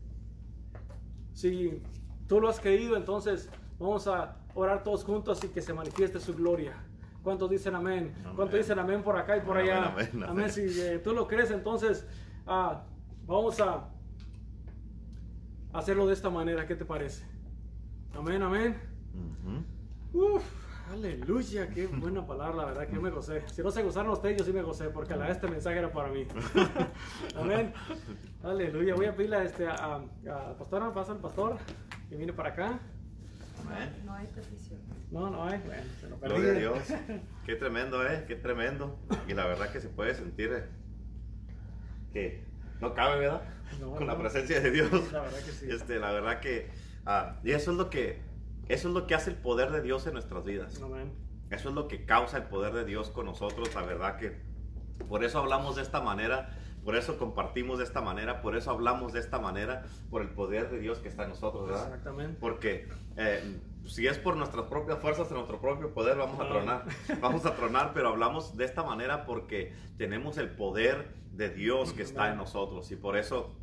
Si 1.33 1.83
tú 2.29 2.41
lo 2.41 2.49
has 2.49 2.61
creído, 2.61 2.97
entonces 2.97 3.51
vamos 3.81 4.07
a 4.07 4.37
orar 4.55 4.85
todos 4.85 5.03
juntos 5.03 5.43
y 5.43 5.49
que 5.49 5.61
se 5.61 5.75
manifieste 5.75 6.21
su 6.21 6.37
gloria. 6.37 6.77
¿Cuántos 7.25 7.51
dicen 7.51 7.75
amén? 7.75 8.15
¿Cuántos 8.37 8.57
dicen 8.61 8.79
amén 8.79 9.03
por 9.03 9.17
acá 9.17 9.37
y 9.37 9.41
por 9.41 9.57
allá? 9.57 9.93
Amén. 10.29 10.51
Si 10.51 10.61
eh, 10.81 11.01
tú 11.03 11.15
lo 11.15 11.27
crees, 11.27 11.51
entonces 11.51 12.07
ah, 12.47 12.85
vamos 13.27 13.59
a 13.61 13.89
hacerlo 15.73 16.07
de 16.07 16.13
esta 16.13 16.31
manera. 16.31 16.65
¿Qué 16.65 16.77
te 16.77 16.85
parece? 16.85 17.27
Amén, 18.15 18.41
amén. 18.41 18.77
Uf, 20.15 20.45
aleluya, 20.93 21.69
qué 21.71 21.89
buena 21.89 22.25
palabra, 22.25 22.55
la 22.55 22.65
verdad 22.67 22.87
que 22.87 22.95
yo 22.95 23.03
me 23.03 23.11
gocé. 23.11 23.43
Si 23.49 23.63
no 23.65 23.73
se 23.73 23.83
gozaron 23.83 24.13
ustedes, 24.13 24.39
yo 24.39 24.45
sí 24.45 24.53
me 24.53 24.63
gocé, 24.63 24.85
porque 24.91 25.17
la, 25.17 25.29
este 25.29 25.49
mensaje 25.49 25.79
era 25.79 25.93
para 25.93 26.09
mí. 26.09 26.25
Amén. 27.37 27.75
Aleluya. 28.45 28.95
Voy 28.95 29.07
a 29.07 29.17
pedirle 29.17 29.37
a, 29.37 29.43
este, 29.43 29.67
a, 29.67 29.97
a 29.97 30.57
pastor, 30.57 30.95
pasa 30.95 31.13
el 31.15 31.19
pastor, 31.19 31.57
que 32.09 32.17
viene 32.17 32.33
para 32.33 32.51
acá. 32.51 32.79
Amén. 33.67 34.03
No, 34.05 34.15
hay 34.15 34.29
petición. 34.29 34.79
No, 35.11 35.31
no 35.31 35.45
hay. 35.45 35.61
Bueno, 35.67 35.83
se 36.01 36.09
lo 36.09 36.19
Gloria 36.19 36.51
a 36.51 36.55
Dios. 36.55 36.79
Qué 37.47 37.57
tremendo, 37.57 38.07
¿eh? 38.07 38.25
Qué 38.29 38.37
tremendo. 38.37 38.97
Y 39.27 39.35
la 39.35 39.47
verdad 39.47 39.73
que 39.73 39.81
se 39.81 39.89
puede 39.89 40.15
sentir 40.15 40.53
eh, 40.53 40.69
que 42.13 42.45
no 42.81 42.95
cabe, 42.95 43.19
¿verdad? 43.19 43.43
Con 43.81 44.07
la 44.07 44.17
presencia 44.17 44.61
de 44.61 44.71
Dios. 44.71 44.93
La 45.13 45.23
verdad 45.23 45.39
que 45.39 45.51
sí. 45.51 45.67
Este, 45.69 45.99
la 45.99 46.13
verdad 46.13 46.39
que... 46.39 46.71
Ah, 47.05 47.41
y 47.43 47.51
eso 47.51 47.73
es 47.73 47.77
lo 47.77 47.91
que 47.91 48.34
eso 48.69 48.89
es 48.89 48.95
lo 48.95 49.07
que 49.07 49.15
hace 49.15 49.31
el 49.31 49.37
poder 49.37 49.71
de 49.71 49.83
Dios 49.83 50.07
en 50.07 50.15
nuestras 50.15 50.45
vidas. 50.45 50.81
Eso 51.51 51.69
es 51.69 51.75
lo 51.75 51.89
que 51.89 52.05
causa 52.05 52.39
el 52.39 52.45
poder 52.45 52.73
de 52.73 52.85
Dios 52.85 53.11
con 53.11 53.27
nosotros, 53.27 53.75
la 53.75 53.83
verdad 53.83 54.17
que 54.17 54.41
por 55.09 55.25
eso 55.25 55.39
hablamos 55.39 55.77
de 55.77 55.83
esta 55.83 56.01
manera, 56.01 56.57
Por 56.85 56.97
eso 56.97 57.17
compartimos 57.19 57.79
de 57.79 57.85
esta 57.85 58.03
manera, 58.03 58.43
por 58.43 58.57
eso 58.57 58.71
hablamos 58.71 59.15
de 59.15 59.21
esta 59.21 59.39
manera, 59.39 59.85
por 60.11 60.21
el 60.21 60.29
poder 60.29 60.71
de 60.71 60.79
Dios 60.79 60.99
que 60.99 61.09
está 61.09 61.23
en 61.23 61.31
nosotros, 61.31 61.67
¿verdad? 61.67 61.87
Exactamente. 61.87 62.37
Porque 62.39 62.89
eh, 63.17 63.59
si 63.87 64.07
es 64.07 64.19
por 64.19 64.37
nuestras 64.37 64.67
propias 64.67 64.99
fuerzas, 64.99 65.29
en 65.29 65.37
nuestro 65.37 65.63
propio 65.63 65.95
poder, 65.95 66.19
vamos 66.19 66.39
a 66.39 66.47
tronar. 66.47 66.85
Vamos 67.23 67.47
a 67.47 67.57
tronar, 67.57 67.93
pero 67.95 68.09
hablamos 68.09 68.59
de 68.59 68.67
esta 68.67 68.83
manera 68.83 69.25
porque 69.25 69.73
tenemos 69.97 70.37
el 70.37 70.51
poder 70.51 71.15
de 71.33 71.49
Dios 71.49 71.95
que 71.95 72.03
está 72.03 72.31
en 72.31 72.37
nosotros. 72.37 72.91
Y 72.91 72.97
por 72.97 73.17
eso 73.17 73.55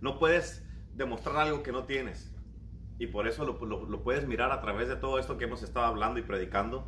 no 0.00 0.18
puedes 0.18 0.64
demostrar 0.94 1.36
algo 1.36 1.62
que 1.62 1.70
no 1.70 1.84
tienes. 1.84 2.32
Y 3.00 3.06
por 3.06 3.26
eso 3.26 3.46
lo, 3.46 3.86
lo 3.86 4.02
puedes 4.02 4.28
mirar 4.28 4.52
a 4.52 4.60
través 4.60 4.86
de 4.86 4.94
todo 4.94 5.18
esto 5.18 5.38
que 5.38 5.46
hemos 5.46 5.62
estado 5.62 5.86
hablando 5.86 6.20
y 6.20 6.22
predicando. 6.22 6.86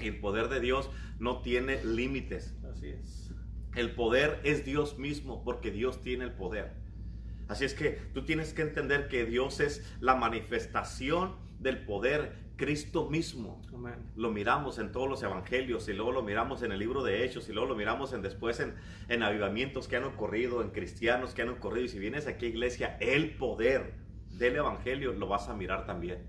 El 0.00 0.18
poder 0.18 0.48
de 0.48 0.58
Dios 0.58 0.90
no 1.20 1.42
tiene 1.42 1.82
límites. 1.84 2.56
Así 2.68 2.88
es. 2.88 3.32
El 3.76 3.94
poder 3.94 4.40
es 4.42 4.64
Dios 4.64 4.98
mismo 4.98 5.44
porque 5.44 5.70
Dios 5.70 6.00
tiene 6.00 6.24
el 6.24 6.32
poder. 6.32 6.72
Así 7.46 7.64
es 7.64 7.72
que 7.72 7.90
tú 8.12 8.24
tienes 8.24 8.52
que 8.52 8.62
entender 8.62 9.06
que 9.06 9.24
Dios 9.24 9.60
es 9.60 9.94
la 10.00 10.16
manifestación 10.16 11.36
del 11.60 11.84
poder, 11.84 12.42
Cristo 12.56 13.08
mismo. 13.08 13.62
Lo 14.16 14.32
miramos 14.32 14.78
en 14.78 14.90
todos 14.90 15.08
los 15.08 15.22
evangelios 15.22 15.88
y 15.88 15.92
luego 15.92 16.10
lo 16.10 16.22
miramos 16.22 16.62
en 16.62 16.72
el 16.72 16.80
libro 16.80 17.04
de 17.04 17.24
Hechos 17.24 17.48
y 17.48 17.52
luego 17.52 17.68
lo 17.68 17.76
miramos 17.76 18.12
en, 18.12 18.22
después 18.22 18.58
en, 18.58 18.74
en 19.08 19.22
avivamientos 19.22 19.86
que 19.86 19.96
han 19.96 20.04
ocurrido, 20.04 20.62
en 20.62 20.70
cristianos 20.70 21.32
que 21.32 21.42
han 21.42 21.48
ocurrido. 21.48 21.86
Y 21.86 21.88
si 21.88 22.00
vienes 22.00 22.26
aquí 22.26 22.46
a 22.46 22.48
iglesia, 22.48 22.96
el 23.00 23.36
poder 23.36 24.01
del 24.42 24.56
evangelio 24.56 25.12
lo 25.12 25.28
vas 25.28 25.48
a 25.48 25.54
mirar 25.54 25.86
también. 25.86 26.26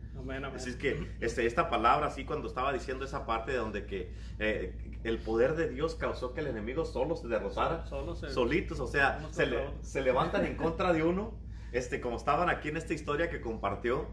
Así 0.55 0.69
es 0.69 0.75
que 0.77 1.11
este, 1.19 1.45
esta 1.45 1.69
palabra, 1.69 2.07
así 2.07 2.23
cuando 2.23 2.47
estaba 2.47 2.71
diciendo 2.71 3.03
esa 3.03 3.25
parte 3.25 3.51
de 3.51 3.57
donde 3.57 3.85
que 3.85 4.13
eh, 4.39 4.99
el 5.03 5.17
poder 5.19 5.55
de 5.55 5.67
Dios 5.67 5.95
causó 5.95 6.33
que 6.33 6.41
el 6.41 6.47
enemigo 6.47 6.85
solo 6.85 7.15
se 7.15 7.27
derrotara, 7.27 7.85
solitos, 7.85 8.79
o 8.79 8.87
sea, 8.87 9.19
se, 9.31 9.47
se, 9.81 10.01
levantan 10.01 10.45
en 10.45 10.55
contra 10.55 10.93
de 10.93 11.03
uno, 11.03 11.33
este, 11.71 11.99
como 11.99 12.15
estaban 12.15 12.49
aquí 12.49 12.69
en 12.69 12.77
esta 12.77 12.93
historia 12.93 13.29
que 13.29 13.41
compartió, 13.41 14.07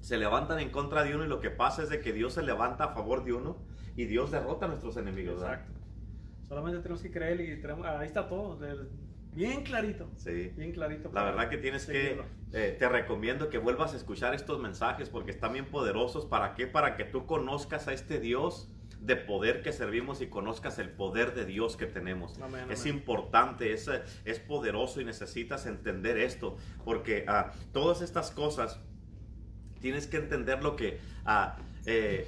se 0.00 0.18
levantan 0.18 0.58
en 0.58 0.70
contra 0.70 1.02
de 1.04 1.14
uno 1.14 1.24
y 1.24 1.28
lo 1.28 1.40
que 1.40 1.50
pasa 1.50 1.82
es 1.82 1.88
de 1.88 2.00
que 2.00 2.12
Dios 2.12 2.34
se 2.34 2.42
levanta 2.42 2.84
a 2.84 2.88
favor 2.94 3.24
de 3.24 3.32
uno 3.32 3.56
y 3.96 4.04
Dios 4.04 4.30
derrota 4.30 4.66
a 4.66 4.68
nuestros 4.68 4.96
enemigos. 4.96 5.40
Exacto. 5.40 5.72
Solamente 6.48 6.80
tenemos 6.80 7.02
que 7.02 7.10
creer 7.10 7.40
y 7.40 7.62
ahí 7.84 8.06
está 8.06 8.28
todo. 8.28 8.58
Bien 9.38 9.62
clarito. 9.62 10.10
Sí. 10.16 10.52
Bien 10.56 10.72
clarito. 10.72 11.12
La 11.14 11.22
verdad 11.22 11.48
que 11.48 11.58
tienes 11.58 11.86
que, 11.86 12.20
eh, 12.52 12.76
te 12.76 12.88
recomiendo 12.88 13.48
que 13.48 13.58
vuelvas 13.58 13.94
a 13.94 13.96
escuchar 13.96 14.34
estos 14.34 14.60
mensajes 14.60 15.08
porque 15.10 15.30
están 15.30 15.52
bien 15.52 15.66
poderosos. 15.66 16.26
¿Para 16.26 16.56
qué? 16.56 16.66
Para 16.66 16.96
que 16.96 17.04
tú 17.04 17.24
conozcas 17.24 17.86
a 17.86 17.92
este 17.92 18.18
Dios 18.18 18.68
de 19.00 19.14
poder 19.14 19.62
que 19.62 19.72
servimos 19.72 20.20
y 20.22 20.26
conozcas 20.26 20.80
el 20.80 20.90
poder 20.90 21.34
de 21.34 21.44
Dios 21.46 21.76
que 21.76 21.86
tenemos. 21.86 22.40
es 22.68 22.84
importante, 22.84 23.72
es, 23.72 23.88
es 24.24 24.40
poderoso 24.40 25.00
y 25.00 25.04
necesitas 25.04 25.66
entender 25.66 26.18
esto 26.18 26.56
porque 26.84 27.24
ah, 27.28 27.52
todas 27.72 28.02
estas 28.02 28.32
cosas 28.32 28.80
tienes 29.80 30.08
que 30.08 30.16
entender 30.16 30.64
lo 30.64 30.74
que 30.74 30.98
eh, 31.86 32.26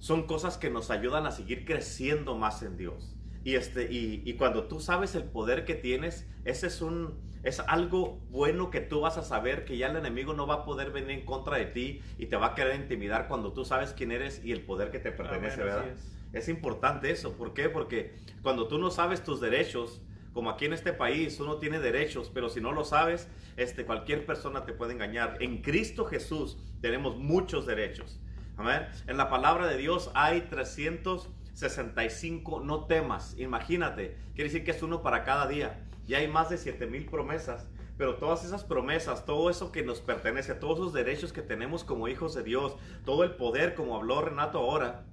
son 0.00 0.26
cosas 0.26 0.58
que 0.58 0.68
nos 0.68 0.90
ayudan 0.90 1.24
a 1.24 1.30
seguir 1.30 1.64
creciendo 1.64 2.36
más 2.36 2.62
en 2.62 2.76
Dios. 2.76 3.16
Y, 3.44 3.56
este, 3.56 3.88
y, 3.90 4.34
cuando 4.34 4.68
tú 4.68 4.78
sabes 4.78 5.14
el 5.16 5.24
poder 5.24 5.64
que 5.64 5.74
tienes, 5.74 6.28
ese 6.44 6.66
es, 6.66 6.82
un, 6.82 7.18
es 7.42 7.60
algo 7.60 8.20
bueno 8.30 8.70
que 8.70 8.80
tú 8.80 9.00
vas 9.00 9.18
a 9.18 9.22
saber 9.22 9.64
que 9.64 9.76
ya 9.76 9.88
el 9.88 9.96
enemigo 9.96 10.34
no 10.34 10.46
va 10.46 10.54
a 10.54 10.64
poder 10.64 10.90
venir 10.90 11.10
en 11.10 11.24
contra 11.24 11.56
de 11.56 11.66
ti 11.66 12.00
y 12.18 12.26
te 12.26 12.36
va 12.36 12.48
a 12.48 12.54
querer 12.54 12.76
intimidar 12.76 13.28
cuando 13.28 13.52
tú 13.52 13.64
sabes 13.64 13.92
quién 13.92 14.12
eres 14.12 14.44
y 14.44 14.52
el 14.52 14.62
poder 14.62 14.90
que 14.90 14.98
te 14.98 15.12
pertenece, 15.12 15.62
¿verdad? 15.62 15.88
Es. 15.88 16.12
es. 16.32 16.48
importante 16.48 17.10
eso. 17.10 17.36
¿Por 17.36 17.54
qué? 17.54 17.68
Porque 17.68 18.14
cuando 18.42 18.68
tú 18.68 18.78
no 18.78 18.90
sabes 18.90 19.22
tus 19.22 19.40
derechos, 19.40 20.02
como 20.32 20.50
aquí 20.50 20.64
en 20.64 20.72
este 20.72 20.92
país 20.92 21.38
uno 21.40 21.56
tiene 21.58 21.78
derechos, 21.78 22.30
pero 22.32 22.48
si 22.48 22.60
no 22.60 22.72
lo 22.72 22.84
sabes, 22.84 23.28
este, 23.56 23.84
cualquier 23.84 24.26
persona 24.26 24.64
te 24.64 24.72
puede 24.72 24.92
engañar. 24.92 25.36
En 25.40 25.62
Cristo 25.62 26.04
Jesús 26.04 26.58
tenemos 26.80 27.16
muchos 27.16 27.66
derechos. 27.66 28.20
Amén. 28.56 28.86
En 29.06 29.16
la 29.16 29.28
palabra 29.28 29.66
de 29.66 29.76
Dios 29.76 30.10
hay 30.14 30.42
300 30.42 31.28
65, 31.54 32.60
no 32.60 32.86
temas. 32.86 33.36
Imagínate, 33.38 34.16
quiere 34.34 34.50
decir 34.50 34.64
que 34.64 34.70
es 34.70 34.82
uno 34.82 35.02
para 35.02 35.24
cada 35.24 35.46
día. 35.46 35.86
Ya 36.12 36.18
hay 36.18 36.28
más 36.28 36.50
de 36.50 36.58
7 36.58 36.88
mil 36.88 37.06
promesas. 37.06 37.66
Pero 37.96 38.16
todas 38.16 38.44
esas 38.44 38.64
promesas, 38.64 39.24
todo 39.24 39.48
eso 39.48 39.72
que 39.72 39.82
nos 39.82 40.02
pertenece, 40.02 40.54
todos 40.54 40.78
esos 40.78 40.92
derechos 40.92 41.32
que 41.32 41.40
tenemos 41.40 41.84
como 41.84 42.06
hijos 42.06 42.34
de 42.34 42.42
Dios, 42.42 42.76
todo 43.06 43.24
el 43.24 43.34
poder, 43.36 43.74
como 43.74 43.96
habló 43.96 44.20
Renato 44.20 44.58
ahora, 44.58 45.06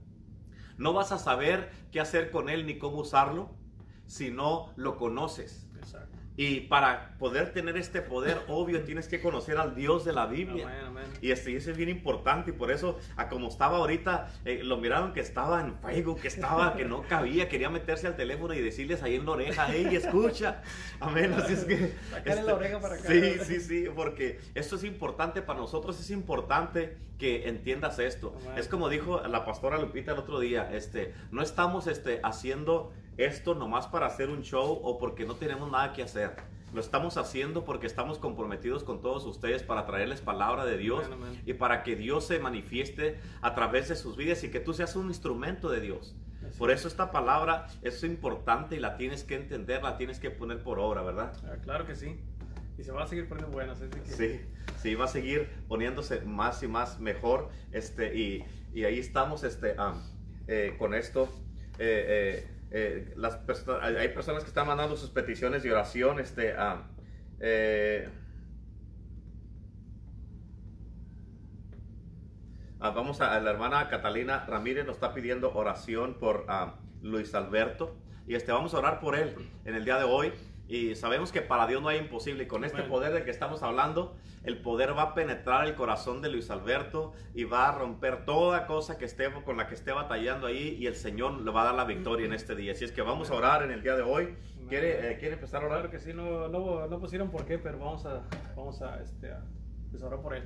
no 0.77 0.91
vas 0.91 1.13
a 1.13 1.17
saber 1.17 1.71
qué 1.93 2.01
hacer 2.01 2.31
con 2.31 2.49
él 2.49 2.65
ni 2.65 2.77
cómo 2.77 2.97
usarlo 2.97 3.49
si 4.07 4.29
no 4.29 4.73
lo 4.75 4.97
conoces. 4.97 5.68
Y 6.39 6.61
para 6.61 7.17
poder 7.19 7.51
tener 7.51 7.75
este 7.75 8.01
poder, 8.01 8.39
obvio, 8.47 8.81
tienes 8.83 9.09
que 9.09 9.19
conocer 9.19 9.57
al 9.57 9.75
Dios 9.75 10.05
de 10.05 10.13
la 10.13 10.25
Biblia. 10.25 10.69
Y 11.21 11.31
este, 11.31 11.53
eso 11.53 11.69
es 11.69 11.75
bien 11.75 11.89
importante. 11.89 12.51
Y 12.51 12.53
por 12.53 12.71
eso, 12.71 12.97
a 13.17 13.27
como 13.27 13.49
estaba 13.49 13.79
ahorita, 13.79 14.31
eh, 14.45 14.61
lo 14.63 14.77
miraron 14.77 15.11
que 15.11 15.19
estaba 15.19 15.59
en 15.59 15.75
fuego, 15.75 16.15
que 16.15 16.29
estaba, 16.29 16.77
que 16.77 16.85
no 16.85 17.01
cabía, 17.01 17.49
quería 17.49 17.69
meterse 17.69 18.07
al 18.07 18.15
teléfono 18.15 18.53
y 18.53 18.61
decirles 18.61 19.03
ahí 19.03 19.15
en 19.15 19.25
la 19.25 19.31
oreja, 19.31 19.67
hey, 19.69 19.89
escucha. 19.91 20.61
Amén. 21.01 21.33
Así 21.33 21.51
es 21.51 21.65
que. 21.65 21.93
Sacarle 22.09 22.43
la 22.43 22.55
oreja 22.55 22.79
para 22.79 22.95
acá. 22.95 23.09
Sí, 23.09 23.33
sí, 23.43 23.59
sí, 23.59 23.85
porque 23.93 24.39
esto 24.55 24.77
es 24.77 24.85
importante 24.85 25.41
para 25.41 25.59
nosotros, 25.59 25.99
es 25.99 26.09
importante 26.09 26.95
que 27.17 27.49
entiendas 27.49 27.99
esto. 27.99 28.33
Es 28.55 28.69
como 28.69 28.87
dijo 28.87 29.19
la 29.27 29.43
pastora 29.43 29.77
Lupita 29.77 30.13
el 30.13 30.19
otro 30.19 30.39
día, 30.39 30.71
este, 30.71 31.13
no 31.31 31.41
estamos 31.41 31.87
este, 31.87 32.21
haciendo 32.23 32.93
esto 33.19 33.53
nomás 33.53 33.87
para 33.87 34.05
hacer 34.05 34.29
un 34.29 34.41
show 34.41 34.79
o 34.81 34.97
porque 34.97 35.25
no 35.25 35.35
tenemos 35.35 35.69
nada 35.69 35.91
que 35.93 36.01
hacer. 36.01 36.35
Lo 36.73 36.79
estamos 36.79 37.17
haciendo 37.17 37.65
porque 37.65 37.87
estamos 37.87 38.17
comprometidos 38.17 38.83
con 38.83 39.01
todos 39.01 39.25
ustedes 39.25 39.63
para 39.63 39.85
traerles 39.85 40.21
palabra 40.21 40.65
de 40.65 40.77
Dios 40.77 41.03
y 41.45 41.53
para 41.53 41.83
que 41.83 41.95
Dios 41.95 42.27
se 42.27 42.39
manifieste 42.39 43.19
a 43.41 43.55
través 43.55 43.89
de 43.89 43.95
sus 43.95 44.15
vidas 44.15 44.43
y 44.43 44.51
que 44.51 44.59
tú 44.59 44.73
seas 44.73 44.95
un 44.95 45.07
instrumento 45.07 45.69
de 45.69 45.81
Dios. 45.81 46.15
Por 46.57 46.71
eso 46.71 46.87
esta 46.87 47.11
palabra 47.11 47.67
es 47.81 48.03
importante 48.03 48.75
y 48.75 48.79
la 48.79 48.95
tienes 48.97 49.23
que 49.23 49.35
entender, 49.35 49.83
la 49.83 49.97
tienes 49.97 50.19
que 50.19 50.31
poner 50.31 50.63
por 50.63 50.79
obra, 50.79 51.01
¿verdad? 51.01 51.33
Ah, 51.45 51.57
claro 51.61 51.85
que 51.85 51.95
sí. 51.95 52.19
Y 52.77 52.83
se 52.83 52.91
va 52.91 53.03
a 53.03 53.07
seguir 53.07 53.27
poniendo 53.27 53.51
buenas. 53.51 53.79
Sí, 54.05 54.39
sí, 54.81 54.95
va 54.95 55.05
a 55.05 55.09
seguir 55.09 55.49
poniéndose 55.67 56.21
más 56.21 56.63
y 56.63 56.67
más 56.67 56.99
mejor. 56.99 57.49
Este, 57.71 58.17
y, 58.17 58.45
y 58.73 58.85
ahí 58.85 58.99
estamos 58.99 59.43
este, 59.43 59.75
eh, 60.47 60.75
con 60.79 60.93
esto. 60.93 61.27
Eh, 61.77 62.45
eh, 62.45 62.58
eh, 62.71 63.15
hay 63.81 64.09
personas 64.09 64.43
que 64.43 64.49
están 64.49 64.67
mandando 64.67 64.95
sus 64.95 65.09
peticiones 65.09 65.63
de 65.63 65.71
oración. 65.71 66.19
Este, 66.19 66.55
eh, 67.39 68.09
vamos 72.79 73.21
a, 73.21 73.39
la 73.39 73.51
hermana 73.51 73.87
Catalina 73.89 74.45
Ramírez 74.45 74.85
nos 74.85 74.95
está 74.95 75.13
pidiendo 75.13 75.53
oración 75.53 76.15
por 76.19 76.45
Luis 77.01 77.33
Alberto 77.33 77.95
y 78.27 78.35
este 78.35 78.51
vamos 78.51 78.73
a 78.73 78.79
orar 78.79 78.99
por 78.99 79.15
él 79.15 79.35
en 79.65 79.75
el 79.75 79.85
día 79.85 79.97
de 79.97 80.03
hoy. 80.03 80.31
Y 80.69 80.93
sabemos 80.93 81.31
que 81.31 81.41
para 81.41 81.65
Dios 81.65 81.81
no 81.81 81.87
hay 81.87 81.97
imposible. 81.97 82.43
Y 82.43 82.47
con 82.47 82.63
este 82.63 82.83
poder 82.83 83.11
del 83.11 83.23
que 83.23 83.31
estamos 83.31 83.63
hablando, 83.63 84.15
el 84.43 84.61
poder 84.61 84.95
va 84.95 85.01
a 85.01 85.13
penetrar 85.15 85.67
el 85.67 85.73
corazón 85.73 86.21
de 86.21 86.29
Luis 86.29 86.51
Alberto 86.51 87.11
y 87.33 87.43
va 87.45 87.69
a 87.69 87.71
romper 87.71 88.23
toda 88.23 88.67
cosa 88.67 88.99
que 88.99 89.05
esté 89.05 89.31
con 89.43 89.57
la 89.57 89.67
que 89.67 89.73
esté 89.73 89.93
batallando 89.93 90.45
ahí. 90.45 90.77
Y 90.79 90.85
el 90.85 90.93
Señor 90.93 91.41
le 91.41 91.49
va 91.49 91.63
a 91.63 91.65
dar 91.65 91.73
la 91.73 91.85
victoria 91.85 92.27
en 92.27 92.33
este 92.33 92.55
día. 92.55 92.73
Así 92.73 92.85
es 92.85 92.91
que 92.91 93.01
vamos 93.01 93.31
a 93.31 93.33
orar 93.33 93.63
en 93.63 93.71
el 93.71 93.81
día 93.81 93.95
de 93.95 94.03
hoy. 94.03 94.35
¿Quiere, 94.67 95.11
eh, 95.11 95.17
¿quiere 95.17 95.33
empezar 95.33 95.63
a 95.63 95.65
orar? 95.65 95.79
Claro 95.79 95.91
que 95.91 95.97
sí, 95.97 96.13
no, 96.13 96.47
no, 96.47 96.85
no, 96.87 96.99
pusieron 96.99 97.31
por 97.31 97.47
qué, 97.47 97.57
pero 97.57 97.79
vamos 97.79 98.05
a, 98.05 98.21
vamos 98.55 98.79
a, 98.83 99.01
este, 99.01 99.31
a 99.31 99.41
orar 100.03 100.21
por 100.21 100.35
él. 100.35 100.43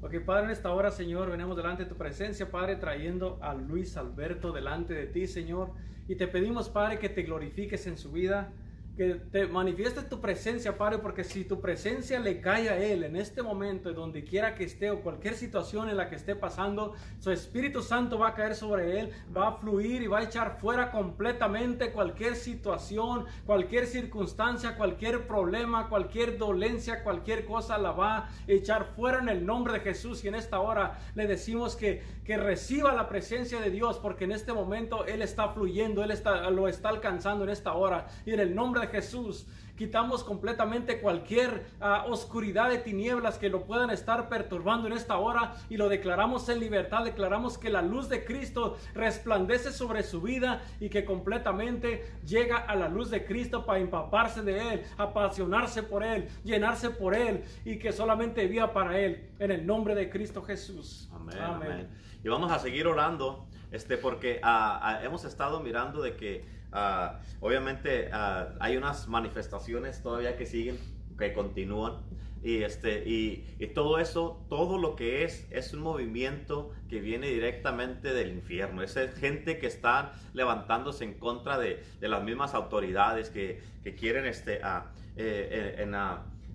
Ok, 0.00 0.20
Padre, 0.24 0.44
en 0.44 0.50
esta 0.52 0.72
hora, 0.72 0.92
Señor, 0.92 1.28
venimos 1.28 1.56
delante 1.56 1.82
de 1.82 1.88
tu 1.88 1.96
presencia, 1.96 2.52
Padre, 2.52 2.76
trayendo 2.76 3.40
a 3.42 3.54
Luis 3.54 3.96
Alberto 3.96 4.52
delante 4.52 4.94
de 4.94 5.06
ti, 5.06 5.26
Señor. 5.26 5.72
Y 6.06 6.14
te 6.14 6.28
pedimos, 6.28 6.68
Padre, 6.68 7.00
que 7.00 7.08
te 7.08 7.24
glorifiques 7.24 7.88
en 7.88 7.98
su 7.98 8.12
vida 8.12 8.52
que 9.00 9.14
te 9.14 9.46
manifieste 9.46 10.02
tu 10.02 10.20
presencia, 10.20 10.76
Padre, 10.76 10.98
porque 10.98 11.24
si 11.24 11.46
tu 11.46 11.58
presencia 11.58 12.20
le 12.20 12.42
cae 12.42 12.68
a 12.68 12.76
Él 12.76 13.02
en 13.02 13.16
este 13.16 13.42
momento, 13.42 13.90
donde 13.94 14.24
quiera 14.24 14.54
que 14.54 14.64
esté 14.64 14.90
o 14.90 15.00
cualquier 15.00 15.36
situación 15.36 15.88
en 15.88 15.96
la 15.96 16.10
que 16.10 16.16
esté 16.16 16.36
pasando, 16.36 16.92
su 17.18 17.30
Espíritu 17.30 17.80
Santo 17.80 18.18
va 18.18 18.28
a 18.28 18.34
caer 18.34 18.54
sobre 18.54 19.00
Él, 19.00 19.10
va 19.34 19.48
a 19.48 19.52
fluir 19.52 20.02
y 20.02 20.06
va 20.06 20.18
a 20.18 20.24
echar 20.24 20.58
fuera 20.60 20.90
completamente 20.90 21.92
cualquier 21.92 22.36
situación, 22.36 23.24
cualquier 23.46 23.86
circunstancia, 23.86 24.76
cualquier 24.76 25.26
problema, 25.26 25.88
cualquier 25.88 26.36
dolencia, 26.36 27.02
cualquier 27.02 27.46
cosa, 27.46 27.78
la 27.78 27.92
va 27.92 28.16
a 28.18 28.28
echar 28.48 28.84
fuera 28.84 29.20
en 29.20 29.30
el 29.30 29.46
nombre 29.46 29.72
de 29.72 29.80
Jesús. 29.80 30.22
Y 30.24 30.28
en 30.28 30.34
esta 30.34 30.60
hora 30.60 30.98
le 31.14 31.26
decimos 31.26 31.74
que, 31.74 32.02
que 32.22 32.36
reciba 32.36 32.92
la 32.92 33.08
presencia 33.08 33.62
de 33.62 33.70
Dios, 33.70 33.98
porque 33.98 34.24
en 34.24 34.32
este 34.32 34.52
momento 34.52 35.06
Él 35.06 35.22
está 35.22 35.48
fluyendo, 35.48 36.04
Él 36.04 36.10
está, 36.10 36.50
lo 36.50 36.68
está 36.68 36.90
alcanzando 36.90 37.44
en 37.44 37.50
esta 37.50 37.72
hora. 37.72 38.06
Y 38.26 38.34
en 38.34 38.40
el 38.40 38.54
nombre 38.54 38.82
de 38.82 38.89
Jesús 38.90 39.46
quitamos 39.80 40.22
completamente 40.24 41.00
cualquier 41.00 41.64
ah, 41.80 42.04
oscuridad 42.06 42.68
de 42.68 42.76
tinieblas 42.76 43.38
que 43.38 43.48
lo 43.48 43.64
puedan 43.64 43.88
estar 43.88 44.28
perturbando 44.28 44.86
en 44.86 44.92
esta 44.92 45.16
hora 45.16 45.54
y 45.70 45.78
lo 45.78 45.88
declaramos 45.88 46.50
en 46.50 46.60
libertad, 46.60 47.02
declaramos 47.02 47.56
que 47.56 47.70
la 47.70 47.80
luz 47.80 48.10
de 48.10 48.22
Cristo 48.22 48.76
resplandece 48.92 49.72
sobre 49.72 50.02
su 50.02 50.20
vida 50.20 50.60
y 50.80 50.90
que 50.90 51.06
completamente 51.06 52.12
llega 52.26 52.58
a 52.58 52.76
la 52.76 52.90
luz 52.90 53.08
de 53.08 53.24
Cristo 53.24 53.64
para 53.64 53.78
empaparse 53.78 54.42
de 54.42 54.74
Él, 54.74 54.82
apasionarse 54.98 55.82
por 55.82 56.04
Él, 56.04 56.28
llenarse 56.44 56.90
por 56.90 57.14
Él 57.14 57.42
y 57.64 57.78
que 57.78 57.90
solamente 57.90 58.46
viva 58.48 58.74
para 58.74 59.00
Él, 59.00 59.30
en 59.38 59.50
el 59.50 59.66
nombre 59.66 59.94
de 59.94 60.10
Cristo 60.10 60.42
Jesús. 60.42 61.08
Amén. 61.14 61.88
Y 62.22 62.28
vamos 62.28 62.52
a 62.52 62.58
seguir 62.58 62.86
orando, 62.86 63.46
este, 63.70 63.96
porque 63.96 64.40
ah, 64.42 64.78
ah, 64.82 65.04
hemos 65.04 65.24
estado 65.24 65.60
mirando 65.60 66.02
de 66.02 66.16
que 66.16 66.59
Ah, 66.72 67.20
obviamente 67.40 68.10
ah, 68.12 68.54
hay 68.60 68.76
unas 68.76 69.08
manifestaciones 69.08 70.02
todavía 70.02 70.36
que 70.36 70.46
siguen, 70.46 70.78
que 71.18 71.32
continúan. 71.32 71.94
Y, 72.42 72.62
este, 72.62 73.06
y, 73.06 73.44
todo 73.74 73.98
eso, 73.98 74.46
todo 74.48 74.78
lo 74.78 74.96
que 74.96 75.24
es, 75.24 75.46
es 75.50 75.74
un 75.74 75.80
movimiento 75.80 76.70
que 76.88 77.00
viene 77.00 77.26
directamente 77.26 78.14
del 78.14 78.30
infierno. 78.30 78.82
Es 78.82 78.94
gente 79.18 79.58
que 79.58 79.66
está 79.66 80.14
levantándose 80.32 81.04
en 81.04 81.14
contra 81.18 81.58
de, 81.58 81.84
de 82.00 82.08
las 82.08 82.24
mismas 82.24 82.54
autoridades 82.54 83.28
que, 83.28 83.60
que 83.82 83.94
quieren 83.94 84.24
este, 84.24 84.60
uh, 84.64 84.84
eh, 85.16 85.74
en, 85.78 85.94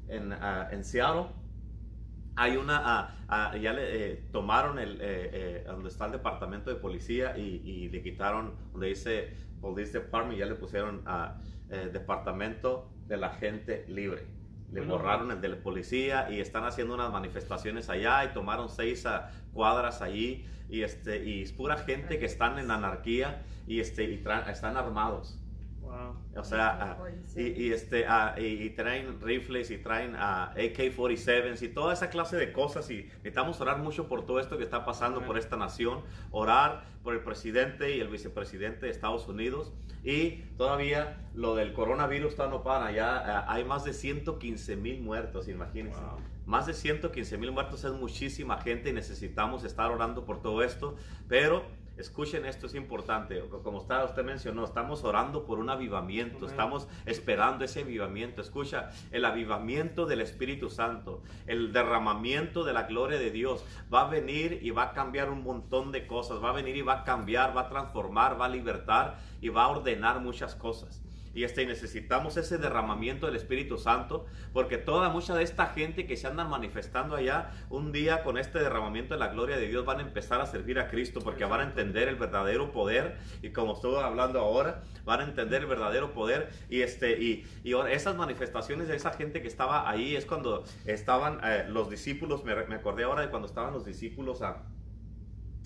en, 0.10 0.34
en 0.72 0.84
Seattle 0.84 1.28
hay 2.36 2.58
una, 2.58 3.16
ya 3.62 3.74
le 3.74 4.12
eh, 4.12 4.24
tomaron 4.32 4.78
el, 4.78 5.00
eh, 5.02 5.30
eh, 5.34 5.64
donde 5.66 5.90
está 5.90 6.06
el 6.06 6.12
departamento 6.12 6.70
de 6.70 6.76
policía 6.76 7.38
y, 7.38 7.90
le 7.90 8.02
quitaron 8.02 8.54
donde 8.72 8.88
dice 8.88 9.30
Police 9.66 9.94
Department, 9.94 10.38
ya 10.38 10.46
le 10.46 10.54
pusieron 10.54 11.02
a 11.08 11.40
departamento 11.92 12.92
de 13.08 13.18
la 13.18 13.32
gente 13.32 13.84
libre. 13.88 14.28
Le 14.72 14.82
borraron 14.82 15.32
el 15.32 15.42
de 15.42 15.50
la 15.50 15.56
policía 15.58 16.30
y 16.30 16.40
están 16.40 16.66
haciendo 16.66 16.94
unas 16.94 17.12
manifestaciones 17.12 17.90
allá 17.90 18.26
y 18.26 18.34
tomaron 18.34 18.70
seis 18.70 19.08
cuadras 19.54 20.04
allí 20.04 20.46
y, 20.70 20.82
este, 20.82 21.26
y 21.26 21.42
es 21.42 21.52
pura 21.52 21.78
gente 21.78 22.20
que 22.20 22.26
están 22.26 22.60
en 22.60 22.70
anarquía 22.70 23.42
y, 23.66 23.80
este, 23.80 24.04
y 24.04 24.24
están 24.48 24.78
armados. 24.78 25.40
O 26.36 26.44
sea, 26.44 26.98
ah, 27.00 27.10
y, 27.36 27.72
este, 27.72 28.06
ah, 28.08 28.36
y, 28.38 28.70
traen 28.72 29.20
rifles 29.22 29.72
y 29.72 29.78
traen 29.78 30.16
ah, 30.18 30.52
AK-47s 30.52 31.62
y 31.62 31.70
toda 31.70 31.94
esa 31.94 32.10
clase 32.10 32.36
de 32.36 32.52
cosas. 32.52 32.90
Y 32.90 33.04
necesitamos 33.04 33.62
orar 33.62 33.80
mucho 33.80 34.08
por 34.08 34.26
todo 34.26 34.40
esto 34.40 34.58
que 34.58 34.64
está 34.64 34.84
pasando 34.86 35.26
por 35.26 35.38
esta 35.38 35.56
nación. 35.56 36.02
Orar 36.32 36.86
por 37.04 37.14
el 37.14 37.22
presidente 37.22 37.96
y 37.96 38.02
el 38.02 38.10
vicepresidente 38.10 38.86
de 38.86 38.92
Estados 38.92 39.28
Unidos. 39.28 39.74
Y 40.04 40.44
todavía 40.58 41.30
lo 41.34 41.56
del 41.56 41.74
coronavirus 41.74 42.36
todavía 42.36 42.58
no 42.58 42.64
para. 42.64 42.92
Ya 42.92 43.50
hay 43.52 43.64
más 43.64 43.86
de 43.86 43.94
115 43.94 44.76
mil 44.76 45.02
muertos, 45.02 45.48
imagínense. 45.48 46.00
Más 46.46 46.68
de 46.68 46.74
115 46.74 47.38
mil 47.38 47.52
muertos 47.52 47.84
es 47.86 47.94
muchísima 47.94 48.60
gente 48.60 48.90
y 48.90 48.94
necesitamos 48.94 49.64
estar 49.64 49.90
orando 49.90 50.26
por 50.26 50.42
todo 50.42 50.64
esto. 50.64 50.96
Pero 51.28 51.64
Escuchen 51.98 52.46
esto, 52.46 52.68
es 52.68 52.76
importante. 52.76 53.42
Como 53.64 53.78
usted 53.78 54.24
mencionó, 54.26 54.66
estamos 54.66 55.04
orando 55.06 55.46
por 55.46 55.60
un 55.60 55.70
avivamiento, 55.70 56.46
estamos 56.46 56.90
esperando 57.06 57.64
ese 57.64 57.82
avivamiento. 57.82 58.42
Escucha, 58.42 58.90
el 59.12 59.24
avivamiento 59.24 60.06
del 60.06 60.20
Espíritu 60.20 60.70
Santo, 60.70 61.24
el 61.48 61.72
derramamiento 61.72 62.66
de 62.66 62.74
la 62.74 62.84
gloria 62.84 63.18
de 63.18 63.32
Dios 63.32 63.64
va 63.94 64.02
a 64.02 64.10
venir 64.10 64.60
y 64.62 64.72
va 64.72 64.84
a 64.84 64.94
cambiar 64.94 65.30
un 65.30 65.44
montón 65.44 65.94
de 65.94 66.06
cosas. 66.06 66.44
Va 66.44 66.50
a 66.50 66.54
venir 66.54 66.76
y 66.76 66.82
va 66.82 67.02
a 67.02 67.04
cambiar, 67.06 67.56
va 67.56 67.62
a 67.62 67.70
transformar, 67.70 68.40
va 68.40 68.46
a 68.46 68.50
libertar 68.50 69.18
y 69.40 69.48
va 69.48 69.64
a 69.64 69.70
ordenar 69.70 70.20
muchas 70.20 70.54
cosas. 70.56 71.05
Y 71.36 71.44
este, 71.44 71.66
necesitamos 71.66 72.38
ese 72.38 72.58
derramamiento 72.58 73.28
del 73.28 73.36
Espíritu 73.36 73.78
Santo, 73.78 74.26
porque 74.54 74.78
toda 74.78 75.10
mucha 75.10 75.36
de 75.36 75.44
esta 75.44 75.68
gente 75.68 76.08
que 76.08 76.16
se 76.16 76.28
andan 76.28 76.50
manifestando 76.50 77.16
allá, 77.16 77.52
un 77.70 77.92
día 77.92 78.24
con 78.24 78.38
este 78.38 78.60
derramamiento 78.60 79.14
de 79.14 79.20
la 79.20 79.28
gloria 79.28 79.58
de 79.58 79.68
Dios 79.68 79.86
van 79.86 80.00
a 80.00 80.02
empezar 80.02 80.40
a 80.40 80.46
servir 80.46 80.80
a 80.80 80.88
Cristo, 80.88 81.20
porque 81.20 81.44
van 81.44 81.60
a 81.60 81.64
entender 81.64 82.08
el 82.08 82.16
verdadero 82.16 82.72
poder, 82.72 83.18
y 83.42 83.50
como 83.50 83.74
estoy 83.74 84.02
hablando 84.02 84.40
ahora, 84.40 84.82
van 85.04 85.20
a 85.20 85.24
entender 85.26 85.64
el 85.64 85.68
verdadero 85.68 86.14
poder, 86.14 86.50
y, 86.70 86.82
este, 86.82 87.22
y, 87.22 87.46
y 87.66 87.74
esas 87.90 88.16
manifestaciones 88.16 88.88
de 88.88 88.96
esa 88.96 89.12
gente 89.12 89.42
que 89.42 89.50
estaba 89.50 89.90
ahí 89.90 90.16
es 90.16 90.26
cuando 90.26 90.64
estaban 90.86 91.42
eh, 91.44 91.66
los 91.68 91.90
discípulos, 91.90 92.46
me, 92.46 92.56
me 92.68 92.76
acordé 92.76 93.04
ahora 93.04 93.22
de 93.22 93.30
cuando 93.30 93.48
estaban 93.48 93.74
los 93.74 93.86
discípulos 93.86 94.42
a 94.42 94.64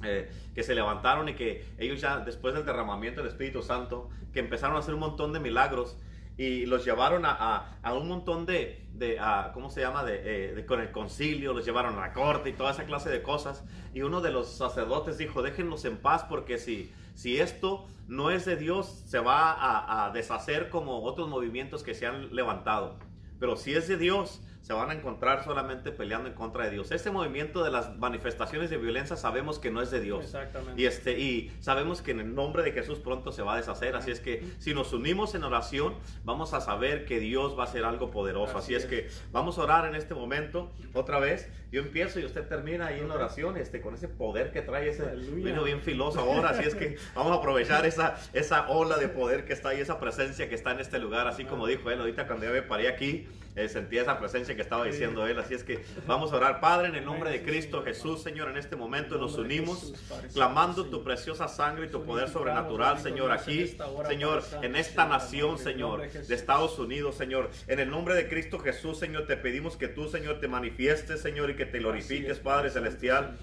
eh, 0.03 0.31
que 0.55 0.63
se 0.63 0.75
levantaron 0.75 1.29
y 1.29 1.33
que 1.33 1.65
ellos 1.77 2.01
ya 2.01 2.19
después 2.19 2.53
del 2.53 2.65
derramamiento 2.65 3.21
del 3.21 3.29
Espíritu 3.29 3.61
Santo, 3.61 4.09
que 4.33 4.39
empezaron 4.39 4.75
a 4.75 4.79
hacer 4.79 4.93
un 4.93 4.99
montón 5.01 5.33
de 5.33 5.39
milagros 5.39 5.97
y 6.39 6.65
los 6.65 6.85
llevaron 6.85 7.25
a, 7.25 7.79
a, 7.83 7.93
un 7.93 8.07
montón 8.07 8.45
de, 8.45 8.87
de 8.93 9.19
¿cómo 9.53 9.69
se 9.69 9.81
llama? 9.81 10.05
Eh, 10.07 10.53
de, 10.55 10.65
con 10.65 10.79
el 10.79 10.89
concilio, 10.89 11.51
los 11.51 11.65
llevaron 11.65 11.97
a 11.97 11.99
la 11.99 12.13
corte 12.13 12.49
y 12.49 12.53
toda 12.53 12.71
esa 12.71 12.85
clase 12.85 13.09
de 13.09 13.21
cosas. 13.21 13.65
Y 13.93 14.03
uno 14.03 14.21
de 14.21 14.31
los 14.31 14.47
sacerdotes 14.47 15.17
dijo, 15.17 15.41
déjenlos 15.41 15.83
en 15.83 15.97
paz 15.97 16.23
porque 16.23 16.57
si, 16.57 16.93
si 17.13 17.41
esto 17.41 17.85
no 18.07 18.31
es 18.31 18.45
de 18.45 18.55
Dios, 18.55 19.03
se 19.05 19.19
va 19.19 19.51
a, 19.51 20.05
a 20.05 20.11
deshacer 20.11 20.69
como 20.69 21.03
otros 21.03 21.27
movimientos 21.27 21.83
que 21.83 21.93
se 21.93 22.07
han 22.07 22.33
levantado. 22.33 22.97
Pero 23.37 23.57
si 23.57 23.73
es 23.73 23.89
de 23.89 23.97
Dios, 23.97 24.41
se 24.61 24.73
van 24.73 24.91
a 24.91 24.93
encontrar 24.93 25.43
solamente 25.43 25.91
peleando 25.91 26.29
en 26.29 26.35
contra 26.35 26.65
de 26.65 26.71
Dios. 26.71 26.91
Este 26.91 27.09
movimiento 27.11 27.63
de 27.63 27.71
las 27.71 27.97
manifestaciones 27.97 28.69
de 28.69 28.77
violencia 28.77 29.15
sabemos 29.15 29.57
que 29.57 29.71
no 29.71 29.81
es 29.81 29.89
de 29.89 29.99
Dios. 29.99 30.35
Y, 30.75 30.85
este, 30.85 31.17
y 31.19 31.51
sabemos 31.59 32.01
que 32.01 32.11
en 32.11 32.19
el 32.19 32.35
nombre 32.35 32.61
de 32.63 32.71
Jesús 32.71 32.99
pronto 32.99 33.31
se 33.31 33.41
va 33.41 33.53
a 33.55 33.57
deshacer. 33.57 33.95
Así 33.95 34.11
es 34.11 34.19
que 34.19 34.43
si 34.59 34.73
nos 34.73 34.93
unimos 34.93 35.33
en 35.33 35.43
oración, 35.43 35.95
vamos 36.23 36.53
a 36.53 36.61
saber 36.61 37.05
que 37.05 37.19
Dios 37.19 37.57
va 37.57 37.63
a 37.63 37.67
hacer 37.67 37.83
algo 37.83 38.11
poderoso. 38.11 38.57
Así, 38.57 38.75
es. 38.75 38.85
que 38.85 39.09
vamos 39.31 39.57
a 39.57 39.63
orar 39.63 39.87
en 39.87 39.95
este 39.95 40.13
momento 40.13 40.71
otra 40.93 41.19
vez. 41.19 41.49
Yo 41.71 41.81
empiezo 41.81 42.19
y 42.19 42.25
usted 42.25 42.47
termina 42.47 42.87
ahí 42.87 42.99
en 42.99 43.11
oración 43.11 43.55
este, 43.57 43.79
con 43.81 43.93
ese 43.93 44.07
poder 44.07 44.51
que 44.51 44.61
trae 44.61 44.89
ese 44.89 45.05
vino 45.15 45.63
bien 45.63 45.79
filoso 45.79 46.19
ahora. 46.19 46.49
Así 46.49 46.63
es 46.63 46.75
que 46.75 46.97
vamos 47.15 47.31
a 47.31 47.35
aprovechar 47.35 47.85
esa, 47.85 48.15
esa 48.33 48.69
ola 48.69 48.97
de 48.97 49.07
poder 49.07 49.45
que 49.45 49.53
está 49.53 49.69
ahí, 49.69 49.79
esa 49.79 49.99
presencia 49.99 50.49
que 50.49 50.55
está 50.55 50.71
en 50.71 50.79
este 50.79 50.99
lugar. 50.99 51.27
Así 51.27 51.45
como 51.45 51.67
dijo 51.67 51.89
él 51.91 51.99
ahorita 51.99 52.27
cuando 52.27 52.45
yo 52.45 52.53
me 52.53 52.61
paré 52.63 52.87
aquí, 52.87 53.27
eh, 53.55 53.67
sentía 53.69 54.01
esa 54.01 54.19
presencia 54.19 54.55
que 54.55 54.61
estaba 54.61 54.85
diciendo 54.85 55.25
él. 55.27 55.39
Así 55.39 55.53
es 55.53 55.63
que 55.63 55.83
vamos 56.07 56.31
a 56.31 56.37
orar, 56.37 56.59
Padre, 56.59 56.89
en 56.89 56.95
el 56.95 57.05
nombre 57.05 57.29
de 57.29 57.43
Cristo 57.43 57.83
Jesús, 57.83 58.21
Señor, 58.21 58.49
en 58.49 58.57
este 58.57 58.75
momento 58.75 59.17
nos 59.17 59.37
unimos, 59.37 59.93
clamando 60.33 60.85
tu 60.85 61.03
preciosa 61.03 61.47
sangre 61.47 61.87
y 61.87 61.89
tu 61.89 62.03
poder 62.03 62.29
sobrenatural, 62.29 62.99
Señor, 62.99 63.31
aquí, 63.31 63.75
Señor, 64.07 64.43
en 64.61 64.75
esta 64.75 65.05
nación, 65.05 65.57
Señor, 65.57 66.09
de 66.11 66.35
Estados 66.35 66.77
Unidos, 66.79 67.15
Señor. 67.15 67.49
En 67.67 67.79
el 67.79 67.89
nombre 67.89 68.15
de 68.15 68.27
Cristo 68.27 68.59
Jesús, 68.59 68.97
Señor, 68.97 69.27
te 69.27 69.37
pedimos 69.37 69.77
que 69.77 69.87
tú, 69.87 70.09
Señor, 70.09 70.39
te 70.39 70.47
manifiestes, 70.47 71.21
Señor, 71.21 71.49
y 71.49 71.55
que 71.55 71.65
te 71.65 71.79
glorifiques, 71.79 72.39
Padre 72.39 72.69
Celestial. 72.69 73.37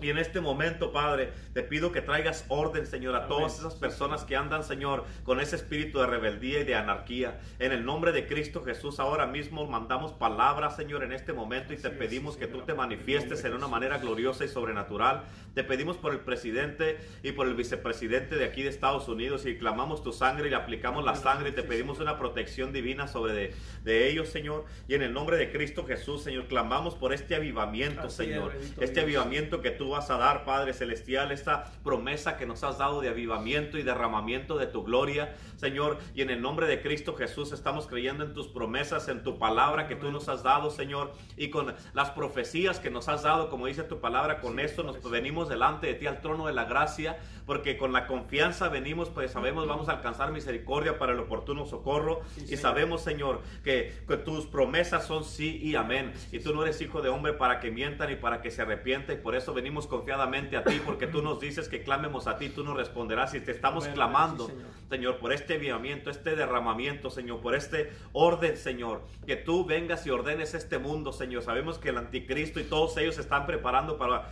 Y 0.00 0.10
en 0.10 0.18
este 0.18 0.40
momento, 0.40 0.92
Padre, 0.92 1.32
te 1.54 1.64
pido 1.64 1.90
que 1.90 2.00
traigas 2.00 2.44
orden, 2.46 2.86
Señor, 2.86 3.16
a 3.16 3.26
todas 3.26 3.58
esas 3.58 3.74
personas 3.74 4.22
que 4.22 4.36
andan, 4.36 4.62
Señor, 4.62 5.04
con 5.24 5.40
ese 5.40 5.56
espíritu 5.56 5.98
de 5.98 6.06
rebeldía 6.06 6.60
y 6.60 6.64
de 6.64 6.76
anarquía. 6.76 7.40
En 7.58 7.72
el 7.72 7.84
nombre 7.84 8.12
de 8.12 8.28
Cristo 8.28 8.62
Jesús, 8.62 9.00
ahora 9.00 9.26
mismo 9.26 9.66
mandamos 9.66 10.12
palabras, 10.12 10.76
Señor, 10.76 11.02
en 11.02 11.12
este 11.12 11.32
momento 11.32 11.72
y 11.72 11.78
te 11.78 11.90
pedimos 11.90 12.36
que 12.36 12.46
tú 12.46 12.60
te 12.60 12.74
manifiestes 12.74 13.44
en 13.44 13.54
una 13.54 13.66
manera 13.66 13.98
gloriosa 13.98 14.44
y 14.44 14.48
sobrenatural. 14.48 15.24
Te 15.54 15.64
pedimos 15.64 15.96
por 15.96 16.12
el 16.12 16.20
presidente 16.20 16.98
y 17.24 17.32
por 17.32 17.48
el 17.48 17.54
vicepresidente 17.54 18.36
de 18.36 18.44
aquí 18.44 18.62
de 18.62 18.68
Estados 18.68 19.08
Unidos 19.08 19.46
y 19.46 19.58
clamamos 19.58 20.04
tu 20.04 20.12
sangre 20.12 20.46
y 20.46 20.50
le 20.50 20.56
aplicamos 20.56 21.04
la 21.04 21.16
sangre 21.16 21.48
y 21.50 21.52
te 21.52 21.64
pedimos 21.64 21.98
una 21.98 22.18
protección 22.18 22.72
divina 22.72 23.08
sobre 23.08 23.32
de, 23.32 23.54
de 23.82 24.08
ellos, 24.08 24.28
Señor. 24.28 24.64
Y 24.86 24.94
en 24.94 25.02
el 25.02 25.12
nombre 25.12 25.38
de 25.38 25.50
Cristo 25.50 25.84
Jesús, 25.84 26.22
Señor, 26.22 26.46
clamamos 26.46 26.94
por 26.94 27.12
este 27.12 27.34
avivamiento, 27.34 28.10
Señor. 28.10 28.52
Este 28.80 29.00
avivamiento 29.00 29.60
que 29.60 29.72
tú 29.72 29.87
vas 29.90 30.10
a 30.10 30.16
dar, 30.16 30.44
Padre 30.44 30.72
Celestial, 30.72 31.32
esta 31.32 31.64
promesa 31.82 32.36
que 32.36 32.46
nos 32.46 32.64
has 32.64 32.78
dado 32.78 33.00
de 33.00 33.08
avivamiento 33.08 33.78
y 33.78 33.82
derramamiento 33.82 34.58
de 34.58 34.66
tu 34.66 34.84
gloria, 34.84 35.34
Señor. 35.56 35.98
Y 36.14 36.22
en 36.22 36.30
el 36.30 36.40
nombre 36.42 36.66
de 36.66 36.80
Cristo 36.82 37.14
Jesús 37.14 37.52
estamos 37.52 37.86
creyendo 37.86 38.24
en 38.24 38.34
tus 38.34 38.48
promesas, 38.48 39.08
en 39.08 39.22
tu 39.22 39.38
palabra 39.38 39.88
que 39.88 39.96
tú 39.96 40.10
nos 40.10 40.28
has 40.28 40.42
dado, 40.42 40.70
Señor, 40.70 41.12
y 41.36 41.50
con 41.50 41.74
las 41.94 42.10
profecías 42.10 42.80
que 42.80 42.90
nos 42.90 43.08
has 43.08 43.22
dado, 43.22 43.50
como 43.50 43.66
dice 43.66 43.82
tu 43.82 44.00
palabra, 44.00 44.40
con 44.40 44.58
esto 44.60 44.82
nos 44.82 45.02
venimos 45.10 45.48
delante 45.48 45.86
de 45.86 45.94
ti 45.94 46.06
al 46.06 46.20
trono 46.20 46.46
de 46.46 46.52
la 46.52 46.64
gracia, 46.64 47.18
porque 47.46 47.76
con 47.78 47.92
la 47.92 48.06
confianza 48.06 48.68
venimos, 48.68 49.08
pues 49.08 49.30
sabemos 49.30 49.66
vamos 49.66 49.88
a 49.88 49.92
alcanzar 49.92 50.32
misericordia 50.32 50.98
para 50.98 51.12
el 51.12 51.20
oportuno 51.20 51.66
socorro, 51.66 52.20
y 52.36 52.56
sabemos, 52.56 53.02
Señor, 53.02 53.40
que, 53.64 54.02
que 54.06 54.16
tus 54.18 54.46
promesas 54.46 55.06
son 55.06 55.24
sí 55.24 55.58
y 55.62 55.74
amén, 55.74 56.12
y 56.32 56.40
tú 56.40 56.54
no 56.54 56.62
eres 56.62 56.80
hijo 56.80 57.02
de 57.02 57.08
hombre 57.08 57.32
para 57.32 57.60
que 57.60 57.70
mientan 57.70 58.10
y 58.12 58.16
para 58.16 58.40
que 58.42 58.50
se 58.50 58.62
arrepienta, 58.62 59.12
y 59.12 59.16
por 59.16 59.34
eso 59.34 59.54
venimos 59.54 59.77
confiadamente 59.86 60.56
a 60.56 60.64
ti 60.64 60.80
porque 60.84 61.06
tú 61.06 61.22
nos 61.22 61.40
dices 61.40 61.68
que 61.68 61.82
clamemos 61.82 62.26
a 62.26 62.38
ti, 62.38 62.48
tú 62.48 62.64
nos 62.64 62.76
responderás 62.76 63.34
y 63.34 63.40
te 63.40 63.52
estamos 63.52 63.86
clamando, 63.88 64.50
señor. 64.88 65.18
por 65.18 65.32
este 65.32 65.54
avivamiento, 65.54 66.10
este 66.10 66.36
derramamiento, 66.36 67.10
Señor, 67.10 67.40
por 67.40 67.54
este 67.54 67.92
orden, 68.12 68.56
Señor, 68.56 69.02
que 69.26 69.36
tú 69.36 69.64
vengas 69.64 70.06
y 70.06 70.10
ordenes 70.10 70.54
este 70.54 70.78
mundo, 70.78 71.12
Señor. 71.12 71.42
Sabemos 71.42 71.78
que 71.78 71.90
el 71.90 71.98
anticristo 71.98 72.60
y 72.60 72.64
todos 72.64 72.96
ellos 72.96 73.16
se 73.16 73.20
están 73.20 73.46
preparando 73.46 73.98
para 73.98 74.30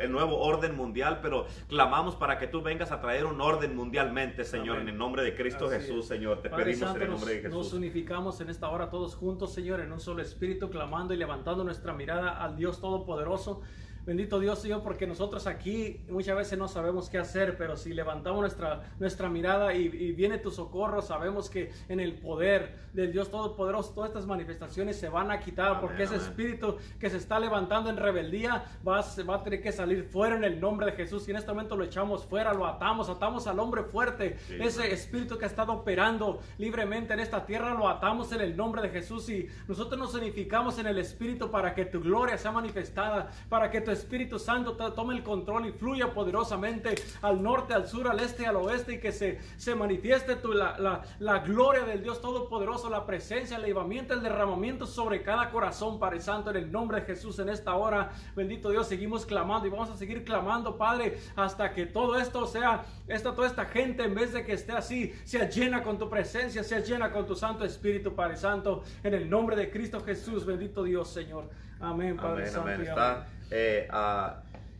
el 0.00 0.10
nuevo 0.10 0.38
orden 0.38 0.76
mundial, 0.76 1.20
pero 1.22 1.46
clamamos 1.68 2.16
para 2.16 2.38
que 2.38 2.46
tú 2.46 2.62
vengas 2.62 2.92
a 2.92 3.00
traer 3.00 3.26
un 3.26 3.40
orden 3.40 3.76
mundialmente, 3.76 4.44
Señor, 4.44 4.78
en 4.78 4.88
el 4.88 4.96
nombre 4.98 5.22
de 5.22 5.34
Cristo 5.34 5.68
Jesús, 5.68 6.06
Señor. 6.06 6.42
Te 6.42 6.50
pedimos 6.50 6.94
en 6.94 7.02
el 7.02 7.10
nombre 7.10 7.34
de 7.34 7.42
Jesús. 7.42 7.56
Nos 7.56 7.72
unificamos 7.72 8.40
en 8.40 8.50
esta 8.50 8.68
hora 8.68 8.90
todos 8.90 9.14
juntos, 9.14 9.52
Señor, 9.52 9.80
en 9.80 9.92
un 9.92 10.00
solo 10.00 10.22
espíritu, 10.22 10.70
clamando 10.70 11.14
y 11.14 11.16
levantando 11.16 11.64
nuestra 11.64 11.92
mirada 11.92 12.42
al 12.42 12.56
Dios 12.56 12.80
Todopoderoso 12.80 13.62
Bendito 14.08 14.40
Dios, 14.40 14.58
Señor, 14.60 14.82
porque 14.82 15.06
nosotros 15.06 15.46
aquí 15.46 16.00
muchas 16.08 16.34
veces 16.34 16.58
no 16.58 16.66
sabemos 16.66 17.10
qué 17.10 17.18
hacer, 17.18 17.58
pero 17.58 17.76
si 17.76 17.92
levantamos 17.92 18.40
nuestra, 18.40 18.80
nuestra 18.98 19.28
mirada 19.28 19.74
y, 19.74 20.12
viene 20.12 20.38
tu 20.38 20.50
socorro, 20.50 21.02
sabemos 21.02 21.50
que 21.50 21.72
en 21.90 22.00
el 22.00 22.14
poder 22.14 22.88
del 22.94 23.12
Dios 23.12 23.30
Todopoderoso 23.30 23.92
todas 23.92 24.08
estas 24.08 24.24
manifestaciones 24.24 24.98
se 24.98 25.10
van 25.10 25.30
a 25.30 25.40
quitar, 25.40 25.82
porque 25.82 26.04
ese 26.04 26.16
espíritu 26.16 26.78
que 26.98 27.10
se 27.10 27.18
está 27.18 27.38
levantando 27.38 27.90
en 27.90 27.98
rebeldía 27.98 28.64
va, 28.78 29.04
va 29.28 29.34
a 29.34 29.42
tener 29.42 29.60
que 29.60 29.72
salir 29.72 30.04
fuera 30.04 30.36
en 30.36 30.44
el 30.44 30.58
nombre 30.58 30.86
de 30.86 30.92
Jesús. 30.92 31.28
Y 31.28 31.32
en 31.32 31.36
este 31.36 31.50
momento 31.50 31.76
lo 31.76 31.84
echamos 31.84 32.24
fuera, 32.24 32.54
lo 32.54 32.66
atamos, 32.66 33.10
atamos 33.10 33.46
al 33.46 33.58
hombre 33.60 33.82
fuerte, 33.82 34.38
ese 34.48 34.90
espíritu 34.90 35.36
que 35.36 35.44
ha 35.44 35.48
estado 35.48 35.74
operando 35.74 36.40
libremente 36.56 37.12
en 37.12 37.20
esta 37.20 37.44
tierra, 37.44 37.74
lo 37.74 37.86
atamos 37.86 38.32
en 38.32 38.40
el 38.40 38.56
nombre 38.56 38.80
de 38.80 38.88
Jesús. 38.88 39.28
Y 39.28 39.48
nosotros 39.68 40.00
nos 40.00 40.14
unificamos 40.14 40.78
en 40.78 40.86
el 40.86 40.96
espíritu 40.96 41.50
para 41.50 41.74
que 41.74 41.84
tu 41.84 42.00
gloria 42.00 42.38
sea 42.38 42.52
manifestada, 42.52 43.30
para 43.50 43.70
que 43.70 43.82
tu 43.82 43.97
Espíritu 43.98 44.38
Santo 44.38 44.74
tome 44.74 45.14
el 45.14 45.22
control 45.22 45.66
y 45.66 45.72
fluya 45.72 46.14
poderosamente 46.14 46.94
al 47.22 47.42
norte, 47.42 47.74
al 47.74 47.86
sur, 47.86 48.08
al 48.08 48.20
este, 48.20 48.46
al 48.46 48.56
oeste 48.56 48.94
y 48.94 49.00
que 49.00 49.12
se, 49.12 49.38
se 49.56 49.74
manifieste 49.74 50.36
tu, 50.36 50.52
la, 50.52 50.78
la, 50.78 51.02
la, 51.18 51.40
gloria 51.40 51.84
del 51.84 52.02
Dios 52.02 52.20
Todopoderoso, 52.20 52.88
la 52.90 53.06
presencia, 53.06 53.56
el 53.56 53.64
elevamiento, 53.64 54.14
el 54.14 54.22
derramamiento 54.22 54.86
sobre 54.86 55.22
cada 55.22 55.50
corazón, 55.50 55.98
Padre 55.98 56.20
Santo, 56.20 56.50
en 56.50 56.56
el 56.56 56.72
nombre 56.72 57.00
de 57.00 57.06
Jesús 57.06 57.38
en 57.38 57.48
esta 57.48 57.74
hora. 57.74 58.12
Bendito 58.34 58.70
Dios, 58.70 58.86
seguimos 58.86 59.26
clamando 59.26 59.66
y 59.66 59.70
vamos 59.70 59.90
a 59.90 59.96
seguir 59.96 60.24
clamando, 60.24 60.76
Padre, 60.76 61.18
hasta 61.36 61.72
que 61.72 61.86
todo 61.86 62.18
esto 62.18 62.46
sea, 62.46 62.84
esta, 63.06 63.34
toda 63.34 63.46
esta 63.46 63.66
gente, 63.66 64.04
en 64.04 64.14
vez 64.14 64.32
de 64.32 64.44
que 64.44 64.52
esté 64.52 64.72
así, 64.72 65.12
sea 65.24 65.48
llena 65.48 65.82
con 65.82 65.98
tu 65.98 66.08
presencia, 66.08 66.62
sea 66.62 66.80
llena 66.80 67.10
con 67.10 67.26
tu 67.26 67.34
Santo 67.34 67.64
Espíritu, 67.64 68.14
Padre 68.14 68.36
Santo, 68.36 68.82
en 69.02 69.14
el 69.14 69.28
nombre 69.28 69.56
de 69.56 69.70
Cristo 69.70 70.00
Jesús. 70.00 70.44
Bendito 70.44 70.82
Dios, 70.82 71.08
Señor. 71.08 71.48
Amén, 71.80 72.16
Padre 72.16 72.46
Santo. 72.46 72.70
Amén. 72.70 73.37
Eh, 73.50 73.88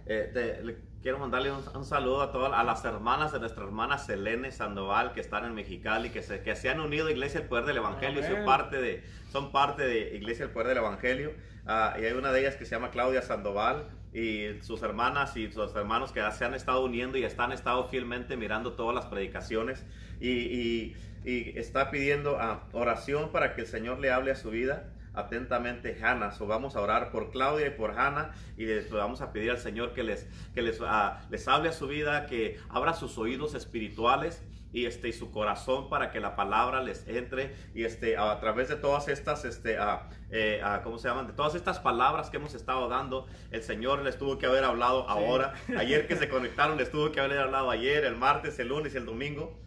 eh, 0.07 0.79
quiero 1.03 1.19
mandarle 1.19 1.53
un, 1.53 1.85
saludo 1.85 2.23
a 2.23 2.33
todas 2.33 2.53
a 2.53 2.63
las 2.65 2.85
hermanas 2.85 3.33
de 3.33 3.41
nuestra 3.41 3.65
hermana 3.65 3.99
Selene 3.99 4.51
Sandoval 4.51 5.13
que 5.13 5.21
están 5.21 5.45
en 5.45 5.55
Mexicali, 5.55 6.11
que 6.11 6.23
se, 6.23 6.43
que 6.43 6.57
se 6.57 6.69
han 6.69 6.81
unido 6.81 7.07
a 7.07 7.11
Iglesia 7.11 7.41
El 7.41 7.47
Poder 7.47 7.65
del 7.65 7.79
Evangelio, 7.79 8.23
son 8.23 8.45
parte, 8.45 8.81
de, 8.81 9.05
son 9.31 9.53
parte 9.53 9.87
de 9.87 10.17
Iglesia 10.17 10.45
El 10.45 10.51
Poder 10.51 10.69
del 10.69 10.79
Evangelio. 10.79 11.33
Ah, 11.67 11.97
y 12.01 12.05
hay 12.05 12.13
una 12.13 12.33
de 12.33 12.41
ellas 12.41 12.57
que 12.57 12.65
se 12.65 12.73
llama 12.75 12.91
Claudia 12.91 13.23
Sandoval 13.23 13.89
y 14.15 14.59
sus 14.63 14.83
hermanas 14.83 15.37
y 15.37 15.53
sus 15.53 15.75
hermanos 15.77 16.13
que 16.13 16.23
se 16.33 16.45
han 16.45 16.55
estado 16.55 16.83
uniendo 16.85 17.19
y 17.19 17.25
están 17.25 17.53
estado 17.53 17.85
fielmente 17.89 18.37
mirando 18.37 18.73
todas 18.73 18.95
las 18.95 19.07
predicaciones. 19.07 19.85
Y, 20.21 20.31
y, 20.31 20.97
y 21.25 21.59
está 21.59 21.91
pidiendo 21.91 22.39
ah, 22.41 22.67
oración 22.73 23.31
para 23.31 23.55
que 23.55 23.63
el 23.63 23.67
Señor 23.67 23.99
le 23.99 24.11
hable 24.11 24.31
a 24.31 24.35
su 24.35 24.51
vida 24.51 24.93
atentamente 25.19 25.99
Hannah. 26.03 26.33
So 26.33 26.47
vamos 26.47 26.77
a 26.77 26.81
orar 26.81 27.11
por 27.11 27.31
Claudia 27.31 27.67
y 27.67 27.71
por 27.71 27.99
Hannah 27.99 28.33
y 28.57 28.67
les 28.67 28.91
vamos 28.91 29.21
a 29.21 29.33
pedir 29.33 29.51
al 29.51 29.59
Señor 29.59 29.93
que 29.93 30.03
les, 30.03 30.29
que 30.55 30.63
les, 30.63 30.81
uh, 30.81 30.87
les 31.31 31.47
hable 31.49 31.69
a 31.69 31.73
su 31.73 31.87
vida, 31.89 32.27
que 32.27 32.59
abra 32.69 32.95
sus 32.95 33.19
oídos 33.19 33.55
espirituales 33.55 34.43
y 34.73 34.85
este 34.85 35.09
y 35.09 35.13
su 35.13 35.31
corazón 35.31 35.89
para 35.89 36.11
que 36.11 36.21
la 36.21 36.37
palabra 36.37 36.83
les 36.83 37.07
entre 37.09 37.55
y 37.75 37.85
este 37.85 38.19
a, 38.19 38.39
través 38.39 38.69
de 38.69 38.77
todas 38.77 39.09
estas 39.09 39.47
este 39.47 39.79
a, 39.79 40.11
eh, 40.31 40.61
cómo 40.85 40.99
se 40.99 41.09
llaman 41.09 41.27
de 41.27 41.33
todas 41.33 41.55
estas 41.55 41.79
palabras 41.81 42.29
que 42.29 42.37
hemos 42.37 42.55
estado 42.55 42.89
dando 42.89 43.27
el 43.51 43.63
señor 43.63 44.03
les 44.03 44.19
tuvo 44.19 44.39
que 44.39 44.47
haber 44.47 44.65
hablado 44.65 45.09
ahora. 45.09 45.55
Ayer 45.77 46.07
que 46.07 46.17
se 46.17 46.29
conectaron 46.31 46.77
les 46.77 46.91
tuvo 46.91 47.13
que 47.13 47.21
haber 47.21 47.39
hablado 47.39 47.71
ayer 47.71 48.05
el 48.05 48.17
martes 48.17 48.59
el 48.59 48.69
lunes 48.69 48.95
y 48.95 48.99
el 48.99 49.07
domingo 49.07 49.59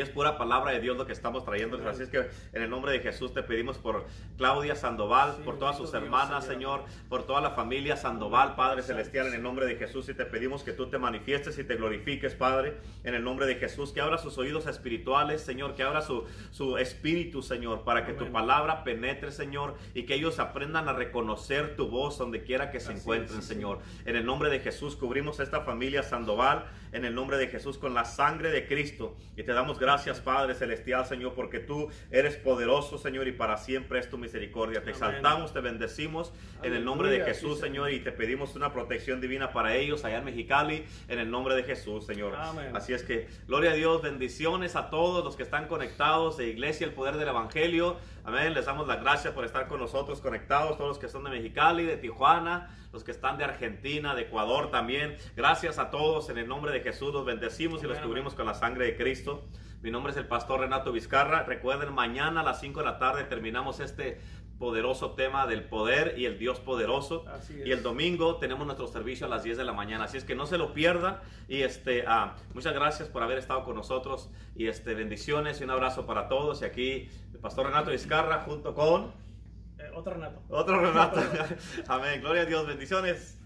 es 0.00 0.10
pura 0.10 0.38
palabra 0.38 0.72
de 0.72 0.80
Dios 0.80 0.96
lo 0.96 1.06
que 1.06 1.12
estamos 1.12 1.44
trayendo. 1.44 1.80
Así 1.88 2.02
es 2.02 2.08
que 2.08 2.28
en 2.52 2.62
el 2.62 2.70
nombre 2.70 2.92
de 2.92 3.00
Jesús 3.00 3.32
te 3.32 3.42
pedimos 3.42 3.78
por 3.78 4.06
Claudia 4.36 4.74
Sandoval, 4.74 5.36
por 5.44 5.58
todas 5.58 5.76
sus 5.76 5.92
hermanas, 5.94 6.46
Señor. 6.46 6.84
por 7.08 7.26
toda 7.26 7.40
la 7.40 7.50
familia 7.50 7.96
Sandoval, 7.96 8.56
Padre 8.56 8.82
Celestial, 8.82 9.28
en 9.28 9.34
el 9.34 9.42
nombre 9.42 9.66
de 9.66 9.76
Jesús. 9.76 10.08
Y 10.08 10.14
te 10.14 10.24
pedimos 10.24 10.62
que 10.62 10.72
tú 10.72 10.86
te 10.88 10.98
manifiestes 10.98 11.58
y 11.58 11.64
te 11.64 11.76
glorifiques, 11.76 12.34
Padre, 12.34 12.78
en 13.04 13.14
el 13.14 13.22
nombre 13.22 13.46
de 13.46 13.56
Jesús. 13.56 13.92
Que 13.92 14.00
abra 14.00 14.18
sus 14.18 14.38
oídos 14.38 14.66
espirituales, 14.66 15.40
Señor. 15.42 15.74
Que 15.74 15.82
abra 15.82 16.02
su, 16.02 16.24
su 16.50 16.78
espíritu, 16.78 17.42
Señor, 17.42 17.84
para 17.84 18.04
que 18.06 18.12
tu 18.12 18.30
palabra 18.32 18.84
penetre, 18.84 19.32
Señor. 19.32 19.74
Y 19.94 20.04
que 20.04 20.14
ellos 20.14 20.38
aprendan 20.38 20.88
a 20.88 20.92
reconocer 20.92 21.76
tu 21.76 21.88
voz 21.88 22.18
donde 22.18 22.42
quiera 22.42 22.70
que 22.70 22.80
se 22.80 22.92
encuentren, 22.92 23.42
Señor. 23.42 23.80
En 24.04 24.16
el 24.16 24.24
nombre 24.24 24.50
de 24.50 24.60
Jesús 24.60 24.96
cubrimos 24.96 25.40
esta 25.40 25.60
familia 25.60 26.02
Sandoval. 26.02 26.66
En 26.92 27.04
el 27.04 27.14
nombre 27.14 27.36
de 27.36 27.48
Jesús 27.48 27.78
con 27.78 27.94
la 27.94 28.04
sangre 28.04 28.50
de 28.50 28.66
Cristo. 28.66 29.16
Y 29.36 29.42
te 29.42 29.52
damos 29.52 29.78
gracias, 29.84 30.20
Padre 30.20 30.54
Celestial, 30.54 31.04
Señor, 31.04 31.34
porque 31.34 31.58
tú 31.58 31.90
eres 32.10 32.36
poderoso, 32.36 32.96
Señor, 32.96 33.28
y 33.28 33.32
para 33.32 33.58
siempre 33.58 33.98
es 33.98 34.08
tu 34.08 34.16
misericordia. 34.16 34.82
Te 34.82 34.90
exaltamos, 34.90 35.52
te 35.52 35.60
bendecimos 35.60 36.32
en 36.62 36.72
el 36.72 36.84
nombre 36.84 37.10
de 37.10 37.20
Jesús, 37.20 37.60
Señor, 37.60 37.90
y 37.90 38.00
te 38.00 38.10
pedimos 38.10 38.56
una 38.56 38.72
protección 38.72 39.20
divina 39.20 39.52
para 39.52 39.76
ellos 39.76 40.04
allá 40.04 40.18
en 40.18 40.24
Mexicali, 40.24 40.86
en 41.08 41.18
el 41.18 41.30
nombre 41.30 41.54
de 41.54 41.64
Jesús, 41.64 42.06
Señor. 42.06 42.34
Así 42.72 42.94
es 42.94 43.02
que, 43.02 43.28
gloria 43.46 43.72
a 43.72 43.74
Dios, 43.74 44.00
bendiciones 44.00 44.74
a 44.74 44.88
todos 44.88 45.22
los 45.22 45.36
que 45.36 45.42
están 45.42 45.68
conectados 45.68 46.38
de 46.38 46.48
Iglesia, 46.48 46.86
el 46.86 46.94
poder 46.94 47.16
del 47.16 47.28
Evangelio. 47.28 47.98
Amén. 48.24 48.54
Les 48.54 48.64
damos 48.64 48.88
las 48.88 49.02
gracias 49.02 49.34
por 49.34 49.44
estar 49.44 49.68
con 49.68 49.80
nosotros 49.80 50.22
conectados, 50.22 50.78
todos 50.78 50.88
los 50.88 50.98
que 50.98 51.08
son 51.10 51.24
de 51.24 51.30
Mexicali, 51.30 51.84
de 51.84 51.98
Tijuana, 51.98 52.74
los 52.90 53.04
que 53.04 53.10
están 53.10 53.36
de 53.36 53.44
Argentina, 53.44 54.14
de 54.14 54.22
Ecuador 54.22 54.70
también. 54.70 55.16
Gracias 55.36 55.78
a 55.78 55.90
todos 55.90 56.30
en 56.30 56.38
el 56.38 56.48
nombre 56.48 56.72
de 56.72 56.80
Jesús. 56.80 57.12
Los 57.12 57.26
bendecimos 57.26 57.82
y 57.82 57.86
los 57.86 57.98
cubrimos 57.98 58.34
con 58.34 58.46
la 58.46 58.54
sangre 58.54 58.86
de 58.86 58.96
Cristo. 58.96 59.44
Mi 59.84 59.90
nombre 59.90 60.12
es 60.12 60.16
el 60.16 60.26
pastor 60.26 60.60
Renato 60.60 60.92
Vizcarra. 60.92 61.42
Recuerden, 61.42 61.92
mañana 61.92 62.40
a 62.40 62.42
las 62.42 62.58
5 62.60 62.80
de 62.80 62.86
la 62.86 62.98
tarde 62.98 63.24
terminamos 63.24 63.80
este 63.80 64.18
poderoso 64.58 65.10
tema 65.10 65.46
del 65.46 65.62
poder 65.62 66.14
y 66.16 66.24
el 66.24 66.38
Dios 66.38 66.58
poderoso. 66.58 67.26
Y 67.62 67.70
el 67.70 67.82
domingo 67.82 68.36
tenemos 68.36 68.64
nuestro 68.64 68.86
servicio 68.86 69.26
a 69.26 69.28
las 69.28 69.42
10 69.42 69.58
de 69.58 69.64
la 69.64 69.74
mañana. 69.74 70.04
Así 70.04 70.16
es 70.16 70.24
que 70.24 70.34
no 70.34 70.46
se 70.46 70.56
lo 70.56 70.72
pierdan. 70.72 71.18
Y 71.48 71.60
este, 71.60 72.04
ah, 72.06 72.34
muchas 72.54 72.72
gracias 72.72 73.10
por 73.10 73.22
haber 73.22 73.36
estado 73.36 73.62
con 73.64 73.76
nosotros. 73.76 74.30
Y 74.56 74.68
este, 74.68 74.94
bendiciones 74.94 75.60
y 75.60 75.64
un 75.64 75.70
abrazo 75.70 76.06
para 76.06 76.28
todos. 76.28 76.62
Y 76.62 76.64
aquí 76.64 77.10
el 77.34 77.38
pastor 77.40 77.66
Renato 77.66 77.90
Vizcarra 77.90 78.40
junto 78.40 78.74
con... 78.74 79.12
Eh, 79.78 79.90
otro 79.92 80.14
Renato. 80.14 80.40
Otro 80.48 80.80
Renato. 80.80 81.20
Amén. 81.88 82.22
Gloria 82.22 82.40
a 82.40 82.46
Dios. 82.46 82.66
Bendiciones. 82.66 83.38